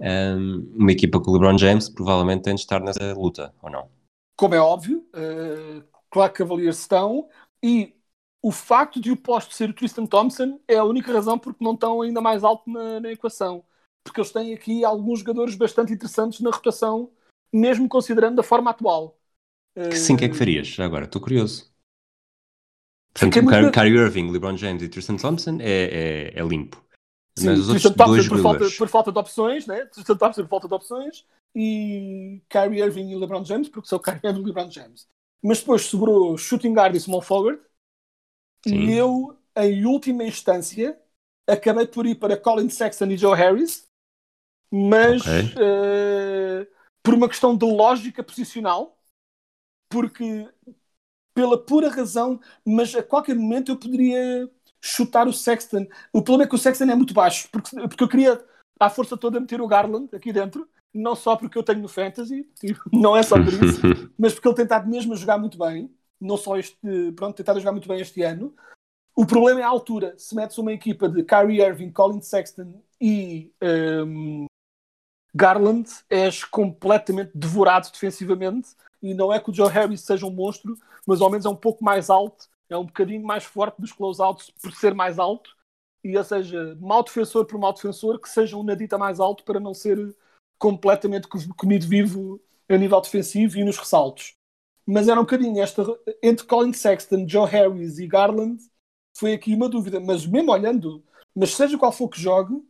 um, 0.00 0.72
uma 0.74 0.92
equipa 0.92 1.20
com 1.20 1.30
o 1.30 1.34
LeBron 1.34 1.58
James 1.58 1.90
provavelmente 1.90 2.44
tem 2.44 2.54
de 2.54 2.62
estar 2.62 2.80
nessa 2.80 3.12
luta, 3.12 3.54
ou 3.60 3.70
não? 3.70 3.90
Como 4.36 4.54
é 4.54 4.60
óbvio, 4.60 5.06
uh, 5.14 5.93
claro 6.14 6.32
que 6.32 6.38
Cavaliers 6.38 6.78
estão, 6.78 7.28
e 7.60 7.92
o 8.40 8.52
facto 8.52 9.00
de 9.00 9.10
o 9.10 9.16
posto 9.16 9.52
ser 9.52 9.68
o 9.68 9.74
Tristan 9.74 10.06
Thompson 10.06 10.60
é 10.68 10.76
a 10.76 10.84
única 10.84 11.12
razão 11.12 11.36
porque 11.36 11.64
não 11.64 11.74
estão 11.74 12.00
ainda 12.00 12.20
mais 12.20 12.44
alto 12.44 12.70
na, 12.70 13.00
na 13.00 13.10
equação. 13.10 13.64
Porque 14.04 14.20
eles 14.20 14.30
têm 14.30 14.54
aqui 14.54 14.84
alguns 14.84 15.18
jogadores 15.20 15.56
bastante 15.56 15.92
interessantes 15.92 16.40
na 16.40 16.50
rotação, 16.50 17.10
mesmo 17.52 17.88
considerando 17.88 18.38
a 18.38 18.44
forma 18.44 18.70
atual. 18.70 19.18
Que 19.74 19.96
sim, 19.96 20.16
que 20.16 20.26
é 20.26 20.28
que 20.28 20.36
farias? 20.36 20.68
Já 20.68 20.84
agora, 20.84 21.06
estou 21.06 21.20
curioso. 21.20 21.72
Portanto, 23.12 23.40
o 23.40 23.42
muito... 23.42 23.72
Kyrie 23.72 23.98
Irving, 23.98 24.30
LeBron 24.30 24.56
James 24.56 24.82
e 24.82 24.88
Tristan 24.88 25.16
Thompson 25.16 25.58
é, 25.60 26.32
é, 26.34 26.38
é 26.38 26.42
limpo. 26.44 26.84
Sim, 27.36 27.46
Mas 27.46 27.60
os 27.60 27.68
Tristan 27.68 27.88
outros 27.88 28.06
Thompson 28.06 28.14
dois 28.14 28.28
por 28.28 28.42
falta, 28.42 28.76
por 28.78 28.88
falta 28.88 29.12
de 29.12 29.18
opções, 29.18 29.66
né? 29.66 29.84
Tristan 29.86 30.16
Thompson 30.16 30.42
por 30.42 30.50
falta 30.50 30.68
de 30.68 30.74
opções 30.74 31.26
e 31.56 32.40
Kyrie 32.48 32.82
Irving 32.82 33.10
e 33.10 33.16
LeBron 33.16 33.44
James 33.44 33.68
porque 33.68 33.88
são 33.88 33.98
Kyrie 33.98 34.20
Irving 34.22 34.42
e 34.42 34.46
LeBron 34.46 34.70
James 34.70 35.08
mas 35.44 35.60
depois 35.60 35.82
sobrou 35.82 36.38
shooting 36.38 36.72
guard 36.72 36.96
e 36.96 37.00
small 37.00 37.20
forward. 37.20 37.60
Sim. 38.66 38.86
E 38.86 38.96
eu, 38.96 39.38
em 39.54 39.84
última 39.84 40.24
instância, 40.24 40.98
acabei 41.46 41.86
por 41.86 42.06
ir 42.06 42.14
para 42.14 42.36
Colin 42.36 42.70
Sexton 42.70 43.06
e 43.06 43.18
Joe 43.18 43.36
Harris, 43.36 43.86
mas 44.72 45.20
okay. 45.20 45.42
uh, 45.52 46.66
por 47.02 47.12
uma 47.12 47.28
questão 47.28 47.54
de 47.54 47.66
lógica 47.66 48.24
posicional, 48.24 48.98
porque 49.90 50.48
pela 51.34 51.62
pura 51.62 51.90
razão, 51.90 52.40
mas 52.64 52.94
a 52.94 53.02
qualquer 53.02 53.34
momento 53.34 53.70
eu 53.70 53.76
poderia 53.76 54.50
chutar 54.80 55.28
o 55.28 55.32
Sexton. 55.32 55.86
O 56.10 56.22
problema 56.22 56.44
é 56.44 56.46
que 56.48 56.54
o 56.54 56.58
Sexton 56.58 56.84
é 56.84 56.94
muito 56.94 57.12
baixo, 57.12 57.50
porque, 57.52 57.76
porque 57.88 58.02
eu 58.02 58.08
queria 58.08 58.42
à 58.80 58.88
força 58.88 59.14
toda 59.14 59.40
meter 59.40 59.60
o 59.60 59.68
Garland 59.68 60.08
aqui 60.16 60.32
dentro, 60.32 60.66
não 60.94 61.16
só 61.16 61.36
porque 61.36 61.58
eu 61.58 61.62
tenho 61.62 61.80
no 61.80 61.88
Fantasy, 61.88 62.48
tipo, 62.58 62.80
não 62.92 63.16
é 63.16 63.22
só 63.22 63.36
por 63.36 63.52
isso, 63.52 63.80
mas 64.18 64.32
porque 64.32 64.48
ele 64.48 64.54
tem 64.54 64.64
estado 64.64 64.88
mesmo 64.88 65.12
a 65.12 65.16
jogar 65.16 65.38
muito 65.38 65.58
bem, 65.58 65.90
não 66.20 66.36
só 66.36 66.56
este, 66.56 66.78
pronto, 67.16 67.34
tem 67.34 67.42
estado 67.42 67.56
a 67.56 67.60
jogar 67.60 67.72
muito 67.72 67.88
bem 67.88 68.00
este 68.00 68.22
ano. 68.22 68.54
O 69.16 69.26
problema 69.26 69.60
é 69.60 69.62
a 69.62 69.68
altura. 69.68 70.14
Se 70.18 70.34
metes 70.34 70.58
uma 70.58 70.72
equipa 70.72 71.08
de 71.08 71.22
Kyrie 71.22 71.62
Irving, 71.62 71.92
Colin 71.92 72.20
Sexton 72.20 72.82
e 73.00 73.52
um, 73.62 74.46
Garland 75.34 75.88
és 76.08 76.44
completamente 76.44 77.30
devorado 77.34 77.90
defensivamente 77.92 78.70
e 79.02 79.12
não 79.14 79.32
é 79.32 79.38
que 79.38 79.50
o 79.50 79.54
Joe 79.54 79.68
Harris 79.68 80.00
seja 80.00 80.26
um 80.26 80.30
monstro, 80.30 80.76
mas 81.06 81.20
ao 81.20 81.30
menos 81.30 81.44
é 81.44 81.48
um 81.48 81.56
pouco 81.56 81.84
mais 81.84 82.08
alto, 82.08 82.48
é 82.68 82.76
um 82.76 82.86
bocadinho 82.86 83.24
mais 83.24 83.44
forte 83.44 83.80
dos 83.80 83.92
close-outs 83.92 84.50
por 84.62 84.72
ser 84.72 84.94
mais 84.94 85.18
alto 85.18 85.54
e 86.02 86.16
ou 86.16 86.24
seja, 86.24 86.76
mau 86.80 87.02
defensor 87.02 87.46
por 87.46 87.58
mau 87.58 87.72
defensor, 87.72 88.20
que 88.20 88.28
seja 88.28 88.56
um 88.56 88.62
nadita 88.62 88.98
mais 88.98 89.20
alto 89.20 89.42
para 89.44 89.58
não 89.58 89.74
ser 89.74 90.14
completamente 90.64 91.28
comido 91.28 91.86
vivo 91.86 92.40
a 92.70 92.78
nível 92.78 92.98
defensivo 93.02 93.58
e 93.58 93.64
nos 93.64 93.76
ressaltos. 93.76 94.34
Mas 94.86 95.08
era 95.08 95.20
um 95.20 95.24
bocadinho 95.24 95.62
esta 95.62 95.84
entre 96.22 96.46
Colin 96.46 96.72
Sexton, 96.72 97.28
Joe 97.28 97.46
Harris 97.46 97.98
e 97.98 98.06
Garland 98.06 98.62
foi 99.14 99.34
aqui 99.34 99.54
uma 99.54 99.68
dúvida, 99.68 100.00
mas 100.00 100.26
mesmo 100.26 100.50
olhando, 100.50 101.04
mas 101.34 101.54
seja 101.54 101.76
qual 101.76 101.92
for 101.92 102.08
que 102.08 102.18
jogue, 102.18 102.66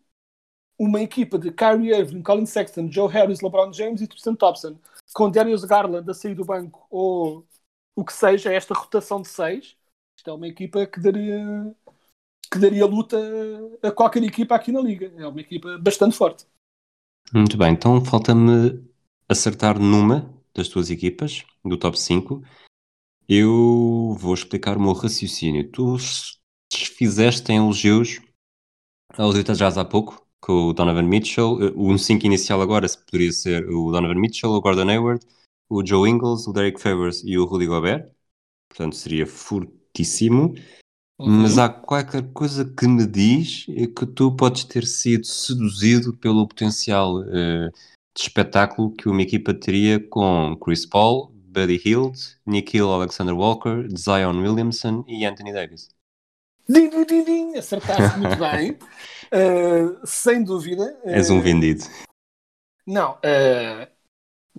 uma 0.77 1.01
equipa 1.01 1.39
de 1.39 1.53
Kyrie 1.53 1.95
Irving, 1.95 2.21
Colin 2.21 2.47
Sexton, 2.47 2.91
Joe 2.91 3.09
Harris, 3.09 3.41
LeBron 3.41 3.73
James 3.73 4.01
e 4.01 4.09
Tristan 4.09 4.35
Thompson, 4.35 4.77
com 5.15 5.31
Darius 5.31 5.65
Garland 5.65 6.11
a 6.11 6.15
sair 6.15 6.35
do 6.35 6.45
banco 6.45 6.85
ou 6.91 7.47
o 7.95 8.05
que 8.05 8.13
seja, 8.13 8.53
esta 8.53 8.75
rotação 8.75 9.23
de 9.23 9.29
seis, 9.29 9.77
isto 10.19 10.31
é 10.31 10.33
uma 10.33 10.49
equipa 10.49 10.85
que 10.85 10.99
daria 10.99 11.73
que 12.51 12.59
daria 12.59 12.87
luta 12.87 13.17
a 13.83 13.93
qualquer 13.93 14.23
equipa 14.25 14.55
aqui 14.57 14.73
na 14.73 14.81
liga. 14.81 15.13
É 15.17 15.27
uma 15.27 15.41
equipa 15.41 15.79
bastante 15.79 16.17
forte. 16.17 16.45
Muito 17.33 17.57
bem, 17.57 17.73
então 17.73 18.05
falta-me 18.05 18.81
acertar 19.29 19.79
numa 19.79 20.33
das 20.55 20.69
tuas 20.69 20.91
equipas, 20.91 21.45
do 21.65 21.77
top 21.77 21.99
5. 21.99 22.43
Eu 23.29 24.17
vou 24.19 24.35
explicar 24.35 24.77
o 24.77 24.81
meu 24.81 24.93
raciocínio. 24.93 25.71
Tu 25.71 25.97
fizeste 26.73 27.51
em 27.51 27.57
elogios 27.57 28.21
aos 29.17 29.37
Utah 29.37 29.55
Jazz 29.55 29.79
há 29.79 29.85
pouco, 29.85 30.25
com 30.41 30.69
o 30.69 30.73
Donovan 30.73 31.03
Mitchell. 31.03 31.59
O 31.75 31.97
5 31.99 32.27
inicial 32.27 32.61
agora 32.61 32.87
poderia 33.11 33.33
ser 33.33 33.69
o 33.69 33.91
Donovan 33.91 34.21
Mitchell, 34.21 34.51
o 34.51 34.61
Gordon 34.61 34.89
Hayward, 34.89 35.27
o 35.69 35.85
Joe 35.85 36.09
Ingles, 36.09 36.47
o 36.47 36.53
Derek 36.53 36.81
Favors 36.81 37.23
e 37.25 37.39
o 37.39 37.47
Rudy 37.47 37.67
Gobert. 37.67 38.11
Portanto, 38.69 38.95
seria 38.95 39.27
fortíssimo. 39.27 40.55
Uhum. 41.19 41.43
Mas 41.43 41.59
há 41.59 41.69
qualquer 41.69 42.33
coisa 42.33 42.65
que 42.65 42.89
me 42.89 43.07
diz 43.07 43.67
que 43.67 44.07
tu 44.07 44.35
podes 44.35 44.65
ter 44.65 44.85
sido 44.85 45.25
seduzido 45.25 46.17
pelo 46.17 46.47
potencial 46.47 47.19
uh, 47.21 47.71
de 48.17 48.21
espetáculo 48.21 48.91
que 48.91 49.09
uma 49.09 49.23
equipa 49.23 49.55
teria 49.55 50.01
com 50.01 50.57
Chris 50.57 50.85
Paul, 50.85 51.31
Buddy 51.33 51.81
Hield, 51.85 52.19
Nikhil 52.45 52.91
Alexander 52.91 53.35
Walker, 53.35 53.87
Zion 53.97 54.41
Williamson 54.43 55.05
e 55.07 55.25
Anthony 55.25 55.53
Davis. 55.53 55.89
Din, 56.69 56.91
din, 56.91 57.25
din, 57.25 57.57
acertaste 57.57 58.19
muito 58.19 58.37
bem, 58.41 58.73
uh, 58.73 60.05
sem 60.05 60.43
dúvida. 60.43 60.99
Uh, 61.05 61.11
És 61.11 61.31
um 61.31 61.41
vendido. 61.41 61.85
Não, 62.87 63.17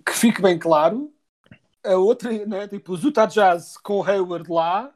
que 0.04 0.14
fique 0.14 0.42
bem 0.42 0.58
claro, 0.58 1.14
a 1.84 1.96
outra, 1.96 2.32
né, 2.48 2.68
tipo, 2.68 2.94
os 2.94 3.04
Utah 3.04 3.28
Jazz 3.28 3.78
com 3.78 4.00
o 4.00 4.04
Hayward 4.04 4.50
lá 4.50 4.95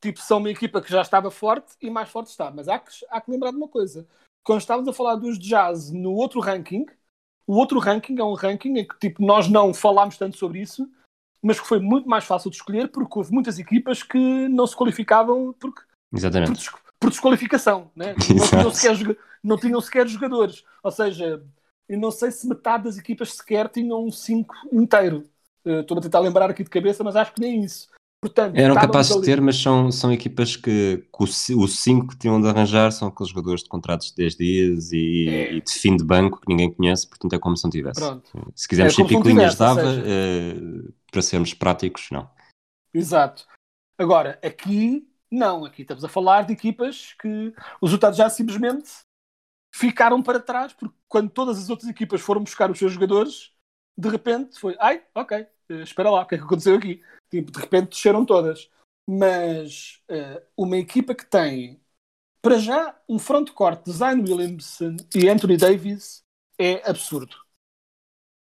tipo, 0.00 0.20
são 0.20 0.38
uma 0.38 0.50
equipa 0.50 0.80
que 0.80 0.90
já 0.90 1.02
estava 1.02 1.30
forte 1.30 1.74
e 1.80 1.90
mais 1.90 2.08
forte 2.08 2.28
está. 2.28 2.50
Mas 2.50 2.68
há 2.68 2.78
que, 2.78 2.90
há 3.10 3.20
que 3.20 3.30
lembrar 3.30 3.50
de 3.50 3.56
uma 3.56 3.68
coisa. 3.68 4.06
Quando 4.44 4.60
estávamos 4.60 4.88
a 4.88 4.92
falar 4.92 5.16
dos 5.16 5.38
Jazz 5.38 5.90
no 5.90 6.12
outro 6.12 6.40
ranking, 6.40 6.86
o 7.46 7.54
outro 7.54 7.78
ranking 7.78 8.18
é 8.18 8.24
um 8.24 8.34
ranking 8.34 8.78
em 8.78 8.86
que 8.86 8.98
tipo, 8.98 9.24
nós 9.24 9.48
não 9.48 9.74
falámos 9.74 10.16
tanto 10.16 10.36
sobre 10.36 10.60
isso, 10.60 10.88
mas 11.42 11.60
que 11.60 11.66
foi 11.66 11.78
muito 11.78 12.08
mais 12.08 12.24
fácil 12.24 12.50
de 12.50 12.56
escolher 12.56 12.88
porque 12.88 13.18
houve 13.18 13.32
muitas 13.32 13.58
equipas 13.58 14.02
que 14.02 14.48
não 14.48 14.66
se 14.66 14.76
qualificavam 14.76 15.54
porque, 15.58 15.82
Exatamente. 16.12 16.70
Por, 16.70 16.80
por 17.00 17.10
desqualificação. 17.10 17.90
Né? 17.94 18.14
Não, 18.34 18.70
tinham 18.70 18.74
sequer, 18.74 19.16
não 19.42 19.56
tinham 19.56 19.80
sequer 19.80 20.08
jogadores. 20.08 20.64
Ou 20.82 20.90
seja, 20.90 21.42
eu 21.88 21.98
não 21.98 22.10
sei 22.10 22.30
se 22.30 22.46
metade 22.46 22.84
das 22.84 22.98
equipas 22.98 23.34
sequer 23.34 23.68
tinham 23.68 24.04
um 24.04 24.10
5 24.10 24.54
inteiro. 24.72 25.28
Uh, 25.64 25.80
estou 25.80 25.96
a 25.96 26.00
tentar 26.00 26.20
lembrar 26.20 26.50
aqui 26.50 26.64
de 26.64 26.70
cabeça, 26.70 27.04
mas 27.04 27.16
acho 27.16 27.32
que 27.32 27.40
nem 27.40 27.62
isso. 27.62 27.88
Portanto, 28.20 28.56
Eram 28.56 28.74
capazes 28.74 29.14
de 29.14 29.22
ter, 29.22 29.40
mas 29.40 29.56
são, 29.56 29.92
são 29.92 30.12
equipas 30.12 30.56
que, 30.56 31.06
que 31.16 31.22
os 31.54 31.78
5 31.78 32.08
que 32.08 32.18
tinham 32.18 32.40
de 32.40 32.48
arranjar 32.48 32.90
são 32.90 33.06
aqueles 33.06 33.30
jogadores 33.30 33.62
de 33.62 33.68
contratos 33.68 34.10
de 34.10 34.16
10 34.16 34.36
dias 34.36 34.92
e, 34.92 35.28
é. 35.28 35.52
e, 35.52 35.60
de 35.60 35.72
fim 35.72 35.96
de 35.96 36.02
banco 36.02 36.40
que 36.40 36.48
ninguém 36.48 36.72
conhece, 36.72 37.06
portanto 37.06 37.34
é 37.34 37.38
como 37.38 37.56
se 37.56 37.62
não 37.62 37.70
tivesse. 37.70 38.00
Pronto. 38.00 38.52
Se 38.56 38.66
quisermos 38.66 38.94
é 38.94 38.96
ser 38.96 39.04
picuinhas, 39.04 39.54
dava, 39.54 39.82
uh, 39.82 40.92
para 41.12 41.22
sermos 41.22 41.54
práticos, 41.54 42.08
não. 42.10 42.28
Exato. 42.92 43.46
Agora, 43.96 44.36
aqui, 44.42 45.08
não, 45.30 45.64
aqui 45.64 45.82
estamos 45.82 46.04
a 46.04 46.08
falar 46.08 46.42
de 46.42 46.52
equipas 46.52 47.14
que 47.20 47.54
os 47.80 47.90
resultados 47.90 48.18
já 48.18 48.28
simplesmente 48.28 48.90
ficaram 49.72 50.20
para 50.20 50.40
trás, 50.40 50.72
porque 50.72 50.94
quando 51.06 51.30
todas 51.30 51.56
as 51.56 51.70
outras 51.70 51.88
equipas 51.88 52.20
foram 52.20 52.42
buscar 52.42 52.68
os 52.68 52.78
seus 52.78 52.92
jogadores, 52.92 53.52
de 53.96 54.08
repente 54.08 54.58
foi, 54.58 54.76
ai, 54.80 55.04
ok, 55.14 55.46
espera 55.68 56.10
lá, 56.10 56.22
o 56.22 56.26
que 56.26 56.34
é 56.34 56.38
que 56.38 56.44
aconteceu 56.44 56.76
aqui? 56.76 57.02
Tipo, 57.30 57.50
de 57.52 57.60
repente 57.60 57.90
desceram 57.90 58.24
todas. 58.24 58.70
Mas 59.06 60.02
uh, 60.10 60.42
uma 60.56 60.76
equipa 60.76 61.14
que 61.14 61.24
tem, 61.24 61.80
para 62.42 62.58
já, 62.58 63.00
um 63.08 63.18
frontcourt 63.18 63.84
de 63.84 63.92
Zion 63.92 64.20
Williamson 64.20 64.96
e 65.14 65.28
Anthony 65.28 65.56
Davis 65.56 66.22
é 66.58 66.88
absurdo. 66.88 67.36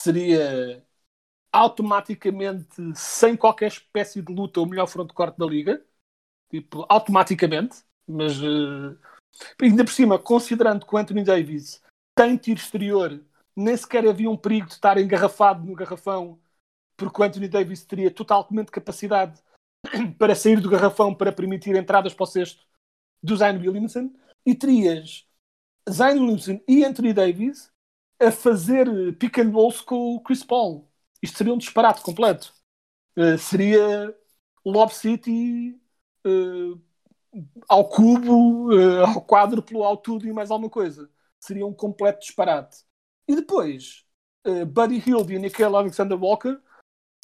Seria 0.01 0.85
automaticamente, 1.53 2.95
sem 2.95 3.37
qualquer 3.37 3.69
espécie 3.69 4.23
de 4.23 4.33
luta, 4.33 4.61
o 4.61 4.67
melhor 4.67 4.87
frontcourt 4.87 5.37
da 5.37 5.47
liga. 5.47 5.85
Tipo, 6.51 6.87
automaticamente. 6.89 7.85
Mas 8.07 8.41
uh, 8.41 8.99
ainda 9.61 9.85
por 9.85 9.93
cima, 9.93 10.19
considerando 10.19 10.87
que 10.87 10.95
o 10.95 10.99
Anthony 10.99 11.25
Davis 11.25 11.83
tem 12.15 12.37
tiro 12.37 12.61
exterior, 12.61 13.21
nem 13.57 13.77
sequer 13.77 14.07
havia 14.07 14.31
um 14.31 14.37
perigo 14.37 14.67
de 14.67 14.75
estar 14.75 14.99
engarrafado 14.99 15.65
no 15.65 15.75
garrafão 15.75 16.39
porque 17.03 17.21
o 17.21 17.25
Anthony 17.25 17.49
Davis 17.49 17.85
teria 17.85 18.11
totalmente 18.11 18.71
capacidade 18.71 19.41
para 20.19 20.35
sair 20.35 20.61
do 20.61 20.71
garrafão 20.71 21.15
para 21.15 21.33
permitir 21.33 21.77
entradas 21.77 22.15
para 22.15 22.25
o 22.25 22.27
cesto 22.27 22.65
do 23.23 23.37
Zion 23.37 23.59
Williamson 23.59 24.11
e 24.45 24.55
terias 24.55 25.27
Zion 25.89 26.21
Williamson 26.21 26.61
e 26.69 26.85
Anthony 26.85 27.13
Davis 27.13 27.71
a 28.21 28.31
fazer 28.31 28.87
pick 29.17 29.39
and 29.39 29.51
rolls 29.51 29.81
com 29.81 30.15
o 30.15 30.21
Chris 30.21 30.45
Paul. 30.45 30.89
Isto 31.21 31.39
seria 31.39 31.55
um 31.55 31.59
disparate 31.59 32.03
completo. 32.03 32.55
Uh, 33.17 33.37
seria 33.37 34.17
Lob 34.65 34.93
City 34.93 35.79
uh, 36.25 36.81
ao 37.69 37.89
cubo, 37.89 38.73
uh, 38.73 39.07
ao 39.07 39.23
quádruplo, 39.23 39.83
ao 39.83 39.97
tudo 39.97 40.27
e 40.27 40.33
mais 40.33 40.51
alguma 40.51 40.71
coisa. 40.71 41.11
Seria 41.41 41.67
um 41.67 41.75
completo 41.75 42.21
disparate. 42.21 42.85
E 43.27 43.35
depois, 43.35 44.05
Buddy 44.69 45.03
Hield 45.07 45.33
e 45.33 45.39
Nickel 45.39 45.77
Alexander 45.77 46.21
Walker 46.21 46.61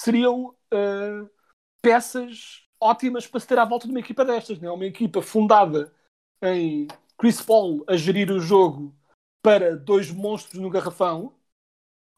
seriam 0.01 0.55
uh, 0.73 1.31
peças 1.83 2.67
ótimas 2.81 3.27
para 3.27 3.41
se 3.41 3.47
ter 3.47 3.59
à 3.59 3.65
volta 3.65 3.87
de 3.87 3.93
uma 3.93 4.01
equipa 4.01 4.25
destas. 4.25 4.59
Né? 4.59 4.71
Uma 4.71 4.87
equipa 4.87 5.21
fundada 5.21 5.93
em 6.43 6.87
Chris 7.17 7.41
Paul 7.41 7.85
a 7.89 7.97
gerir 7.97 8.31
o 8.31 8.41
jogo 8.41 8.95
para 9.43 9.77
dois 9.77 10.11
monstros 10.11 10.61
no 10.61 10.71
garrafão, 10.71 11.35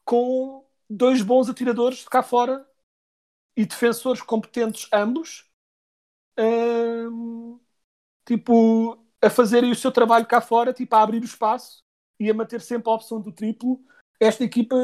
com 0.05 0.65
dois 0.89 1.21
bons 1.21 1.49
atiradores 1.49 1.99
de 1.99 2.05
cá 2.05 2.21
fora 2.21 2.67
e 3.55 3.65
defensores 3.65 4.21
competentes 4.21 4.87
ambos, 4.93 5.49
uh, 6.39 7.59
tipo, 8.25 8.97
a 9.21 9.29
fazerem 9.29 9.71
o 9.71 9.75
seu 9.75 9.91
trabalho 9.91 10.25
cá 10.25 10.41
fora, 10.41 10.73
tipo, 10.73 10.95
a 10.95 11.01
abrir 11.01 11.21
o 11.21 11.25
espaço 11.25 11.83
e 12.19 12.29
a 12.29 12.33
manter 12.33 12.61
sempre 12.61 12.89
a 12.89 12.95
opção 12.95 13.21
do 13.21 13.31
triplo. 13.31 13.83
Esta 14.19 14.43
equipa 14.43 14.75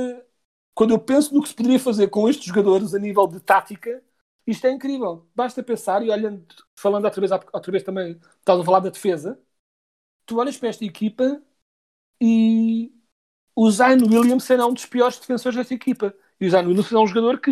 quando 0.77 0.91
eu 0.91 0.99
penso 0.99 1.33
no 1.33 1.41
que 1.41 1.49
se 1.49 1.55
poderia 1.55 1.79
fazer 1.79 2.07
com 2.07 2.29
estes 2.29 2.45
jogadores 2.45 2.93
a 2.93 2.99
nível 2.99 3.25
de 3.25 3.39
tática, 3.39 4.03
isto 4.45 4.67
é 4.67 4.71
incrível. 4.71 5.27
Basta 5.33 5.63
pensar, 5.63 6.03
e 6.03 6.11
olhando, 6.11 6.45
falando 6.75 7.05
outra 7.05 7.19
vez, 7.19 7.31
outra 7.31 7.71
vez 7.71 7.83
também, 7.83 8.11
estás 8.37 8.59
a 8.59 8.63
falar 8.63 8.81
da 8.81 8.91
defesa, 8.91 9.41
tu 10.23 10.37
olhas 10.37 10.55
para 10.55 10.69
esta 10.69 10.85
equipa 10.85 11.41
e 12.21 12.93
o 13.55 13.71
Zion 13.71 14.03
Williamson 14.07 14.53
é 14.53 14.65
um 14.67 14.73
dos 14.73 14.85
piores 14.85 15.17
defensores 15.17 15.57
desta 15.57 15.73
equipa. 15.73 16.13
E 16.39 16.45
o 16.45 16.51
Zion 16.51 16.67
Williamson 16.67 16.99
é 16.99 17.01
um 17.01 17.07
jogador 17.07 17.39
que, 17.39 17.51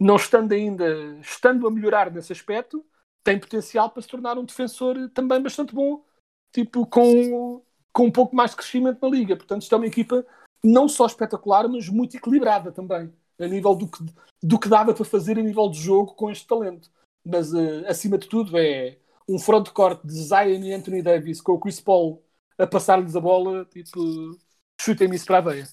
não 0.00 0.16
estando 0.16 0.52
ainda, 0.54 0.86
estando 1.20 1.68
a 1.68 1.70
melhorar 1.70 2.10
nesse 2.10 2.32
aspecto, 2.32 2.84
tem 3.22 3.38
potencial 3.38 3.90
para 3.90 4.02
se 4.02 4.08
tornar 4.08 4.36
um 4.36 4.44
defensor 4.44 5.08
também 5.10 5.40
bastante 5.40 5.72
bom, 5.72 6.04
tipo, 6.52 6.84
com, 6.84 7.62
com 7.92 8.06
um 8.06 8.12
pouco 8.12 8.34
mais 8.34 8.50
de 8.50 8.56
crescimento 8.56 8.98
na 9.00 9.08
liga. 9.08 9.36
Portanto, 9.36 9.62
isto 9.62 9.72
é 9.72 9.78
uma 9.78 9.86
equipa 9.86 10.26
não 10.64 10.88
só 10.88 11.06
espetacular, 11.06 11.68
mas 11.68 11.88
muito 11.88 12.16
equilibrada 12.16 12.72
também, 12.72 13.12
a 13.38 13.46
nível 13.46 13.74
do 13.74 13.86
que, 13.86 13.98
do 14.42 14.58
que 14.58 14.68
dava 14.68 14.94
para 14.94 15.04
fazer 15.04 15.38
a 15.38 15.42
nível 15.42 15.68
de 15.68 15.78
jogo 15.78 16.14
com 16.14 16.30
este 16.30 16.46
talento. 16.46 16.90
Mas 17.24 17.52
uh, 17.52 17.84
acima 17.86 18.16
de 18.16 18.26
tudo 18.26 18.56
é 18.56 18.96
um 19.28 19.38
frontcourt 19.38 20.04
de 20.04 20.12
Zion 20.12 20.62
e 20.62 20.72
Anthony 20.72 21.02
Davis 21.02 21.40
com 21.40 21.52
o 21.52 21.60
Chris 21.60 21.80
Paul 21.80 22.22
a 22.58 22.66
passar-lhes 22.66 23.16
a 23.16 23.20
bola, 23.20 23.64
tipo, 23.66 24.38
chutem-me 24.80 25.16
isso 25.16 25.26
para 25.26 25.38
a 25.38 25.40
veia. 25.40 25.68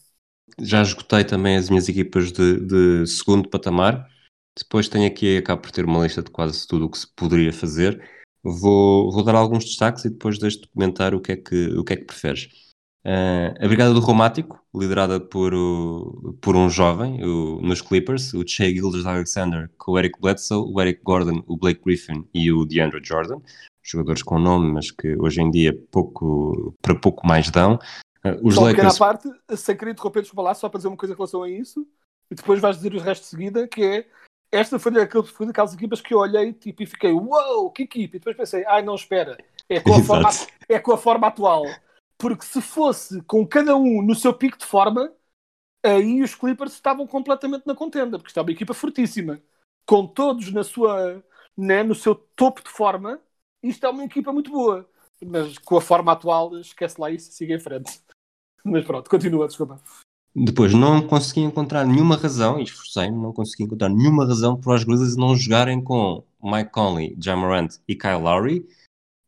Já 0.60 0.82
esgotei 0.82 1.24
também 1.24 1.56
as 1.56 1.70
minhas 1.70 1.88
equipas 1.88 2.32
de, 2.32 2.60
de 2.60 3.08
segundo 3.08 3.50
patamar. 3.50 4.10
Depois 4.58 4.90
tenho 4.90 5.08
aqui, 5.08 5.38
acabo 5.38 5.62
por 5.62 5.72
ter 5.72 5.86
uma 5.86 6.04
lista 6.04 6.22
de 6.22 6.32
quase 6.32 6.68
tudo 6.68 6.86
o 6.86 6.90
que 6.90 6.98
se 6.98 7.08
poderia 7.16 7.54
fazer. 7.54 8.02
Vou, 8.44 9.12
vou 9.12 9.24
dar 9.24 9.36
alguns 9.36 9.64
destaques 9.64 10.04
e 10.04 10.10
depois 10.10 10.40
deixo-te 10.40 10.68
comentar 10.70 11.14
o 11.14 11.22
que, 11.22 11.32
é 11.34 11.38
que, 11.38 11.68
o 11.78 11.84
que 11.84 11.94
é 11.94 11.98
que 11.98 12.06
preferes. 12.06 12.71
Uh, 13.04 13.58
a 13.60 13.68
Brigada 13.68 13.96
do 13.96 14.00
Romático, 14.00 14.64
liderada 14.76 15.20
por, 15.20 15.56
o, 15.56 16.38
por 16.40 16.56
um 16.56 16.70
jovem 16.70 17.24
o, 17.24 17.60
nos 17.60 17.82
Clippers, 17.82 18.32
o 18.34 18.48
Shea 18.48 18.70
Gildas 18.70 19.08
Alexander, 19.08 19.72
com 19.76 19.94
o 19.94 19.98
Eric 19.98 20.20
Bledsoe, 20.22 20.72
o 20.72 20.80
Eric 20.80 21.02
Gordon, 21.04 21.44
o 21.48 21.58
Blake 21.58 21.82
Griffin 21.84 22.28
e 22.32 22.52
o 22.52 22.64
DeAndre 22.64 23.04
Jordan, 23.04 23.40
jogadores 23.82 24.22
com 24.22 24.38
nome, 24.38 24.72
mas 24.72 24.92
que 24.92 25.16
hoje 25.20 25.42
em 25.42 25.50
dia 25.50 25.76
pouco, 25.90 26.76
para 26.80 26.94
pouco 26.94 27.26
mais 27.26 27.50
dão. 27.50 27.80
Uh, 28.24 28.38
os 28.48 28.54
só 28.54 28.66
Lakers... 28.66 29.00
parte, 29.00 29.30
sem 29.56 29.76
querer 29.76 29.92
interromper, 29.92 30.22
desculpa 30.22 30.44
lá, 30.44 30.54
só 30.54 30.70
para 30.70 30.78
dizer 30.78 30.88
uma 30.88 30.98
coisa 30.98 31.14
em 31.14 31.18
relação 31.18 31.42
a 31.42 31.50
isso, 31.50 31.88
e 32.30 32.36
depois 32.36 32.62
vais 32.62 32.76
dizer 32.76 32.94
o 32.94 33.00
resto 33.00 33.24
de 33.24 33.30
seguida, 33.30 33.68
que 33.68 33.84
é 33.84 34.06
esta 34.52 34.78
foi 34.78 34.92
daquelas 34.92 35.74
equipas 35.74 36.02
que 36.02 36.14
eu 36.14 36.20
olhei 36.20 36.54
tipo, 36.54 36.84
e 36.84 36.86
fiquei, 36.86 37.12
uau, 37.14 37.26
wow, 37.28 37.72
que 37.72 37.84
equipe! 37.84 38.18
E 38.18 38.20
depois 38.20 38.38
pensei, 38.38 38.64
ai 38.68 38.84
não, 38.84 38.94
espera, 38.94 39.38
é 39.68 39.80
com, 39.80 39.96
a 39.96 40.04
forma, 40.04 40.30
é 40.70 40.78
com 40.78 40.92
a 40.92 40.98
forma 40.98 41.28
atual. 41.28 41.64
Porque 42.22 42.46
se 42.46 42.62
fosse 42.62 43.20
com 43.24 43.46
cada 43.48 43.76
um 43.76 44.04
no 44.04 44.14
seu 44.14 44.32
pico 44.32 44.56
de 44.56 44.66
forma, 44.66 45.12
aí 45.84 46.22
os 46.22 46.36
Clippers 46.36 46.74
estavam 46.74 47.08
completamente 47.08 47.66
na 47.66 47.74
contenda, 47.74 48.20
porque 48.20 48.30
está 48.30 48.44
uma 48.44 48.52
equipa 48.52 48.76
fortíssima. 48.76 49.42
Com 49.88 50.06
todos 50.06 50.52
na 50.54 50.64
sua, 50.64 51.24
né, 51.58 51.82
no 51.82 51.96
seu 51.96 52.14
topo 52.14 52.64
de 52.64 52.70
forma, 52.70 53.20
isto 53.64 53.84
é 53.88 53.90
uma 53.90 54.06
equipa 54.06 54.32
muito 54.32 54.52
boa. 54.52 54.88
Mas 55.26 55.58
com 55.58 55.78
a 55.78 55.82
forma 55.82 56.12
atual, 56.12 56.56
esquece 56.60 57.02
lá 57.02 57.10
isso 57.10 57.32
siga 57.32 57.56
em 57.56 57.60
frente. 57.60 58.00
Mas 58.64 58.86
pronto, 58.86 59.10
continua, 59.10 59.48
desculpa. 59.48 59.82
Depois, 60.36 60.76
não 60.76 61.06
consegui 61.06 61.42
encontrar 61.42 61.86
nenhuma 61.86 62.16
razão, 62.16 62.60
e 62.60 62.64
esforcei-me, 62.64 63.18
não 63.18 63.34
consegui 63.34 63.64
encontrar 63.64 63.90
nenhuma 63.90 64.28
razão 64.28 64.56
para 64.56 64.76
os 64.76 64.84
Grizzlies 64.84 65.18
não 65.18 65.36
jogarem 65.36 65.84
com 65.84 66.24
Mike 66.42 66.72
Conley, 66.72 67.18
Jamarant 67.20 67.78
e 67.88 67.96
Kyle 67.96 68.22
Lowry 68.22 68.66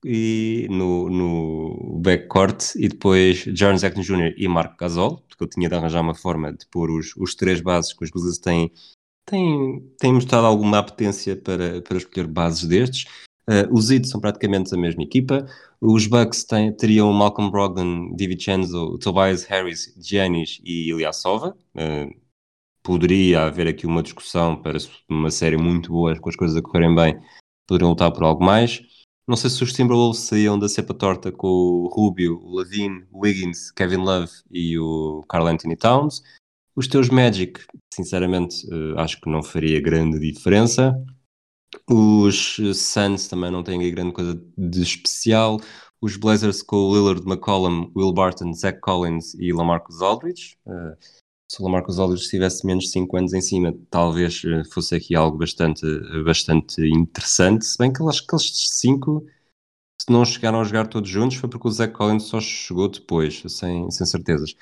e 0.06 0.68
no, 0.70 1.10
no 1.10 2.00
backcourt 2.00 2.76
e 2.76 2.88
depois 2.88 3.44
Jaron 3.54 3.78
Jackson 3.78 4.02
Jr. 4.02 4.34
e 4.38 4.48
Marco 4.48 4.78
Gasol, 4.78 5.24
porque 5.28 5.44
eu 5.44 5.48
tinha 5.48 5.70
de 5.70 5.76
arranjar 5.76 6.02
uma 6.02 6.16
forma 6.16 6.52
de 6.52 6.66
pôr 6.68 6.92
os, 6.92 7.16
os 7.18 7.36
três 7.36 7.62
bases 7.62 7.94
que 7.94 8.04
os 8.04 8.10
Grizzlies 8.10 8.38
têm, 8.38 8.72
têm, 9.26 9.80
têm 10.00 10.14
mostrado 10.14 10.46
alguma 10.46 10.80
apetência 10.80 11.36
para, 11.36 11.82
para 11.82 11.98
escolher 11.98 12.28
bases 12.28 12.66
destes. 12.66 13.06
Uh, 13.50 13.68
os 13.72 13.92
Heat 13.92 14.08
são 14.08 14.22
praticamente 14.22 14.74
a 14.74 14.78
mesma 14.78 15.04
equipa. 15.04 15.46
Os 15.82 16.08
Bucks 16.08 16.46
têm, 16.46 16.72
teriam 16.72 17.12
Malcolm 17.12 17.52
Brogdon, 17.52 18.16
DiVincenzo, 18.16 18.98
Tobias 19.00 19.44
Harris, 19.44 19.94
Giannis 19.98 20.62
e 20.64 20.90
Ilyasova. 20.90 21.56
Uh, 21.76 22.24
poderia 22.82 23.44
haver 23.44 23.68
aqui 23.68 23.86
uma 23.86 24.04
discussão 24.04 24.56
para 24.62 24.78
uma 25.10 25.32
série 25.32 25.58
muito 25.58 25.92
boa, 25.92 26.18
com 26.20 26.30
as 26.30 26.36
coisas 26.36 26.56
a 26.56 26.62
correrem 26.62 26.94
bem, 26.94 27.20
poderiam 27.68 27.90
lutar 27.90 28.12
por 28.12 28.24
algo 28.24 28.44
mais. 28.44 28.82
Não 29.26 29.38
sei 29.38 29.50
se 29.50 29.64
os 29.64 29.72
Timberwolves 29.72 30.22
saíam 30.22 30.60
da 30.60 30.68
cepa 30.68 30.94
torta 30.94 31.32
com 31.32 31.48
o 31.48 31.88
Rubio, 31.88 32.40
o 32.44 32.58
Lavine, 32.58 33.06
o 33.10 33.20
Wiggins, 33.20 33.72
Kevin 33.72 33.98
Love 33.98 34.32
e 34.52 34.78
o 34.78 35.24
Carl 35.30 35.48
Anthony 35.48 35.78
Towns. 35.78 36.22
Os 36.76 36.88
teus 36.88 37.08
Magic, 37.10 37.62
sinceramente, 37.94 38.68
uh, 38.68 39.00
acho 39.00 39.22
que 39.22 39.30
não 39.30 39.42
faria 39.42 39.80
grande 39.80 40.20
diferença. 40.20 40.94
Os 41.90 42.58
Suns 42.76 43.28
também 43.28 43.50
não 43.50 43.64
têm 43.64 43.80
grande 43.92 44.12
coisa 44.12 44.42
de 44.58 44.82
especial. 44.82 45.60
Os 46.02 46.18
Blazers 46.18 46.62
com 46.62 46.76
o 46.76 46.94
Lillard, 46.94 47.22
McCollum, 47.26 47.92
Will 47.96 48.12
Barton, 48.12 48.54
Zach 48.54 48.80
Collins 48.82 49.34
e 49.36 49.54
Lamarcus 49.54 50.02
Aldridge. 50.02 50.58
Se 51.54 51.62
o 51.62 51.66
Lamarcus 51.66 52.00
Aldridge 52.00 52.28
tivesse 52.28 52.66
menos 52.66 52.86
de 52.86 52.90
5 52.90 53.16
anos 53.16 53.32
em 53.32 53.40
cima, 53.40 53.78
talvez 53.92 54.44
uh, 54.44 54.68
fosse 54.74 54.96
aqui 54.96 55.14
algo 55.14 55.38
bastante, 55.38 55.86
bastante 56.26 56.82
interessante. 56.82 57.64
Se 57.64 57.78
bem 57.78 57.94
que 57.94 58.02
acho 58.02 58.22
que 58.22 58.36
aqueles 58.36 58.70
5, 58.80 59.24
se 60.02 60.12
não 60.12 60.26
chegaram 60.26 60.62
a 60.62 60.64
jogar 60.64 60.88
todos 60.88 61.08
juntos, 61.08 61.38
foi 61.38 61.48
porque 61.48 61.68
o 61.68 61.72
Zach 61.72 61.94
Collins 61.94 62.24
só 62.24 62.42
chegou 62.42 62.90
depois, 62.90 63.44
sem, 63.50 63.92
sem 63.92 64.08
certezas. 64.08 64.56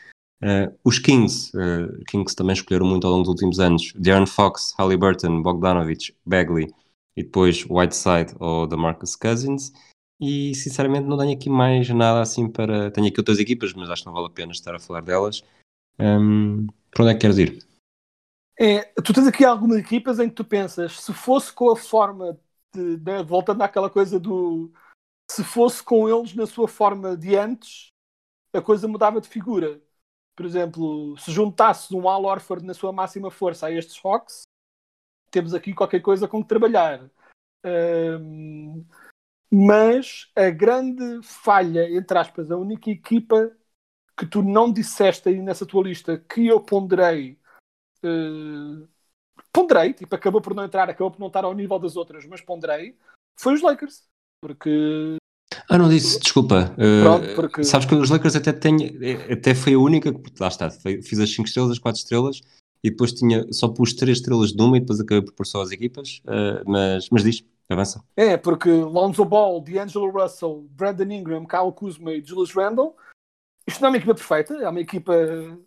Uh, 0.44 0.76
os 0.84 1.00
Kings, 1.00 1.56
uh, 1.56 2.04
Kings 2.10 2.36
também 2.36 2.56
escolheram 2.56 2.86
muito 2.86 3.08
ao 3.08 3.14
longo 3.14 3.24
dos 3.24 3.36
últimos 3.36 3.62
anos. 3.62 3.94
Darren 3.96 4.26
Fox, 4.26 4.74
Halliburton, 4.78 5.42
Bogdanovich, 5.42 6.14
Bagley 6.26 6.68
e 7.16 7.24
depois 7.24 7.66
Whiteside 7.70 8.36
ou 8.38 8.68
da 8.68 8.76
Marcus 8.76 9.16
Cousins. 9.16 9.72
E 10.20 10.54
sinceramente 10.56 11.08
não 11.08 11.18
tenho 11.18 11.32
aqui 11.32 11.50
mais 11.50 11.88
nada 11.88 12.20
assim 12.20 12.50
para. 12.50 12.92
Tenho 12.92 13.08
aqui 13.08 13.18
outras 13.22 13.40
equipas, 13.40 13.72
mas 13.74 13.90
acho 13.90 14.02
que 14.02 14.08
não 14.08 14.14
vale 14.14 14.28
a 14.28 14.30
pena 14.30 14.52
estar 14.52 14.76
a 14.76 14.80
falar 14.80 15.02
delas. 15.02 15.42
Um, 15.98 16.68
para 16.92 17.04
onde 17.04 17.12
é 17.12 17.16
que 17.16 17.22
queres 17.22 17.38
ir? 17.38 17.66
É, 18.60 18.84
tu 19.02 19.14
tens 19.14 19.28
aqui 19.28 19.44
algumas 19.44 19.78
equipas 19.78 20.20
em 20.20 20.30
que 20.30 20.36
tu 20.36 20.44
pensas, 20.44 21.00
se 21.00 21.14
fosse 21.14 21.52
com 21.52 21.72
a 21.72 21.76
forma 21.76 22.40
de, 22.74 22.98
de, 22.98 23.24
voltando 23.24 23.64
àquela 23.64 23.90
coisa 23.90 24.20
do 24.20 24.72
se 25.32 25.44
fosse 25.44 25.82
com 25.82 26.10
eles 26.10 26.36
na 26.36 26.46
sua 26.46 26.68
forma 26.68 27.16
de 27.16 27.36
antes, 27.36 27.88
a 28.54 28.62
coisa 28.62 28.88
mudava 28.88 29.22
de 29.22 29.30
figura. 29.30 29.82
Por 30.36 30.46
exemplo, 30.46 31.18
se 31.18 31.32
juntasse 31.32 31.96
um 31.96 32.10
Al 32.10 32.26
Orford 32.26 32.66
na 32.66 32.74
sua 32.74 32.92
máxima 32.92 33.32
força 33.32 33.68
a 33.68 33.72
estes 33.72 34.00
Hawks, 34.04 34.44
temos 35.30 35.54
aqui 35.54 35.74
qualquer 35.74 36.02
coisa 36.02 36.28
com 36.28 36.42
que 36.42 36.50
trabalhar. 36.50 37.10
Um, 37.66 38.86
mas 39.50 40.30
a 40.36 40.50
grande 40.50 41.22
falha, 41.24 41.90
entre 41.90 42.18
aspas, 42.18 42.52
a 42.52 42.58
única 42.58 42.90
equipa 42.90 43.56
que 44.18 44.26
tu 44.26 44.42
não 44.42 44.72
disseste 44.72 45.30
aí 45.30 45.42
nessa 45.42 45.66
tua 45.66 45.84
lista 45.84 46.18
que 46.18 46.48
eu 46.48 46.60
ponderei, 46.60 47.38
uh, 48.04 48.88
ponderei, 49.52 49.94
tipo, 49.94 50.14
acabou 50.14 50.42
por 50.42 50.54
não 50.54 50.64
entrar, 50.64 50.90
acabou 50.90 51.12
por 51.12 51.20
não 51.20 51.28
estar 51.28 51.44
ao 51.44 51.54
nível 51.54 51.80
das 51.80 51.96
outras, 51.96 52.26
mas 52.26 52.42
ponderei, 52.42 52.96
foi 53.40 53.54
os 53.54 53.62
Lakers. 53.62 54.04
Porque. 54.42 55.18
Ah, 55.70 55.78
não 55.78 55.90
disse, 55.90 56.20
desculpa. 56.20 56.74
Uh, 56.74 57.04
Pronto, 57.04 57.36
porque... 57.36 57.64
Sabes 57.64 57.88
que 57.88 57.96
os 57.96 58.10
Lakers 58.10 58.36
até 58.36 58.52
têm, 58.52 58.98
até 59.32 59.54
foi 59.54 59.74
a 59.74 59.80
única, 59.80 60.12
lá 60.40 60.48
está, 60.48 60.70
fiz 60.70 61.20
as 61.20 61.30
5 61.34 61.48
estrelas, 61.48 61.72
as 61.72 61.80
4 61.80 62.00
estrelas, 62.00 62.42
e 62.84 62.90
depois 62.90 63.14
tinha, 63.14 63.46
só 63.52 63.68
pus 63.68 63.94
três 63.94 64.18
estrelas 64.18 64.52
de 64.52 64.62
uma 64.62 64.78
e 64.78 64.80
depois 64.80 65.00
acabei 65.00 65.22
por 65.22 65.34
pôr 65.34 65.46
só 65.46 65.62
as 65.62 65.72
equipas, 65.72 66.22
uh, 66.26 66.64
mas, 66.66 67.10
mas 67.10 67.24
diz, 67.24 67.44
avança. 67.70 68.04
É, 68.16 68.38
porque 68.38 68.70
Lonzo 68.70 69.24
Ball, 69.24 69.62
D'Angelo 69.62 70.10
Russell, 70.10 70.68
Brandon 70.72 71.12
Ingram, 71.12 71.46
Kyle 71.46 71.72
Kuzma 71.74 72.14
e 72.14 72.24
Julius 72.24 72.54
Randle, 72.54 72.96
isto 73.68 73.82
não 73.82 73.88
é 73.88 73.92
uma 73.92 73.98
equipa 73.98 74.16
perfeita, 74.16 74.56
é 74.56 74.70
uma 74.70 74.82
equipa 74.82 75.14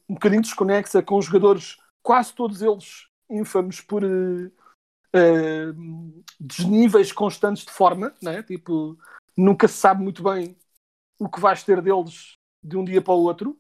um 0.09 0.15
bocadinho 0.15 0.43
desconexa, 0.43 1.03
com 1.03 1.21
jogadores, 1.21 1.77
quase 2.03 2.35
todos 2.35 2.61
eles 2.63 3.09
ínfamos 3.31 3.81
por 3.81 4.05
uh, 4.05 4.47
uh, 4.47 6.25
desníveis 6.39 7.13
constantes 7.13 7.65
de 7.65 7.73
forma, 7.73 8.15
né? 8.23 8.43
tipo, 8.43 8.99
nunca 9.37 9.69
se 9.69 9.75
sabe 9.75 10.03
muito 10.03 10.23
bem 10.23 10.57
o 11.19 11.29
que 11.29 11.41
vais 11.41 11.63
ter 11.63 11.81
deles 11.81 12.37
de 12.63 12.77
um 12.77 12.85
dia 12.85 13.01
para 13.01 13.15
o 13.15 13.23
outro, 13.23 13.59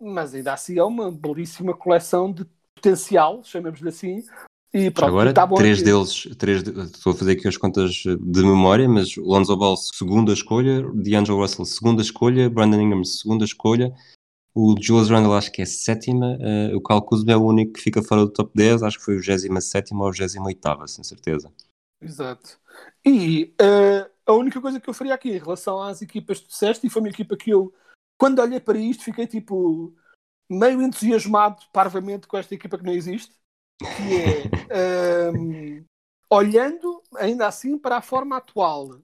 mas 0.00 0.34
ainda 0.34 0.52
assim 0.52 0.78
é 0.78 0.84
uma 0.84 1.10
belíssima 1.10 1.74
coleção 1.76 2.32
de 2.32 2.44
potencial, 2.74 3.42
chamemos-lhe 3.42 3.88
assim. 3.88 4.22
E 4.78 4.90
pronto, 4.90 5.08
Agora, 5.08 5.32
tá 5.32 5.46
três 5.46 5.82
deles, 5.82 6.28
três, 6.36 6.62
estou 6.62 7.14
a 7.14 7.16
fazer 7.16 7.32
aqui 7.32 7.48
as 7.48 7.56
contas 7.56 7.92
de 7.94 8.42
memória, 8.42 8.86
mas 8.86 9.16
Lonzo 9.16 9.56
Ball, 9.56 9.74
segunda 9.74 10.34
escolha, 10.34 10.82
D'Angelo 10.92 11.40
Russell, 11.40 11.64
segunda 11.64 12.02
escolha, 12.02 12.50
Brandon 12.50 12.82
Ingram, 12.82 13.02
segunda 13.02 13.46
escolha, 13.46 13.90
o 14.54 14.74
Julius 14.78 15.08
Randle 15.08 15.32
acho 15.32 15.50
que 15.50 15.62
é 15.62 15.64
sétima, 15.64 16.36
uh, 16.36 16.76
o 16.76 16.82
Cal 16.82 17.00
Kuzma 17.00 17.32
é 17.32 17.36
o 17.38 17.46
único 17.46 17.72
que 17.72 17.80
fica 17.80 18.02
fora 18.02 18.26
do 18.26 18.30
top 18.30 18.52
10, 18.54 18.82
acho 18.82 18.98
que 18.98 19.04
foi 19.06 19.16
o 19.16 19.22
27 19.22 19.94
ou 19.94 20.08
o 20.08 20.12
28, 20.12 20.88
sem 20.88 21.02
certeza. 21.02 21.50
Exato. 21.98 22.58
E 23.02 23.54
uh, 23.58 24.10
a 24.26 24.34
única 24.34 24.60
coisa 24.60 24.78
que 24.78 24.90
eu 24.90 24.94
faria 24.94 25.14
aqui 25.14 25.30
em 25.30 25.38
relação 25.38 25.80
às 25.80 26.02
equipas 26.02 26.40
que 26.40 26.48
disseste, 26.48 26.86
e 26.86 26.90
foi 26.90 27.00
uma 27.00 27.08
equipa 27.08 27.34
que 27.34 27.48
eu, 27.48 27.72
quando 28.18 28.42
olhei 28.42 28.60
para 28.60 28.76
isto, 28.76 29.04
fiquei 29.04 29.26
tipo 29.26 29.94
meio 30.50 30.82
entusiasmado 30.82 31.64
parvamente 31.72 32.26
com 32.26 32.36
esta 32.36 32.54
equipa 32.54 32.76
que 32.76 32.84
não 32.84 32.92
existe, 32.92 33.34
que 33.78 34.48
é 34.70 35.30
um, 35.30 35.84
olhando 36.30 37.02
ainda 37.16 37.46
assim 37.46 37.78
para 37.78 37.98
a 37.98 38.02
forma 38.02 38.36
atual, 38.36 39.00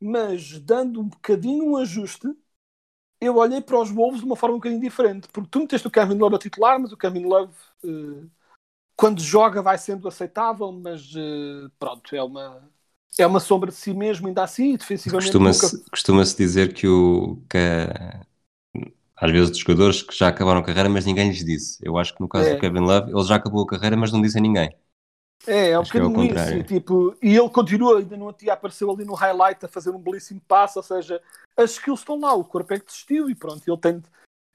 mas 0.00 0.58
dando 0.60 1.00
um 1.00 1.08
bocadinho 1.08 1.64
um 1.64 1.76
ajuste, 1.76 2.28
eu 3.20 3.36
olhei 3.36 3.60
para 3.60 3.78
os 3.78 3.90
Wolves 3.90 4.20
de 4.20 4.26
uma 4.26 4.36
forma 4.36 4.56
um 4.56 4.58
bocadinho 4.58 4.80
diferente, 4.80 5.28
porque 5.32 5.48
tu 5.50 5.60
meteste 5.60 5.86
o 5.86 5.90
Kevin 5.90 6.18
Love 6.18 6.36
a 6.36 6.38
titular, 6.38 6.78
mas 6.78 6.92
o 6.92 6.96
Kevin 6.96 7.24
Love 7.24 7.52
uh, 7.84 8.30
quando 8.96 9.20
joga 9.20 9.62
vai 9.62 9.78
sendo 9.78 10.08
aceitável, 10.08 10.72
mas 10.72 11.14
uh, 11.14 11.70
pronto, 11.78 12.14
é 12.14 12.22
uma 12.22 12.68
é 13.18 13.26
uma 13.26 13.40
sombra 13.40 13.70
de 13.70 13.76
si 13.76 13.92
mesmo 13.92 14.26
ainda 14.26 14.42
assim, 14.42 14.74
defensivamente. 14.74 15.32
Costuma-se 15.32 15.76
nunca... 15.76 15.90
costuma 15.90 16.22
dizer 16.22 16.72
que 16.72 16.88
o 16.88 17.36
que 17.48 17.58
às 19.16 19.30
vezes 19.30 19.50
de 19.52 19.60
jogadores 19.60 20.02
que 20.02 20.16
já 20.16 20.28
acabaram 20.28 20.60
a 20.60 20.64
carreira, 20.64 20.88
mas 20.88 21.04
ninguém 21.04 21.28
lhes 21.28 21.44
disse. 21.44 21.78
Eu 21.82 21.96
acho 21.96 22.14
que 22.14 22.20
no 22.20 22.28
caso 22.28 22.48
é. 22.48 22.54
do 22.54 22.60
Kevin 22.60 22.80
Love, 22.80 23.12
ele 23.12 23.24
já 23.24 23.36
acabou 23.36 23.62
a 23.62 23.66
carreira, 23.66 23.96
mas 23.96 24.12
não 24.12 24.20
disse 24.20 24.38
a 24.38 24.40
ninguém. 24.40 24.74
É, 25.46 25.70
é 25.70 25.78
um 25.78 25.82
acho 25.82 25.92
bocadinho 25.92 26.38
é 26.38 26.58
isso. 26.58 26.62
Tipo, 26.64 27.16
e 27.20 27.36
ele 27.36 27.50
continua, 27.50 27.98
ainda 27.98 28.16
não 28.16 28.32
tinha 28.32 28.52
apareceu 28.52 28.90
ali 28.90 29.04
no 29.04 29.14
highlight 29.14 29.64
a 29.64 29.68
fazer 29.68 29.90
um 29.90 29.98
belíssimo 29.98 30.40
passo, 30.46 30.78
ou 30.78 30.82
seja, 30.82 31.20
as 31.56 31.72
skills 31.72 32.00
estão 32.00 32.18
lá, 32.20 32.32
o 32.34 32.44
corpo 32.44 32.72
é 32.72 32.78
que 32.78 32.86
desistiu 32.86 33.28
e 33.28 33.34
pronto, 33.34 33.62
ele 33.66 33.76
tem 33.78 34.02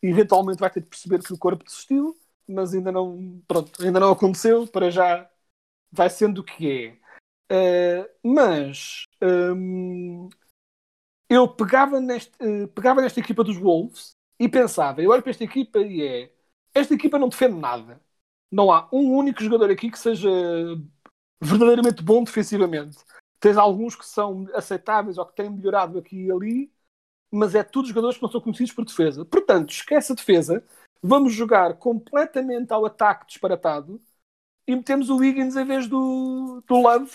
eventualmente 0.01 0.59
vai 0.59 0.69
ter 0.69 0.81
de 0.81 0.87
perceber 0.87 1.21
que 1.23 1.33
o 1.33 1.37
corpo 1.37 1.63
desistiu, 1.63 2.17
mas 2.47 2.73
ainda 2.73 2.91
não, 2.91 3.41
pronto, 3.47 3.83
ainda 3.83 3.99
não 3.99 4.11
aconteceu, 4.11 4.67
para 4.67 4.91
já 4.91 5.29
vai 5.91 6.09
sendo 6.09 6.39
o 6.39 6.43
que 6.43 6.71
é. 6.71 7.07
Uh, 7.49 8.09
mas 8.23 9.05
um, 9.21 10.29
eu 11.29 11.47
pegava 11.47 11.99
neste, 11.99 12.31
uh, 12.41 12.67
pegava 12.69 13.01
nesta 13.01 13.19
equipa 13.19 13.43
dos 13.43 13.57
Wolves 13.57 14.16
e 14.39 14.47
pensava, 14.47 15.01
eu 15.01 15.11
olho 15.11 15.21
para 15.21 15.31
esta 15.31 15.43
equipa 15.43 15.79
e 15.79 16.01
é 16.01 16.31
esta 16.73 16.93
equipa 16.93 17.17
não 17.17 17.29
defende 17.29 17.55
nada. 17.55 17.99
Não 18.51 18.71
há 18.71 18.87
um 18.91 19.11
único 19.11 19.43
jogador 19.43 19.71
aqui 19.71 19.89
que 19.89 19.99
seja 19.99 20.29
verdadeiramente 21.41 22.03
bom 22.03 22.23
defensivamente. 22.23 22.97
Tens 23.39 23.57
alguns 23.57 23.95
que 23.95 24.05
são 24.05 24.47
aceitáveis 24.53 25.17
ou 25.17 25.25
que 25.25 25.35
têm 25.35 25.49
melhorado 25.49 25.97
aqui 25.97 26.25
e 26.25 26.31
ali, 26.31 26.71
mas 27.31 27.55
é 27.55 27.63
tudo 27.63 27.87
jogadores 27.87 28.17
que 28.17 28.23
não 28.23 28.31
são 28.31 28.41
conhecidos 28.41 28.73
por 28.73 28.85
defesa. 28.85 29.25
Portanto, 29.25 29.71
esquece 29.71 30.11
a 30.11 30.15
defesa, 30.15 30.63
vamos 31.01 31.33
jogar 31.33 31.75
completamente 31.75 32.71
ao 32.71 32.85
ataque 32.85 33.27
disparatado 33.27 34.01
e 34.67 34.75
metemos 34.75 35.09
o 35.09 35.17
Wiggins 35.17 35.55
em 35.55 35.65
vez 35.65 35.87
do, 35.87 36.63
do 36.67 36.75
Love 36.75 37.11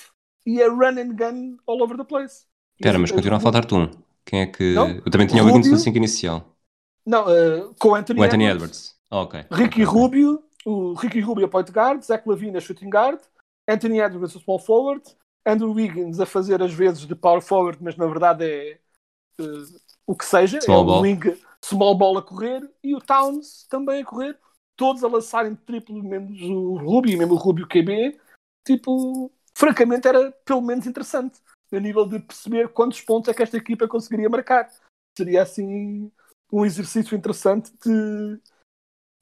e 0.47 0.61
é 0.61 0.69
run 0.69 0.99
and 0.99 1.15
gun 1.15 1.57
all 1.67 1.83
over 1.83 1.97
the 1.97 2.05
place. 2.05 2.47
Espera, 2.75 2.99
mas 2.99 3.13
continua 3.13 3.37
a 3.37 3.41
faltar-te 3.41 3.75
um. 3.75 3.89
Quem 4.25 4.41
é 4.43 4.47
que. 4.47 4.75
Não? 4.75 4.91
Eu 4.91 5.11
também 5.11 5.27
tinha 5.27 5.43
o 5.43 5.47
Wiggins 5.47 5.71
no 5.71 5.77
5 5.77 5.97
inicial. 5.97 6.52
Não, 7.05 7.25
uh, 7.25 7.75
com 7.79 7.95
Anthony, 7.95 8.21
o 8.21 8.23
Anthony 8.23 8.45
Edwards. 8.45 8.55
Edwards. 8.55 8.97
Oh, 9.11 9.23
ok. 9.23 9.45
Ricky 9.51 9.83
okay. 9.83 9.85
Rubio, 9.85 10.43
o 10.65 10.95
Ricky 10.95 11.21
Rubio 11.21 11.47
a 11.47 11.49
point 11.49 11.71
guard, 11.71 12.03
Zach 12.03 12.29
Lavine 12.29 12.57
a 12.57 12.61
shooting 12.61 12.89
guard, 12.89 13.21
Anthony 13.69 14.01
Edwards 14.01 14.37
a 14.37 14.41
small 14.41 14.59
forward, 14.59 15.03
Andrew 15.47 15.73
Wiggins 15.73 16.21
a 16.21 16.27
fazer 16.27 16.63
as 16.63 16.73
vezes 16.73 17.07
de 17.07 17.15
power 17.15 17.43
forward, 17.43 17.83
mas 17.83 17.97
na 17.97 18.07
verdade 18.07 18.45
é 18.45 18.79
uh, 19.41 19.81
o 20.07 20.15
que 20.15 20.25
seja, 20.25 20.61
small 20.61 20.83
é 20.83 20.87
ball. 20.87 20.99
um 20.99 21.03
wing 21.03 21.21
small 21.65 21.97
ball 21.97 22.19
a 22.19 22.23
correr 22.23 22.69
e 22.83 22.95
o 22.95 23.01
Towns 23.01 23.67
também 23.69 24.03
a 24.03 24.05
correr, 24.05 24.39
todos 24.77 25.03
a 25.03 25.09
lançarem 25.09 25.55
triplo, 25.55 26.03
menos 26.03 26.41
o 26.43 26.77
Rubio, 26.77 27.19
mesmo 27.19 27.35
o 27.35 27.39
Rubio 27.39 27.69
QB, 27.69 28.19
tipo, 28.67 29.31
francamente 29.55 30.09
era 30.09 30.33
pelo 30.45 30.61
menos 30.61 30.87
interessante 30.87 31.41
a 31.73 31.81
nível 31.81 32.07
de 32.07 32.19
perceber 32.19 32.69
quantos 32.69 33.01
pontos 33.01 33.29
é 33.29 33.35
que 33.35 33.43
esta 33.43 33.57
equipa 33.57 33.89
conseguiria 33.89 34.29
marcar. 34.29 34.69
Seria 35.17 35.43
assim 35.43 36.11
um 36.53 36.65
exercício 36.67 37.17
interessante 37.17 37.73
de 37.85 38.41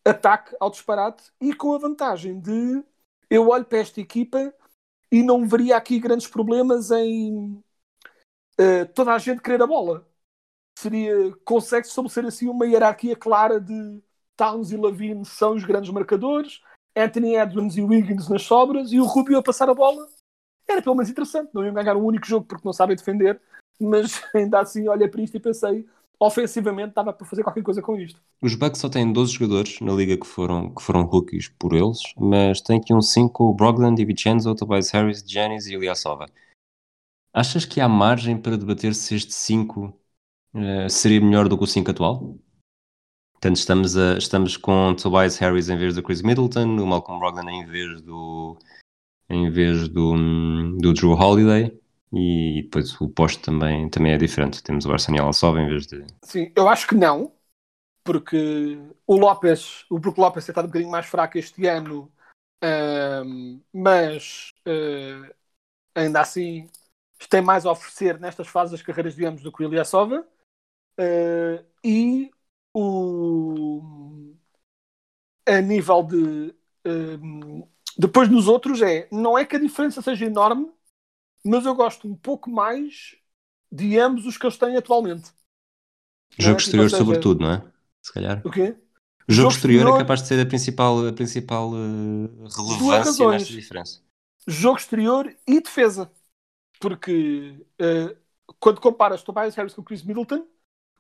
ataque 0.05 0.57
ao 0.59 0.70
disparate 0.70 1.31
e 1.41 1.55
com 1.55 1.72
a 1.72 1.78
vantagem 1.78 2.41
de 2.41 2.83
eu 3.28 3.49
olho 3.49 3.64
para 3.64 3.78
esta 3.78 4.01
equipa 4.01 4.53
e 5.12 5.22
não 5.22 5.47
veria 5.47 5.76
aqui 5.76 6.01
grandes 6.01 6.26
problemas 6.26 6.91
em 6.91 7.62
uh, 8.59 8.87
toda 8.95 9.14
a 9.14 9.18
gente 9.18 9.41
querer 9.41 9.62
a 9.62 9.66
bola. 9.66 10.07
Seria, 10.76 11.33
consegue 11.45 11.87
estabelecer 11.87 12.24
assim 12.24 12.49
uma 12.49 12.66
hierarquia 12.66 13.14
clara 13.14 13.61
de 13.61 14.03
Towns 14.37 14.72
e 14.72 14.76
Lavine 14.76 15.24
são 15.24 15.55
os 15.55 15.64
grandes 15.64 15.91
marcadores, 15.91 16.62
Anthony 16.97 17.37
Edwards 17.37 17.76
e 17.76 17.83
Wiggins 17.83 18.28
nas 18.28 18.43
sobras 18.43 18.91
e 18.91 18.99
o 18.99 19.05
Rubio 19.05 19.39
a 19.39 19.43
passar 19.43 19.68
a 19.68 19.74
bola. 19.74 20.09
Era 20.66 20.81
pelo 20.81 20.97
menos 20.97 21.11
interessante. 21.11 21.51
Não 21.53 21.64
iam 21.64 21.74
ganhar 21.74 21.97
um 21.97 22.05
único 22.05 22.26
jogo 22.26 22.47
porque 22.47 22.64
não 22.64 22.72
sabem 22.72 22.97
defender, 22.97 23.41
mas 23.78 24.22
ainda 24.35 24.61
assim 24.61 24.89
olhei 24.89 25.09
para 25.09 25.20
isto 25.20 25.37
e 25.37 25.41
pensei 25.41 25.87
ofensivamente 26.21 26.95
dava 26.95 27.14
para 27.14 27.27
fazer 27.27 27.43
qualquer 27.43 27.62
coisa 27.62 27.81
com 27.81 27.97
isto. 27.97 28.21
Os 28.43 28.55
Bucks 28.55 28.79
só 28.79 28.91
têm 28.91 29.11
12 29.11 29.33
jogadores 29.33 29.81
na 29.81 29.93
liga 29.93 30.18
que 30.18 30.27
foram, 30.27 30.73
que 30.73 30.83
foram 30.83 31.05
rookies 31.05 31.49
por 31.49 31.73
eles, 31.73 32.01
mas 32.18 32.61
tem 32.61 32.79
aqui 32.79 32.93
um 32.93 33.01
5 33.01 33.43
o 33.43 33.55
Brogdon, 33.55 33.95
DiVincenzo, 33.95 34.55
Tobias 34.55 34.91
Harris, 34.91 35.25
Giannis 35.27 35.66
e 35.66 35.75
Ilyasova. 35.75 36.27
Achas 37.33 37.64
que 37.64 37.81
há 37.81 37.89
margem 37.89 38.37
para 38.37 38.59
debater 38.59 38.95
se 38.95 39.14
este 39.14 39.33
5 39.33 39.81
uh, 39.81 39.95
eh, 40.59 40.89
seria 40.89 41.21
melhor 41.21 41.49
do 41.49 41.57
que 41.57 41.64
o 41.64 41.66
5 41.66 41.91
atual? 41.91 42.37
Portanto, 43.33 43.57
estamos, 43.57 43.97
a, 43.97 44.18
estamos 44.18 44.57
com 44.59 44.95
Tobias 44.95 45.39
Harris 45.39 45.71
em 45.71 45.79
vez 45.79 45.95
do 45.95 46.03
Chris 46.03 46.21
Middleton, 46.21 46.77
o 46.77 46.87
Malcolm 46.87 47.18
Brogdon 47.18 47.49
em 47.49 47.64
vez 47.64 48.03
do, 48.03 48.59
em 49.31 49.49
vez 49.51 49.89
do, 49.89 50.14
do 50.79 50.93
Drew 50.93 51.12
Holiday. 51.12 51.81
E 52.13 52.63
depois 52.65 53.01
o 53.01 53.09
posto 53.09 53.43
também, 53.43 53.89
também 53.89 54.13
é 54.13 54.19
diferente. 54.19 54.63
Temos 54.63 54.85
o 54.85 54.93
Arsenal 54.93 55.33
só 55.33 55.57
em 55.57 55.69
vez 55.69 55.87
de. 55.87 56.05
Sim, 56.25 56.53
eu 56.57 56.69
acho 56.69 56.89
que 56.89 56.95
não, 56.95 57.33
porque 58.03 58.79
o 59.07 59.17
Lopes, 59.17 59.85
o 59.89 59.99
Brook 59.99 60.19
Lopes 60.19 60.49
estado 60.49 60.65
um 60.65 60.69
bocadinho 60.69 60.91
mais 60.91 61.07
fraco 61.07 61.39
este 61.39 61.67
ano, 61.67 62.11
mas 63.73 64.53
uh, 64.67 65.35
ainda 65.95 66.21
assim 66.21 66.69
tem 67.29 67.43
mais 67.43 67.67
a 67.67 67.73
oferecer 67.73 68.19
nestas 68.19 68.49
fases 68.49 68.73
das 68.73 68.83
carreiras 68.83 69.15
de 69.15 69.25
ambos 69.25 69.43
do 69.43 69.53
que 69.53 69.63
o 69.63 69.67
Ilyasova. 69.67 70.27
Uh, 70.99 71.65
e 71.85 72.31
o, 72.75 74.35
a 75.47 75.61
nível 75.61 76.03
de. 76.03 76.55
Depois 77.97 78.29
nos 78.29 78.49
outros 78.49 78.81
é, 78.81 79.09
não 79.13 79.37
é 79.37 79.45
que 79.45 79.57
a 79.57 79.61
diferença 79.61 80.01
seja 80.01 80.25
enorme, 80.25 80.71
mas 81.45 81.64
eu 81.64 81.74
gosto 81.74 82.09
um 82.09 82.14
pouco 82.14 82.51
mais 82.51 83.16
de 83.70 83.99
ambos 83.99 84.26
os 84.26 84.36
que 84.36 84.47
eles 84.47 84.59
têm 84.59 84.76
atualmente. 84.76 85.32
Jogo 86.38 86.59
é? 86.59 86.62
exterior, 86.62 86.91
seja, 86.91 87.03
sobretudo, 87.03 87.41
não 87.41 87.53
é? 87.53 87.64
Se 88.03 88.12
calhar. 88.12 88.43
O 88.45 88.51
quê? 88.51 88.76
O 89.28 89.32
jogo, 89.32 89.51
jogo 89.51 89.55
exterior, 89.55 89.80
exterior, 89.80 89.97
é 89.97 90.03
capaz 90.03 90.22
de 90.22 90.28
ser 90.28 90.41
a 90.41 90.47
principal, 90.47 91.07
a 91.07 91.12
principal 91.12 91.70
uh, 91.70 92.49
relevância 92.57 93.28
nesta 93.28 93.53
diferença. 93.53 94.01
Jogo 94.47 94.78
exterior 94.78 95.34
e 95.47 95.61
defesa. 95.61 96.11
Porque 96.80 97.64
uh, 97.80 98.16
quando 98.59 98.80
comparas 98.80 99.22
Tobias 99.22 99.55
Harris 99.55 99.74
com 99.74 99.82
o 99.82 99.84
Chris 99.84 100.03
Middleton, 100.03 100.47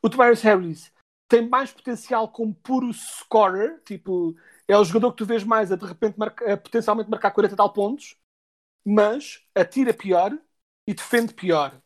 o 0.02 0.10
Tobias 0.10 0.42
Harris 0.42 0.92
tem 1.26 1.48
mais 1.48 1.72
potencial 1.72 2.28
como 2.28 2.54
puro 2.54 2.92
scorer, 2.92 3.80
tipo, 3.84 4.36
é 4.68 4.76
o 4.76 4.84
jogador 4.84 5.12
que 5.12 5.18
tu 5.18 5.26
vês 5.26 5.42
mais 5.42 5.72
a 5.72 5.76
de 5.76 5.86
repente 5.86 6.18
marca, 6.18 6.52
a 6.52 6.56
potencialmente 6.56 7.08
marcar 7.08 7.30
40 7.30 7.56
tal 7.56 7.72
pontos, 7.72 8.16
mas 8.84 9.44
atira 9.54 9.94
pior 9.94 10.36
e 10.86 10.94
defende 10.94 11.34
pior. 11.34 11.80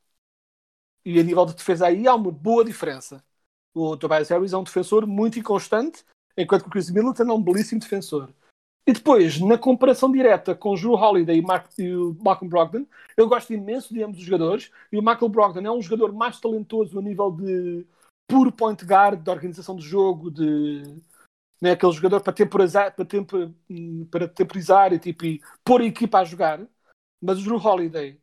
E 1.05 1.18
a 1.20 1.22
nível 1.22 1.45
de 1.47 1.55
defesa 1.55 1.86
aí 1.86 2.07
há 2.07 2.14
uma 2.14 2.30
boa 2.30 2.64
diferença. 2.64 3.22
O 3.74 3.97
Tobias 3.97 4.28
Harris 4.28 4.53
é 4.53 4.57
um 4.57 4.64
defensor 4.64 5.07
muito 5.07 5.38
inconstante, 5.38 6.05
enquanto 6.36 6.62
que 6.62 6.68
o 6.68 6.70
Chris 6.70 6.90
Middleton 6.90 7.24
é 7.24 7.32
um 7.32 7.42
belíssimo 7.42 7.80
defensor. 7.80 8.32
E 8.86 8.92
depois, 8.92 9.40
na 9.40 9.57
comparação 9.57 10.12
direta 10.12 10.55
com 10.55 10.72
o 10.72 10.76
Drew 10.76 10.92
Holiday 10.92 11.38
e, 11.38 11.42
Mark, 11.42 11.70
e 11.78 11.95
o 11.95 12.14
Malcolm 12.22 12.51
Brogdon, 12.51 12.86
eu 13.16 13.26
gosto 13.26 13.53
imenso 13.53 13.95
de 13.95 14.03
ambos 14.03 14.18
os 14.18 14.24
jogadores. 14.24 14.70
E 14.92 14.99
o 14.99 15.03
Michael 15.03 15.30
Brogdon 15.30 15.66
é 15.66 15.70
um 15.70 15.80
jogador 15.80 16.12
mais 16.12 16.38
talentoso 16.38 16.99
a 16.99 17.03
nível 17.03 17.30
de 17.30 17.86
puro 18.28 18.53
point 18.53 18.84
guard, 18.84 19.22
de 19.22 19.30
organização 19.30 19.74
do 19.74 19.82
jogo, 19.82 20.30
de 20.30 20.82
né, 21.61 21.70
aquele 21.70 21.92
jogador 21.92 22.20
para 22.20 22.32
temporizar, 22.32 22.95
para, 22.95 23.07
tempo, 23.07 23.55
para 24.11 24.28
temporizar 24.28 24.92
e, 24.92 24.99
tipo, 24.99 25.24
e 25.24 25.40
pôr 25.64 25.80
a 25.80 25.84
equipa 25.84 26.18
a 26.18 26.24
jogar. 26.24 26.61
Mas 27.25 27.41
o 27.41 27.43
Drew 27.43 27.57
Holiday, 27.57 28.20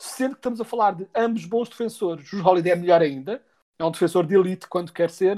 sendo 0.00 0.32
que 0.32 0.38
estamos 0.38 0.60
a 0.60 0.64
falar 0.64 0.92
de 0.92 1.06
ambos 1.14 1.44
bons 1.44 1.68
defensores, 1.68 2.26
o 2.32 2.36
Drew 2.36 2.46
Holiday 2.46 2.72
é 2.72 2.76
melhor 2.76 3.02
ainda, 3.02 3.44
é 3.78 3.84
um 3.84 3.90
defensor 3.90 4.26
de 4.26 4.34
elite 4.34 4.66
quando 4.66 4.92
quer 4.92 5.10
ser, 5.10 5.36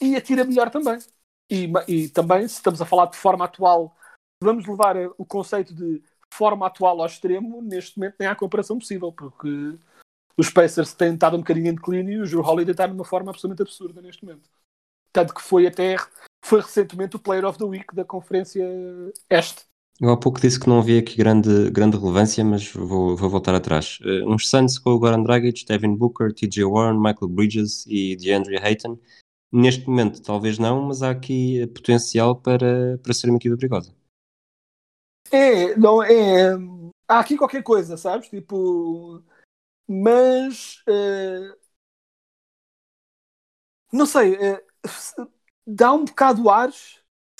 e 0.00 0.16
atira 0.16 0.42
melhor 0.42 0.70
também. 0.70 0.98
E, 1.50 1.70
e 1.86 2.08
também, 2.08 2.48
se 2.48 2.54
estamos 2.54 2.80
a 2.80 2.86
falar 2.86 3.06
de 3.06 3.16
forma 3.16 3.44
atual, 3.44 3.94
vamos 4.42 4.66
levar 4.66 4.96
o 5.18 5.24
conceito 5.26 5.74
de 5.74 6.02
forma 6.32 6.66
atual 6.66 7.00
ao 7.00 7.06
extremo, 7.06 7.60
neste 7.60 7.98
momento 7.98 8.16
nem 8.18 8.28
há 8.28 8.34
comparação 8.34 8.78
possível, 8.78 9.12
porque 9.12 9.78
os 10.36 10.48
Pacers 10.48 10.94
têm 10.94 11.14
estado 11.14 11.36
um 11.36 11.40
bocadinho 11.40 11.68
em 11.68 11.74
declínio 11.74 12.20
e 12.20 12.22
o 12.22 12.26
Drew 12.26 12.40
Holiday 12.40 12.72
está 12.72 12.86
numa 12.86 13.04
forma 13.04 13.30
absolutamente 13.30 13.62
absurda 13.62 14.00
neste 14.00 14.24
momento. 14.24 14.48
Tanto 15.12 15.34
que 15.34 15.42
foi 15.42 15.66
até 15.66 15.96
foi 16.44 16.60
recentemente 16.60 17.16
o 17.16 17.18
Player 17.18 17.44
of 17.44 17.58
the 17.58 17.64
Week 17.64 17.94
da 17.94 18.04
Conferência 18.04 18.64
Este. 19.28 19.66
Eu 19.98 20.10
há 20.10 20.16
pouco 20.16 20.38
disse 20.38 20.60
que 20.60 20.68
não 20.68 20.78
havia 20.78 21.00
aqui 21.00 21.16
grande, 21.16 21.70
grande 21.70 21.96
relevância, 21.96 22.44
mas 22.44 22.70
vou, 22.70 23.16
vou 23.16 23.30
voltar 23.30 23.54
atrás. 23.54 23.98
Uh, 24.02 24.30
uns 24.30 24.46
Suns 24.48 24.78
com 24.78 24.90
o 24.90 24.98
Goran 24.98 25.22
Dragic, 25.22 25.64
Devin 25.64 25.96
Booker, 25.96 26.34
TJ 26.34 26.64
Warren, 26.64 26.98
Michael 26.98 27.28
Bridges 27.28 27.86
e 27.86 28.14
DeAndre 28.16 28.58
Ayton. 28.58 28.98
Neste 29.50 29.88
momento, 29.88 30.20
talvez 30.22 30.58
não, 30.58 30.82
mas 30.82 31.02
há 31.02 31.10
aqui 31.10 31.66
potencial 31.68 32.36
para, 32.36 32.98
para 33.02 33.14
ser 33.14 33.30
uma 33.30 33.38
equipa 33.38 33.56
perigosa. 33.56 33.94
É, 35.32 35.74
não 35.76 36.02
é. 36.02 36.52
Há 37.08 37.20
aqui 37.20 37.36
qualquer 37.38 37.62
coisa, 37.62 37.96
sabes? 37.96 38.28
Tipo. 38.28 39.24
Mas. 39.88 40.82
Uh, 40.86 41.56
não 43.90 44.04
sei. 44.04 44.34
Uh, 44.34 45.30
dá 45.66 45.92
um 45.92 46.04
bocado 46.04 46.50
ar 46.50 46.70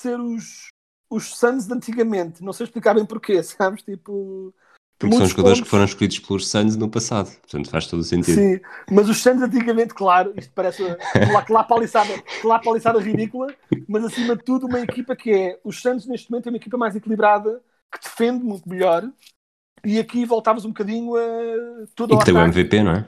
ser 0.01 0.19
os, 0.19 0.69
os 1.11 1.37
Suns 1.37 1.67
de 1.67 1.75
antigamente. 1.75 2.43
Não 2.43 2.53
sei 2.53 2.65
explicar 2.65 2.95
bem 2.95 3.05
porquê, 3.05 3.43
sabes? 3.45 3.83
Tipo. 3.83 4.55
Porque 4.99 5.15
são 5.15 5.27
jogadores 5.27 5.59
pontos... 5.59 5.61
que 5.61 5.69
foram 5.69 5.85
escolhidos 5.85 6.19
pelos 6.21 6.49
Suns 6.49 6.75
no 6.75 6.89
passado, 6.89 7.31
portanto 7.41 7.69
faz 7.69 7.87
todo 7.87 8.01
o 8.01 8.05
sentido. 8.05 8.35
Sim, 8.35 8.61
mas 8.91 9.11
os 9.11 9.23
Suns 9.23 9.43
antigamente, 9.43 9.93
claro, 9.93 10.33
isto 10.39 10.51
parece 10.55 10.83
que 11.47 11.53
lá 11.53 11.63
paliçada, 11.65 12.09
lá 12.43 12.59
paliçada 12.59 12.99
ridícula, 12.99 13.55
mas 13.87 14.07
acima 14.07 14.35
de 14.35 14.43
tudo 14.43 14.67
uma 14.67 14.81
equipa 14.81 15.15
que 15.15 15.31
é, 15.31 15.61
os 15.63 15.83
Suns 15.83 16.07
neste 16.07 16.31
momento 16.31 16.47
é 16.47 16.51
uma 16.51 16.57
equipa 16.57 16.79
mais 16.79 16.97
equilibrada, 16.97 17.61
que 17.93 18.03
defende 18.03 18.43
muito 18.43 18.67
melhor, 18.67 19.07
e 19.85 19.99
aqui 19.99 20.25
voltávamos 20.25 20.65
um 20.65 20.69
bocadinho 20.69 21.15
a 21.15 21.87
tudo 21.95 22.15
E 22.15 22.19
que 22.19 22.25
tem 22.25 22.35
o 22.35 22.41
MVP, 22.41 22.83
não 22.83 22.93
é? 22.93 23.07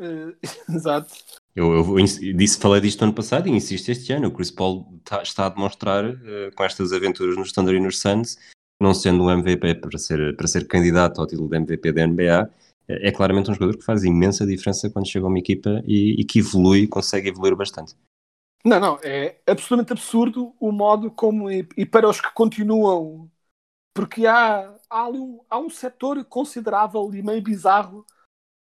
Uh, 0.00 0.36
exato. 0.74 1.14
Eu, 1.56 1.72
eu, 1.72 1.96
disse, 2.36 2.60
falei 2.60 2.82
disto 2.82 3.02
ano 3.02 3.14
passado 3.14 3.48
e 3.48 3.50
insisto 3.50 3.88
este 3.88 4.12
ano. 4.12 4.28
O 4.28 4.30
Chris 4.30 4.50
Paul 4.50 5.00
tá, 5.02 5.22
está 5.22 5.46
a 5.46 5.48
demonstrar 5.48 6.04
uh, 6.04 6.54
com 6.54 6.62
estas 6.62 6.92
aventuras 6.92 7.34
nos 7.34 7.50
Thunder 7.50 7.74
e 7.74 7.80
nos 7.80 7.98
Suns, 7.98 8.36
não 8.78 8.92
sendo 8.92 9.24
um 9.24 9.30
MVP 9.30 9.76
para 9.76 9.98
ser, 9.98 10.36
para 10.36 10.46
ser 10.46 10.68
candidato 10.68 11.18
ao 11.18 11.26
título 11.26 11.48
de 11.48 11.56
MVP 11.56 11.92
da 11.92 12.06
NBA, 12.06 12.50
é, 12.86 13.08
é 13.08 13.10
claramente 13.10 13.50
um 13.50 13.54
jogador 13.54 13.78
que 13.78 13.84
faz 13.84 14.04
imensa 14.04 14.46
diferença 14.46 14.90
quando 14.90 15.08
chega 15.08 15.24
a 15.24 15.28
uma 15.30 15.38
equipa 15.38 15.82
e, 15.86 16.20
e 16.20 16.24
que 16.26 16.40
evolui, 16.40 16.86
consegue 16.86 17.30
evoluir 17.30 17.56
bastante. 17.56 17.96
Não, 18.62 18.78
não, 18.78 18.98
é 19.02 19.36
absolutamente 19.46 19.92
absurdo 19.92 20.54
o 20.60 20.70
modo 20.70 21.10
como, 21.10 21.50
e, 21.50 21.66
e 21.74 21.86
para 21.86 22.06
os 22.06 22.20
que 22.20 22.30
continuam, 22.34 23.30
porque 23.94 24.26
há, 24.26 24.74
há, 24.90 25.08
um, 25.08 25.40
há 25.48 25.58
um 25.58 25.70
setor 25.70 26.22
considerável 26.26 27.10
e 27.14 27.22
meio 27.22 27.40
bizarro 27.40 28.04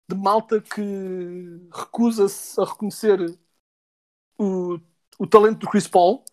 de 0.09 0.17
malta 0.17 0.61
que 0.61 1.69
recusa-se 1.73 2.61
a 2.61 2.65
reconhecer 2.65 3.39
o, 4.39 4.81
o 5.19 5.27
talento 5.27 5.59
do 5.59 5.69
Chris 5.69 5.87
Paul 5.87 6.25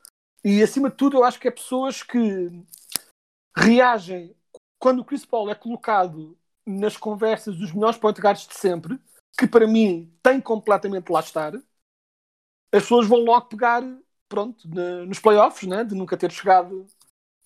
e 0.43 0.63
acima 0.63 0.89
de 0.89 0.95
tudo 0.95 1.17
eu 1.17 1.23
acho 1.23 1.39
que 1.39 1.47
é 1.47 1.51
pessoas 1.51 2.01
que 2.01 2.19
reagem 3.57 4.35
quando 4.79 4.99
o 4.99 5.05
Chris 5.05 5.25
Paul 5.25 5.49
é 5.49 5.55
colocado 5.55 6.37
nas 6.65 6.97
conversas 6.97 7.57
dos 7.57 7.71
melhores 7.71 7.97
point 7.97 8.19
guards 8.19 8.47
de 8.47 8.55
sempre, 8.55 8.99
que 9.37 9.47
para 9.47 9.67
mim 9.67 10.13
tem 10.23 10.41
completamente 10.41 11.11
lá 11.11 11.19
estar, 11.19 11.55
as 11.55 11.63
pessoas 12.83 13.07
vão 13.07 13.19
logo 13.19 13.47
pegar, 13.47 13.81
pronto, 14.27 14.67
nos 15.07 15.19
playoffs, 15.19 15.67
né, 15.67 15.83
de 15.83 15.95
nunca 15.95 16.17
ter 16.17 16.31
chegado 16.31 16.85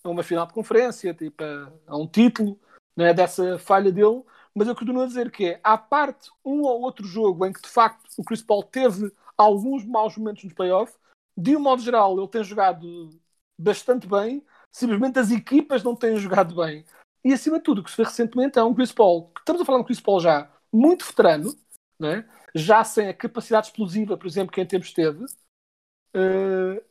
a 0.02 0.08
uma 0.08 0.22
final 0.22 0.46
de 0.46 0.52
conferência, 0.52 1.14
tipo, 1.14 1.42
a, 1.42 1.72
a 1.86 1.96
um 1.96 2.06
título, 2.06 2.58
né, 2.96 3.12
dessa 3.12 3.58
falha 3.58 3.92
dele. 3.92 4.24
Mas 4.54 4.68
eu 4.68 4.74
continuo 4.74 5.02
a 5.02 5.06
dizer 5.06 5.30
que 5.30 5.46
é, 5.46 5.60
à 5.62 5.78
parte 5.78 6.30
um 6.44 6.62
ou 6.62 6.82
outro 6.82 7.06
jogo 7.06 7.46
em 7.46 7.52
que 7.52 7.62
de 7.62 7.68
facto 7.68 8.08
o 8.16 8.24
Chris 8.24 8.42
Paul 8.42 8.62
teve 8.62 9.12
alguns 9.36 9.84
maus 9.84 10.16
momentos 10.16 10.44
nos 10.44 10.52
playoffs, 10.52 10.98
de 11.36 11.56
um 11.56 11.60
modo 11.60 11.82
geral 11.82 12.18
ele 12.18 12.28
tem 12.28 12.42
jogado 12.42 13.10
bastante 13.56 14.06
bem, 14.06 14.44
simplesmente 14.70 15.18
as 15.18 15.30
equipas 15.30 15.82
não 15.82 15.94
têm 15.94 16.16
jogado 16.16 16.54
bem. 16.54 16.84
E 17.24 17.32
acima 17.32 17.58
de 17.58 17.64
tudo, 17.64 17.80
o 17.80 17.84
que 17.84 17.90
se 17.90 17.96
vê 17.96 18.04
recentemente 18.04 18.58
é 18.58 18.64
um 18.64 18.74
Chris 18.74 18.92
Paul, 18.92 19.28
que 19.28 19.40
estamos 19.40 19.62
a 19.62 19.64
falar 19.64 19.78
de 19.78 19.82
um 19.82 19.86
Chris 19.86 20.00
Paul 20.00 20.20
já 20.20 20.50
muito 20.72 21.04
veterano, 21.04 21.54
né? 21.98 22.28
já 22.54 22.82
sem 22.82 23.08
a 23.08 23.14
capacidade 23.14 23.68
explosiva, 23.68 24.16
por 24.16 24.26
exemplo, 24.26 24.52
que 24.52 24.60
em 24.60 24.66
tempos 24.66 24.92
teve, 24.92 25.24
uh, 25.24 26.90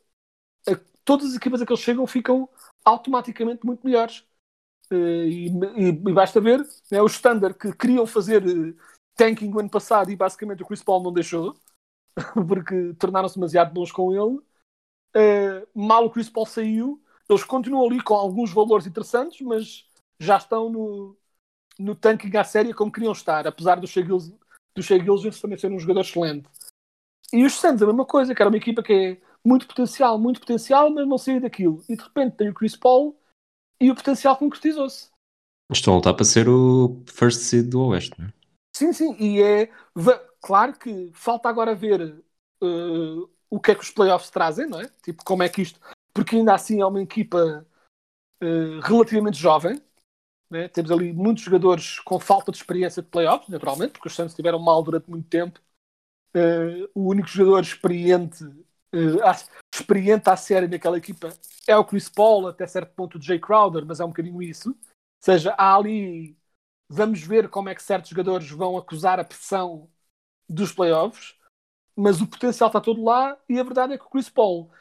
todas 1.03 1.31
as 1.31 1.35
equipas 1.35 1.61
a 1.61 1.65
que 1.65 1.71
eles 1.71 1.83
chegam 1.83 2.05
ficam 2.05 2.47
automaticamente 2.85 3.65
muito 3.65 3.85
melhores. 3.85 4.23
Uh, 4.91 5.27
e, 5.27 5.47
e, 5.77 5.91
basta 5.91 6.41
ver 6.41 6.67
né, 6.91 7.01
o 7.01 7.05
standard 7.05 7.55
que 7.55 7.71
queriam 7.73 8.07
fazer 8.07 8.43
uh, 8.43 8.75
tanking 9.15 9.49
no 9.49 9.59
ano 9.59 9.69
passado 9.69 10.09
e 10.11 10.15
basicamente 10.15 10.63
o 10.63 10.65
Chris 10.65 10.83
Paul 10.83 11.03
não 11.03 11.13
deixou, 11.13 11.55
porque 12.47 12.93
tornaram-se 12.95 13.35
demasiado 13.35 13.73
bons 13.73 13.91
com 13.91 14.11
ele. 14.11 14.41
mal 15.75 16.05
o 16.05 16.09
Chris 16.09 16.29
Paul 16.29 16.45
saiu, 16.45 17.01
eles 17.29 17.43
continuam 17.43 17.85
ali 17.85 18.01
com 18.01 18.15
alguns 18.15 18.51
valores 18.51 18.87
interessantes, 18.87 19.39
mas 19.41 19.87
já 20.19 20.37
estão 20.37 20.69
no, 20.69 21.15
no 21.77 21.95
tanking 21.95 22.35
à 22.35 22.43
séria 22.43 22.73
como 22.73 22.91
queriam 22.91 23.13
estar, 23.13 23.45
apesar 23.45 23.79
do 23.79 23.87
Shea 23.87 24.03
Gilgis 25.03 25.39
também 25.39 25.57
ser 25.57 25.71
um 25.71 25.79
jogador 25.79 26.01
excelente. 26.01 26.49
E 27.31 27.45
os 27.45 27.53
Suns 27.53 27.81
a 27.81 27.85
mesma 27.85 28.05
coisa, 28.05 28.33
que 28.33 28.41
era 28.41 28.49
uma 28.49 28.57
equipa 28.57 28.81
que 28.81 28.93
é 28.93 29.17
muito 29.45 29.67
potencial, 29.67 30.17
muito 30.17 30.39
potencial, 30.39 30.89
mas 30.89 31.07
não 31.07 31.17
saiu 31.17 31.39
daquilo. 31.39 31.83
E 31.87 31.95
de 31.95 32.03
repente 32.03 32.37
tem 32.37 32.49
o 32.49 32.53
Chris 32.53 32.75
Paul 32.75 33.18
e 33.79 33.91
o 33.91 33.95
potencial 33.95 34.35
concretizou-se. 34.37 35.09
Estão 35.71 35.93
a 35.93 35.97
lutar 35.97 36.15
para 36.15 36.25
ser 36.25 36.49
o 36.49 37.01
first 37.07 37.41
seed 37.41 37.69
do 37.69 37.81
Oeste, 37.87 38.19
não 38.19 38.27
é? 38.27 38.33
Sim, 38.75 38.93
sim, 38.93 39.15
e 39.19 39.41
é 39.41 39.69
claro 40.41 40.73
que 40.73 41.11
falta 41.13 41.49
agora 41.49 41.75
ver 41.75 42.23
uh, 42.63 43.29
o 43.49 43.59
que 43.59 43.71
é 43.71 43.75
que 43.75 43.83
os 43.83 43.91
playoffs 43.91 44.29
trazem, 44.29 44.67
não 44.67 44.79
é? 44.79 44.89
Tipo, 45.03 45.23
como 45.23 45.43
é 45.43 45.49
que 45.49 45.61
isto. 45.61 45.79
Porque 46.13 46.35
ainda 46.35 46.53
assim 46.53 46.81
é 46.81 46.85
uma 46.85 47.01
equipa 47.01 47.65
uh, 48.41 48.79
relativamente 48.81 49.37
jovem, 49.37 49.81
né? 50.49 50.67
Temos 50.67 50.91
ali 50.91 51.13
muitos 51.13 51.43
jogadores 51.43 51.99
com 51.99 52.19
falta 52.19 52.51
de 52.51 52.57
experiência 52.57 53.03
de 53.03 53.09
playoffs, 53.09 53.49
naturalmente, 53.49 53.91
porque 53.91 54.07
os 54.07 54.15
Santos 54.15 54.31
estiveram 54.31 54.59
mal 54.59 54.81
durante 54.81 55.09
muito 55.09 55.27
tempo. 55.27 55.59
Uh, 56.35 56.89
o 56.93 57.09
único 57.09 57.27
jogador 57.27 57.61
experiente, 57.61 58.43
uh, 58.43 59.23
experiente 59.79 60.29
à 60.29 60.35
série 60.35 60.67
naquela 60.67 60.97
equipa 60.97 61.33
é 61.67 61.75
o 61.77 61.85
Chris 61.85 62.09
Paul, 62.09 62.47
até 62.47 62.65
certo 62.67 62.93
ponto 62.93 63.17
o 63.17 63.21
Jay 63.21 63.39
Crowder, 63.39 63.85
mas 63.85 63.99
é 63.99 64.05
um 64.05 64.09
bocadinho 64.09 64.41
isso. 64.41 64.69
Ou 64.69 64.75
seja, 65.21 65.53
há 65.57 65.75
ali. 65.75 66.37
Vamos 66.89 67.21
ver 67.21 67.49
como 67.49 67.69
é 67.69 67.75
que 67.75 67.83
certos 67.83 68.09
jogadores 68.09 68.49
vão 68.49 68.75
acusar 68.75 69.19
a 69.19 69.23
pressão 69.23 69.87
dos 70.49 70.71
playoffs, 70.71 71.35
mas 71.95 72.19
o 72.19 72.27
potencial 72.27 72.67
está 72.67 72.81
todo 72.81 73.03
lá 73.03 73.37
e 73.47 73.59
a 73.59 73.63
verdade 73.63 73.93
é 73.93 73.97
que 73.97 74.05
o 74.05 74.09
Chris 74.09 74.27
Paul, 74.27 74.71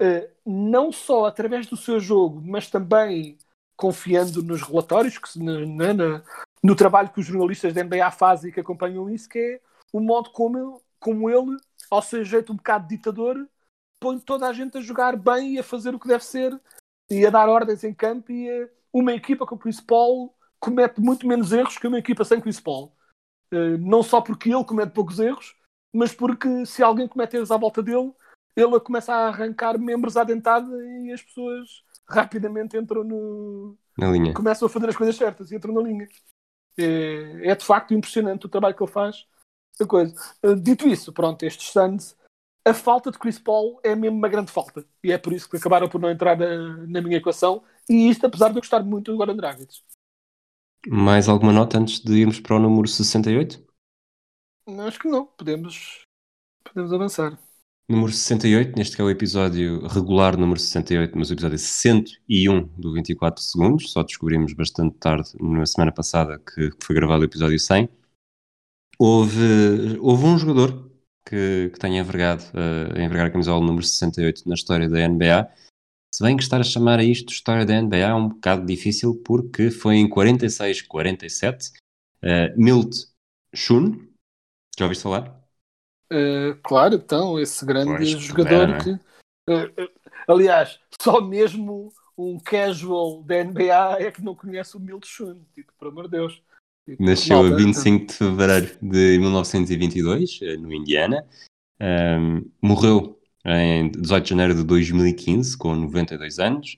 uh, 0.00 0.30
não 0.46 0.90
só 0.90 1.26
através 1.26 1.66
do 1.66 1.76
seu 1.76 2.00
jogo, 2.00 2.40
mas 2.42 2.70
também 2.70 3.36
confiando 3.76 4.42
nos 4.42 4.62
relatórios, 4.62 5.18
que, 5.18 5.38
no 6.62 6.76
trabalho 6.76 7.10
que 7.10 7.20
os 7.20 7.26
jornalistas 7.26 7.74
da 7.74 7.84
NBA 7.84 8.10
fazem 8.12 8.48
e 8.48 8.52
que 8.54 8.60
acompanham 8.60 9.10
isso, 9.10 9.28
que 9.28 9.38
é 9.38 9.60
o 9.92 10.00
modo 10.00 10.30
como, 10.30 10.80
como 10.98 11.28
ele, 11.28 11.56
ao 11.90 12.00
seu 12.00 12.24
jeito 12.24 12.52
um 12.52 12.56
bocado 12.56 12.88
ditador, 12.88 13.46
põe 14.02 14.18
toda 14.18 14.48
a 14.48 14.52
gente 14.52 14.76
a 14.76 14.80
jogar 14.80 15.16
bem 15.16 15.54
e 15.54 15.58
a 15.60 15.62
fazer 15.62 15.94
o 15.94 15.98
que 15.98 16.08
deve 16.08 16.24
ser 16.24 16.60
e 17.08 17.24
a 17.24 17.30
dar 17.30 17.48
ordens 17.48 17.84
em 17.84 17.94
campo 17.94 18.32
e 18.32 18.50
a, 18.50 18.68
uma 18.92 19.12
equipa 19.12 19.46
com 19.46 19.54
o 19.54 19.58
Chris 19.58 19.80
Paul 19.80 20.34
comete 20.58 21.00
muito 21.00 21.26
menos 21.26 21.52
erros 21.52 21.78
que 21.78 21.86
uma 21.86 21.98
equipa 21.98 22.24
sem 22.24 22.40
Chris 22.40 22.58
Paul. 22.58 22.92
Uh, 23.52 23.78
não 23.78 24.02
só 24.02 24.20
porque 24.20 24.52
ele 24.52 24.64
comete 24.64 24.92
poucos 24.92 25.20
erros, 25.20 25.54
mas 25.92 26.12
porque 26.12 26.66
se 26.66 26.82
alguém 26.82 27.06
comete 27.06 27.36
erros 27.36 27.52
à 27.52 27.56
volta 27.56 27.82
dele, 27.82 28.12
ele 28.56 28.80
começa 28.80 29.14
a 29.14 29.28
arrancar 29.28 29.78
membros 29.78 30.16
à 30.16 30.24
dentada 30.24 30.68
e 30.84 31.12
as 31.12 31.22
pessoas 31.22 31.84
rapidamente 32.08 32.76
entram 32.76 33.04
no. 33.04 33.76
Na 33.96 34.10
linha. 34.10 34.34
Começam 34.34 34.66
a 34.66 34.70
fazer 34.70 34.88
as 34.88 34.96
coisas 34.96 35.16
certas 35.16 35.50
e 35.50 35.56
entram 35.56 35.74
na 35.74 35.82
linha. 35.82 36.08
É, 36.78 37.50
é 37.50 37.54
de 37.54 37.64
facto 37.64 37.94
impressionante 37.94 38.46
o 38.46 38.48
trabalho 38.48 38.74
que 38.74 38.82
ele 38.82 38.90
faz. 38.90 39.26
Coisa. 39.86 40.14
Uh, 40.42 40.54
dito 40.54 40.88
isso, 40.88 41.12
pronto, 41.12 41.42
estes 41.44 41.70
Suns, 41.70 42.16
a 42.64 42.74
falta 42.74 43.10
de 43.10 43.18
Chris 43.18 43.38
Paul 43.38 43.80
é 43.82 43.94
mesmo 43.94 44.16
uma 44.16 44.28
grande 44.28 44.50
falta. 44.50 44.86
E 45.02 45.12
é 45.12 45.18
por 45.18 45.32
isso 45.32 45.48
que 45.48 45.56
acabaram 45.56 45.88
por 45.88 46.00
não 46.00 46.10
entrar 46.10 46.36
na, 46.36 46.86
na 46.86 47.02
minha 47.02 47.16
equação. 47.16 47.62
E 47.88 48.08
isto, 48.08 48.26
apesar 48.26 48.48
de 48.48 48.56
eu 48.56 48.60
gostar 48.60 48.82
muito 48.82 49.10
do 49.10 49.18
Goran 49.18 49.36
Dragic. 49.36 49.80
Mais 50.86 51.28
alguma 51.28 51.52
nota 51.52 51.78
antes 51.78 52.00
de 52.00 52.12
irmos 52.12 52.40
para 52.40 52.56
o 52.56 52.60
número 52.60 52.88
68? 52.88 53.64
Acho 54.86 54.98
que 54.98 55.08
não. 55.08 55.26
Podemos, 55.26 56.02
podemos 56.64 56.92
avançar 56.92 57.38
número 57.88 58.12
68, 58.12 58.76
neste 58.76 58.96
que 58.96 59.02
é 59.02 59.04
o 59.04 59.10
episódio 59.10 59.86
regular 59.86 60.36
número 60.36 60.58
68, 60.58 61.16
mas 61.16 61.30
o 61.30 61.34
episódio 61.34 61.58
101 61.58 62.66
do 62.78 62.92
24 62.94 63.42
segundos, 63.42 63.92
só 63.92 64.02
descobrimos 64.02 64.52
bastante 64.54 64.96
tarde, 64.98 65.30
na 65.40 65.66
semana 65.66 65.92
passada, 65.92 66.38
que 66.38 66.70
foi 66.82 66.96
gravado 66.96 67.22
o 67.22 67.26
episódio 67.26 67.58
100. 67.58 67.88
Houve, 68.98 69.98
houve 70.00 70.24
um 70.24 70.38
jogador 70.38 70.91
que, 71.24 71.70
que 71.72 71.78
tenha 71.78 72.00
envergado, 72.00 72.42
uh, 72.54 72.98
envergar 72.98 73.26
a 73.26 73.30
camisola 73.30 73.64
número 73.64 73.84
68 73.84 74.48
na 74.48 74.54
história 74.54 74.88
da 74.88 75.08
NBA, 75.08 75.50
se 76.14 76.22
bem 76.22 76.36
que 76.36 76.42
estar 76.42 76.60
a 76.60 76.64
chamar 76.64 76.98
a 76.98 77.04
isto 77.04 77.32
história 77.32 77.64
da 77.64 77.80
NBA 77.80 77.96
é 77.96 78.14
um 78.14 78.28
bocado 78.28 78.66
difícil, 78.66 79.22
porque 79.24 79.70
foi 79.70 79.96
em 79.96 80.08
46-47, 80.08 81.70
uh, 82.22 82.60
Milt 82.60 82.94
Shun, 83.54 84.08
já 84.78 84.84
ouviste 84.84 85.02
falar? 85.02 85.42
Uh, 86.12 86.54
claro, 86.62 86.96
então, 86.96 87.40
esse 87.40 87.64
grande 87.64 87.96
pois, 87.96 88.10
jogador 88.10 88.70
é, 88.70 88.78
que. 88.78 88.90
Uh, 88.90 89.90
aliás, 90.28 90.78
só 91.00 91.20
mesmo 91.22 91.90
um 92.16 92.38
casual 92.38 93.22
da 93.22 93.42
NBA 93.42 94.02
é 94.02 94.12
que 94.12 94.22
não 94.22 94.34
conhece 94.34 94.76
o 94.76 94.80
Milt 94.80 95.06
Schoen, 95.06 95.46
tipo, 95.54 95.72
por 95.78 95.88
amor 95.88 96.04
de 96.04 96.10
Deus. 96.10 96.42
Nasceu 96.98 97.46
a 97.46 97.56
25 97.56 98.06
de 98.06 98.12
fevereiro 98.12 98.76
de 98.82 99.18
1922, 99.18 100.40
no 100.60 100.72
Indiana. 100.72 101.24
Um, 101.80 102.50
morreu 102.60 103.18
em 103.44 103.90
18 103.90 104.24
de 104.24 104.30
janeiro 104.30 104.54
de 104.54 104.64
2015, 104.64 105.56
com 105.56 105.74
92 105.74 106.38
anos. 106.38 106.76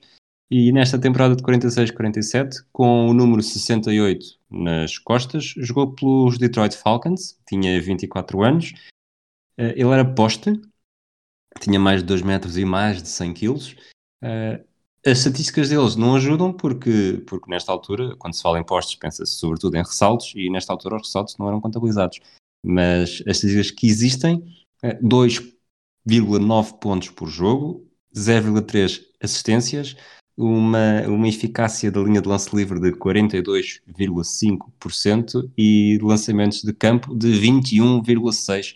E 0.49 0.71
nesta 0.71 0.99
temporada 0.99 1.35
de 1.35 1.43
46-47, 1.43 2.65
com 2.71 3.07
o 3.07 3.13
número 3.13 3.41
68 3.41 4.25
nas 4.49 4.97
costas, 4.97 5.53
jogou 5.57 5.93
pelos 5.93 6.37
Detroit 6.37 6.75
Falcons, 6.75 7.39
tinha 7.47 7.81
24 7.81 8.43
anos 8.43 8.73
Uh, 9.57 9.71
ele 9.73 9.89
era 9.89 10.03
poste, 10.03 10.51
tinha 11.61 11.79
mais 11.79 12.01
de 12.01 12.07
2 12.07 12.21
metros 12.21 12.57
e 12.57 12.65
mais 12.65 13.01
de 13.01 13.07
100 13.07 13.33
quilos. 13.33 13.75
As 15.07 15.19
estatísticas 15.19 15.69
deles 15.69 15.95
não 15.95 16.15
ajudam 16.15 16.51
porque, 16.51 17.23
porque 17.27 17.49
nesta 17.49 17.71
altura, 17.71 18.15
quando 18.17 18.33
se 18.33 18.41
fala 18.41 18.59
em 18.59 18.63
postes, 18.63 18.95
pensa-se 18.95 19.35
sobretudo 19.35 19.75
em 19.75 19.83
ressaltos 19.83 20.33
e 20.35 20.49
nesta 20.49 20.73
altura 20.73 20.95
os 20.95 21.03
ressaltos 21.03 21.37
não 21.37 21.47
eram 21.47 21.61
contabilizados. 21.61 22.19
Mas 22.65 23.21
as 23.27 23.37
estatísticas 23.37 23.69
que 23.69 23.85
existem, 23.85 24.37
uh, 24.83 24.87
eh, 24.87 24.99
2,9 24.99 26.79
pontos 26.79 27.09
por 27.09 27.27
jogo, 27.27 27.87
0,3 28.15 29.03
assistências, 29.21 29.95
uma, 30.35 31.03
uma 31.07 31.27
eficácia 31.27 31.91
da 31.91 32.01
linha 32.01 32.21
de 32.21 32.27
lance 32.27 32.55
livre 32.55 32.79
de 32.79 32.91
42,5% 32.93 35.51
e 35.55 35.99
lançamentos 36.01 36.63
de 36.63 36.73
campo 36.73 37.15
de 37.15 37.27
21,6%. 37.39 38.73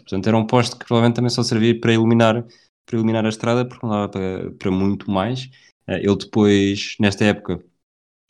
Portanto, 0.00 0.26
era 0.26 0.36
um 0.36 0.46
poste 0.46 0.76
que 0.76 0.84
provavelmente 0.84 1.14
também 1.16 1.30
só 1.30 1.44
servia 1.44 1.80
para 1.80 1.94
iluminar, 1.94 2.44
para 2.88 2.96
iluminar 2.96 3.26
a 3.26 3.28
estrada, 3.28 3.68
porque 3.68 3.86
não 3.86 3.92
dava 3.92 4.08
para, 4.08 4.50
para 4.52 4.70
muito 4.70 5.10
mais. 5.10 5.50
Eh, 5.86 5.98
ele 5.98 6.16
depois, 6.16 6.96
nesta 6.98 7.24
época, 7.26 7.62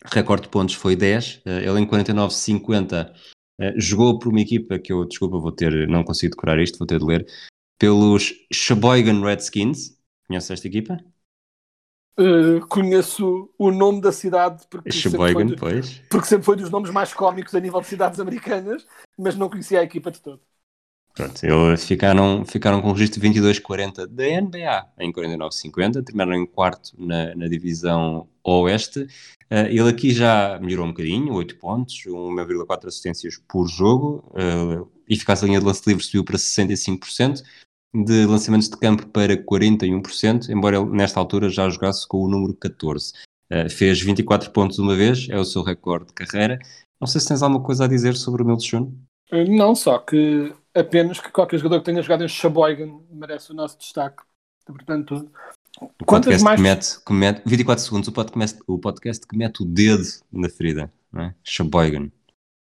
recorde 0.05 0.45
de 0.45 0.49
pontos 0.49 0.75
foi 0.75 0.97
10. 0.97 1.43
Eh, 1.47 1.65
ele 1.65 1.81
em 1.81 1.87
49-50 1.87 3.15
eh, 3.61 3.75
jogou 3.77 4.19
por 4.19 4.31
uma 4.31 4.41
equipa 4.41 4.77
que 4.79 4.93
eu, 4.93 5.05
desculpa, 5.05 5.39
vou 5.39 5.53
ter, 5.53 5.89
não 5.89 6.03
consigo 6.03 6.35
decorar 6.35 6.61
isto, 6.61 6.77
vou 6.77 6.87
ter 6.87 6.99
de 6.99 7.05
ler. 7.05 7.27
pelos 7.79 8.35
Sheboygan 8.53 9.23
Redskins. 9.23 9.97
Conhece 10.27 10.53
esta 10.53 10.67
equipa? 10.67 10.99
Uh, 12.19 12.67
conheço 12.67 13.49
o 13.57 13.71
nome 13.71 14.01
da 14.01 14.11
cidade 14.11 14.67
porque 14.69 14.91
Sheboygan, 14.91 15.51
sempre, 15.51 15.57
foi 15.57 15.71
pois. 15.71 16.03
porque 16.11 16.27
sempre 16.27 16.45
foi 16.45 16.57
dos 16.57 16.69
nomes 16.69 16.91
mais 16.91 17.15
cómicos 17.15 17.55
a 17.55 17.61
nível 17.61 17.81
de 17.81 17.87
cidades 17.87 18.19
americanas, 18.19 18.85
mas 19.17 19.37
não 19.37 19.49
conhecia 19.49 19.79
a 19.79 19.85
equipa 19.85 20.11
de 20.11 20.21
todo. 20.21 20.43
Pronto, 21.19 21.45
eles 21.45 21.85
ficaram, 21.85 22.45
ficaram 22.45 22.81
com 22.81 22.91
o 22.91 22.93
registro 22.93 23.21
de 23.21 23.29
22-40 23.29 24.07
da 24.07 24.41
NBA 24.41 24.87
em 25.01 25.13
49-50, 25.13 26.05
terminaram 26.05 26.35
em 26.41 26.47
quarto 26.47 26.93
na, 26.97 27.35
na 27.35 27.49
divisão 27.49 28.29
Oeste. 28.45 29.01
Uh, 29.51 29.67
ele 29.69 29.89
aqui 29.89 30.13
já 30.13 30.61
melhorou 30.61 30.87
um 30.87 30.91
bocadinho, 30.91 31.35
8 31.35 31.57
pontos, 31.57 32.05
1,4 32.07 32.87
assistências 32.87 33.37
por 33.49 33.67
jogo, 33.67 34.31
uh, 34.31 34.89
eficácia 35.09 35.45
linha 35.45 35.59
de 35.59 35.67
lance 35.67 35.83
livre 35.89 36.05
subiu 36.05 36.23
para 36.23 36.37
65%, 36.37 37.43
de 37.93 38.25
lançamentos 38.25 38.69
de 38.69 38.77
campo 38.77 39.05
para 39.09 39.37
41%, 39.37 40.51
embora 40.51 40.77
ele 40.77 40.91
nesta 40.91 41.19
altura 41.19 41.51
já 41.51 41.69
jogasse 41.69 42.07
com 42.07 42.19
o 42.19 42.29
número 42.29 42.55
14. 42.55 43.13
Uh, 43.53 43.69
fez 43.69 44.01
24 44.01 44.53
pontos 44.53 44.79
uma 44.79 44.95
vez, 44.95 45.27
é 45.29 45.37
o 45.37 45.45
seu 45.45 45.65
recorde 45.65 46.07
de 46.07 46.13
carreira. 46.13 46.61
Não 47.01 47.09
sei 47.09 47.21
se 47.21 47.27
tens 47.27 47.43
alguma 47.43 47.65
coisa 47.65 47.87
a 47.87 47.89
dizer 47.89 48.15
sobre 48.15 48.45
o 48.45 48.47
Milchun. 48.47 48.95
Não, 49.33 49.75
só 49.75 49.99
que 49.99 50.55
apenas 50.79 51.21
que 51.21 51.31
qualquer 51.31 51.59
jogador 51.59 51.81
que 51.81 51.87
tenha 51.87 52.03
jogado 52.03 52.25
em 52.25 52.29
Sheboygan 52.29 53.01
merece 53.11 53.53
o 53.53 53.55
nosso 53.55 53.79
destaque. 53.79 54.23
Portanto, 54.65 55.31
o 55.81 56.05
quantas 56.05 56.43
mais. 56.43 56.57
Que 56.57 56.63
mete, 56.63 57.05
que 57.05 57.13
mete, 57.13 57.43
24 57.47 57.85
segundos, 57.85 58.09
o 58.09 58.13
podcast, 58.13 58.61
o 58.67 58.79
podcast 58.79 59.27
que 59.27 59.37
mete 59.37 59.63
o 59.63 59.67
dedo 59.67 60.05
na 60.31 60.49
ferida, 60.49 60.93
não 61.13 61.23
é? 61.23 61.35
Sheboygan. 61.43 62.11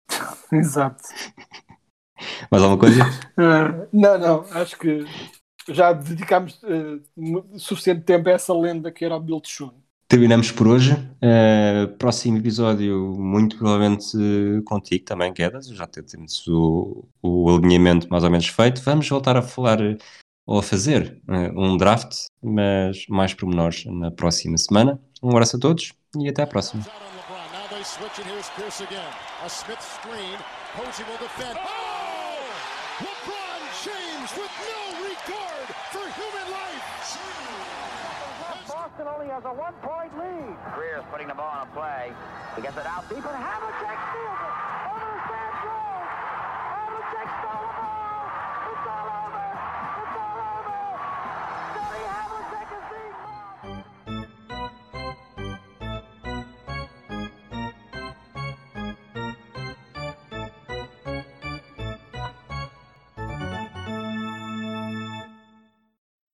Exato. 0.52 1.02
Mais 2.50 2.62
alguma 2.62 2.78
coisa? 2.78 3.04
Uh, 3.04 3.88
não, 3.92 4.18
não, 4.18 4.40
acho 4.52 4.78
que 4.78 5.04
já 5.68 5.92
dedicámos 5.92 6.60
uh, 6.62 7.58
suficiente 7.58 8.02
tempo 8.02 8.28
a 8.28 8.32
essa 8.32 8.52
lenda 8.52 8.92
que 8.92 9.04
era 9.04 9.16
o 9.16 9.20
Bill 9.20 9.40
Tchun 9.40 9.79
terminamos 10.10 10.50
por 10.50 10.66
hoje. 10.66 10.92
Uh, 11.22 11.86
próximo 11.96 12.36
episódio, 12.36 13.14
muito 13.16 13.56
provavelmente 13.56 14.16
contigo 14.66 15.04
também, 15.04 15.32
Quedas. 15.32 15.68
Já 15.68 15.86
temos 15.86 16.46
o, 16.48 17.04
o 17.22 17.48
alinhamento 17.48 18.08
mais 18.10 18.24
ou 18.24 18.30
menos 18.30 18.48
feito. 18.48 18.82
Vamos 18.82 19.08
voltar 19.08 19.36
a 19.36 19.42
falar 19.42 19.78
ou 20.44 20.58
a 20.58 20.62
fazer 20.64 21.22
uh, 21.28 21.56
um 21.56 21.76
draft, 21.76 22.26
mas 22.42 23.06
mais 23.08 23.32
pormenores 23.32 23.84
na 23.86 24.10
próxima 24.10 24.58
semana. 24.58 25.00
Um 25.22 25.30
abraço 25.30 25.56
a 25.56 25.60
todos 25.60 25.92
e 26.18 26.28
até 26.28 26.42
à 26.42 26.46
próxima. 26.46 26.84
Boston 39.00 39.14
only 39.20 39.32
has 39.32 39.44
a 39.44 39.48
one-point 39.48 40.12
lead. 40.18 40.56
Greer's 40.74 41.04
putting 41.10 41.28
the 41.28 41.34
ball 41.34 41.48
on 41.48 41.66
a 41.66 41.70
play. 41.72 42.12
He 42.56 42.62
gets 42.62 42.76
it 42.76 42.86
out 42.86 43.08
deep, 43.08 43.24
and 43.24 43.26
Havlicek 43.26 43.98
steals 44.12 44.38
it. 44.44 44.79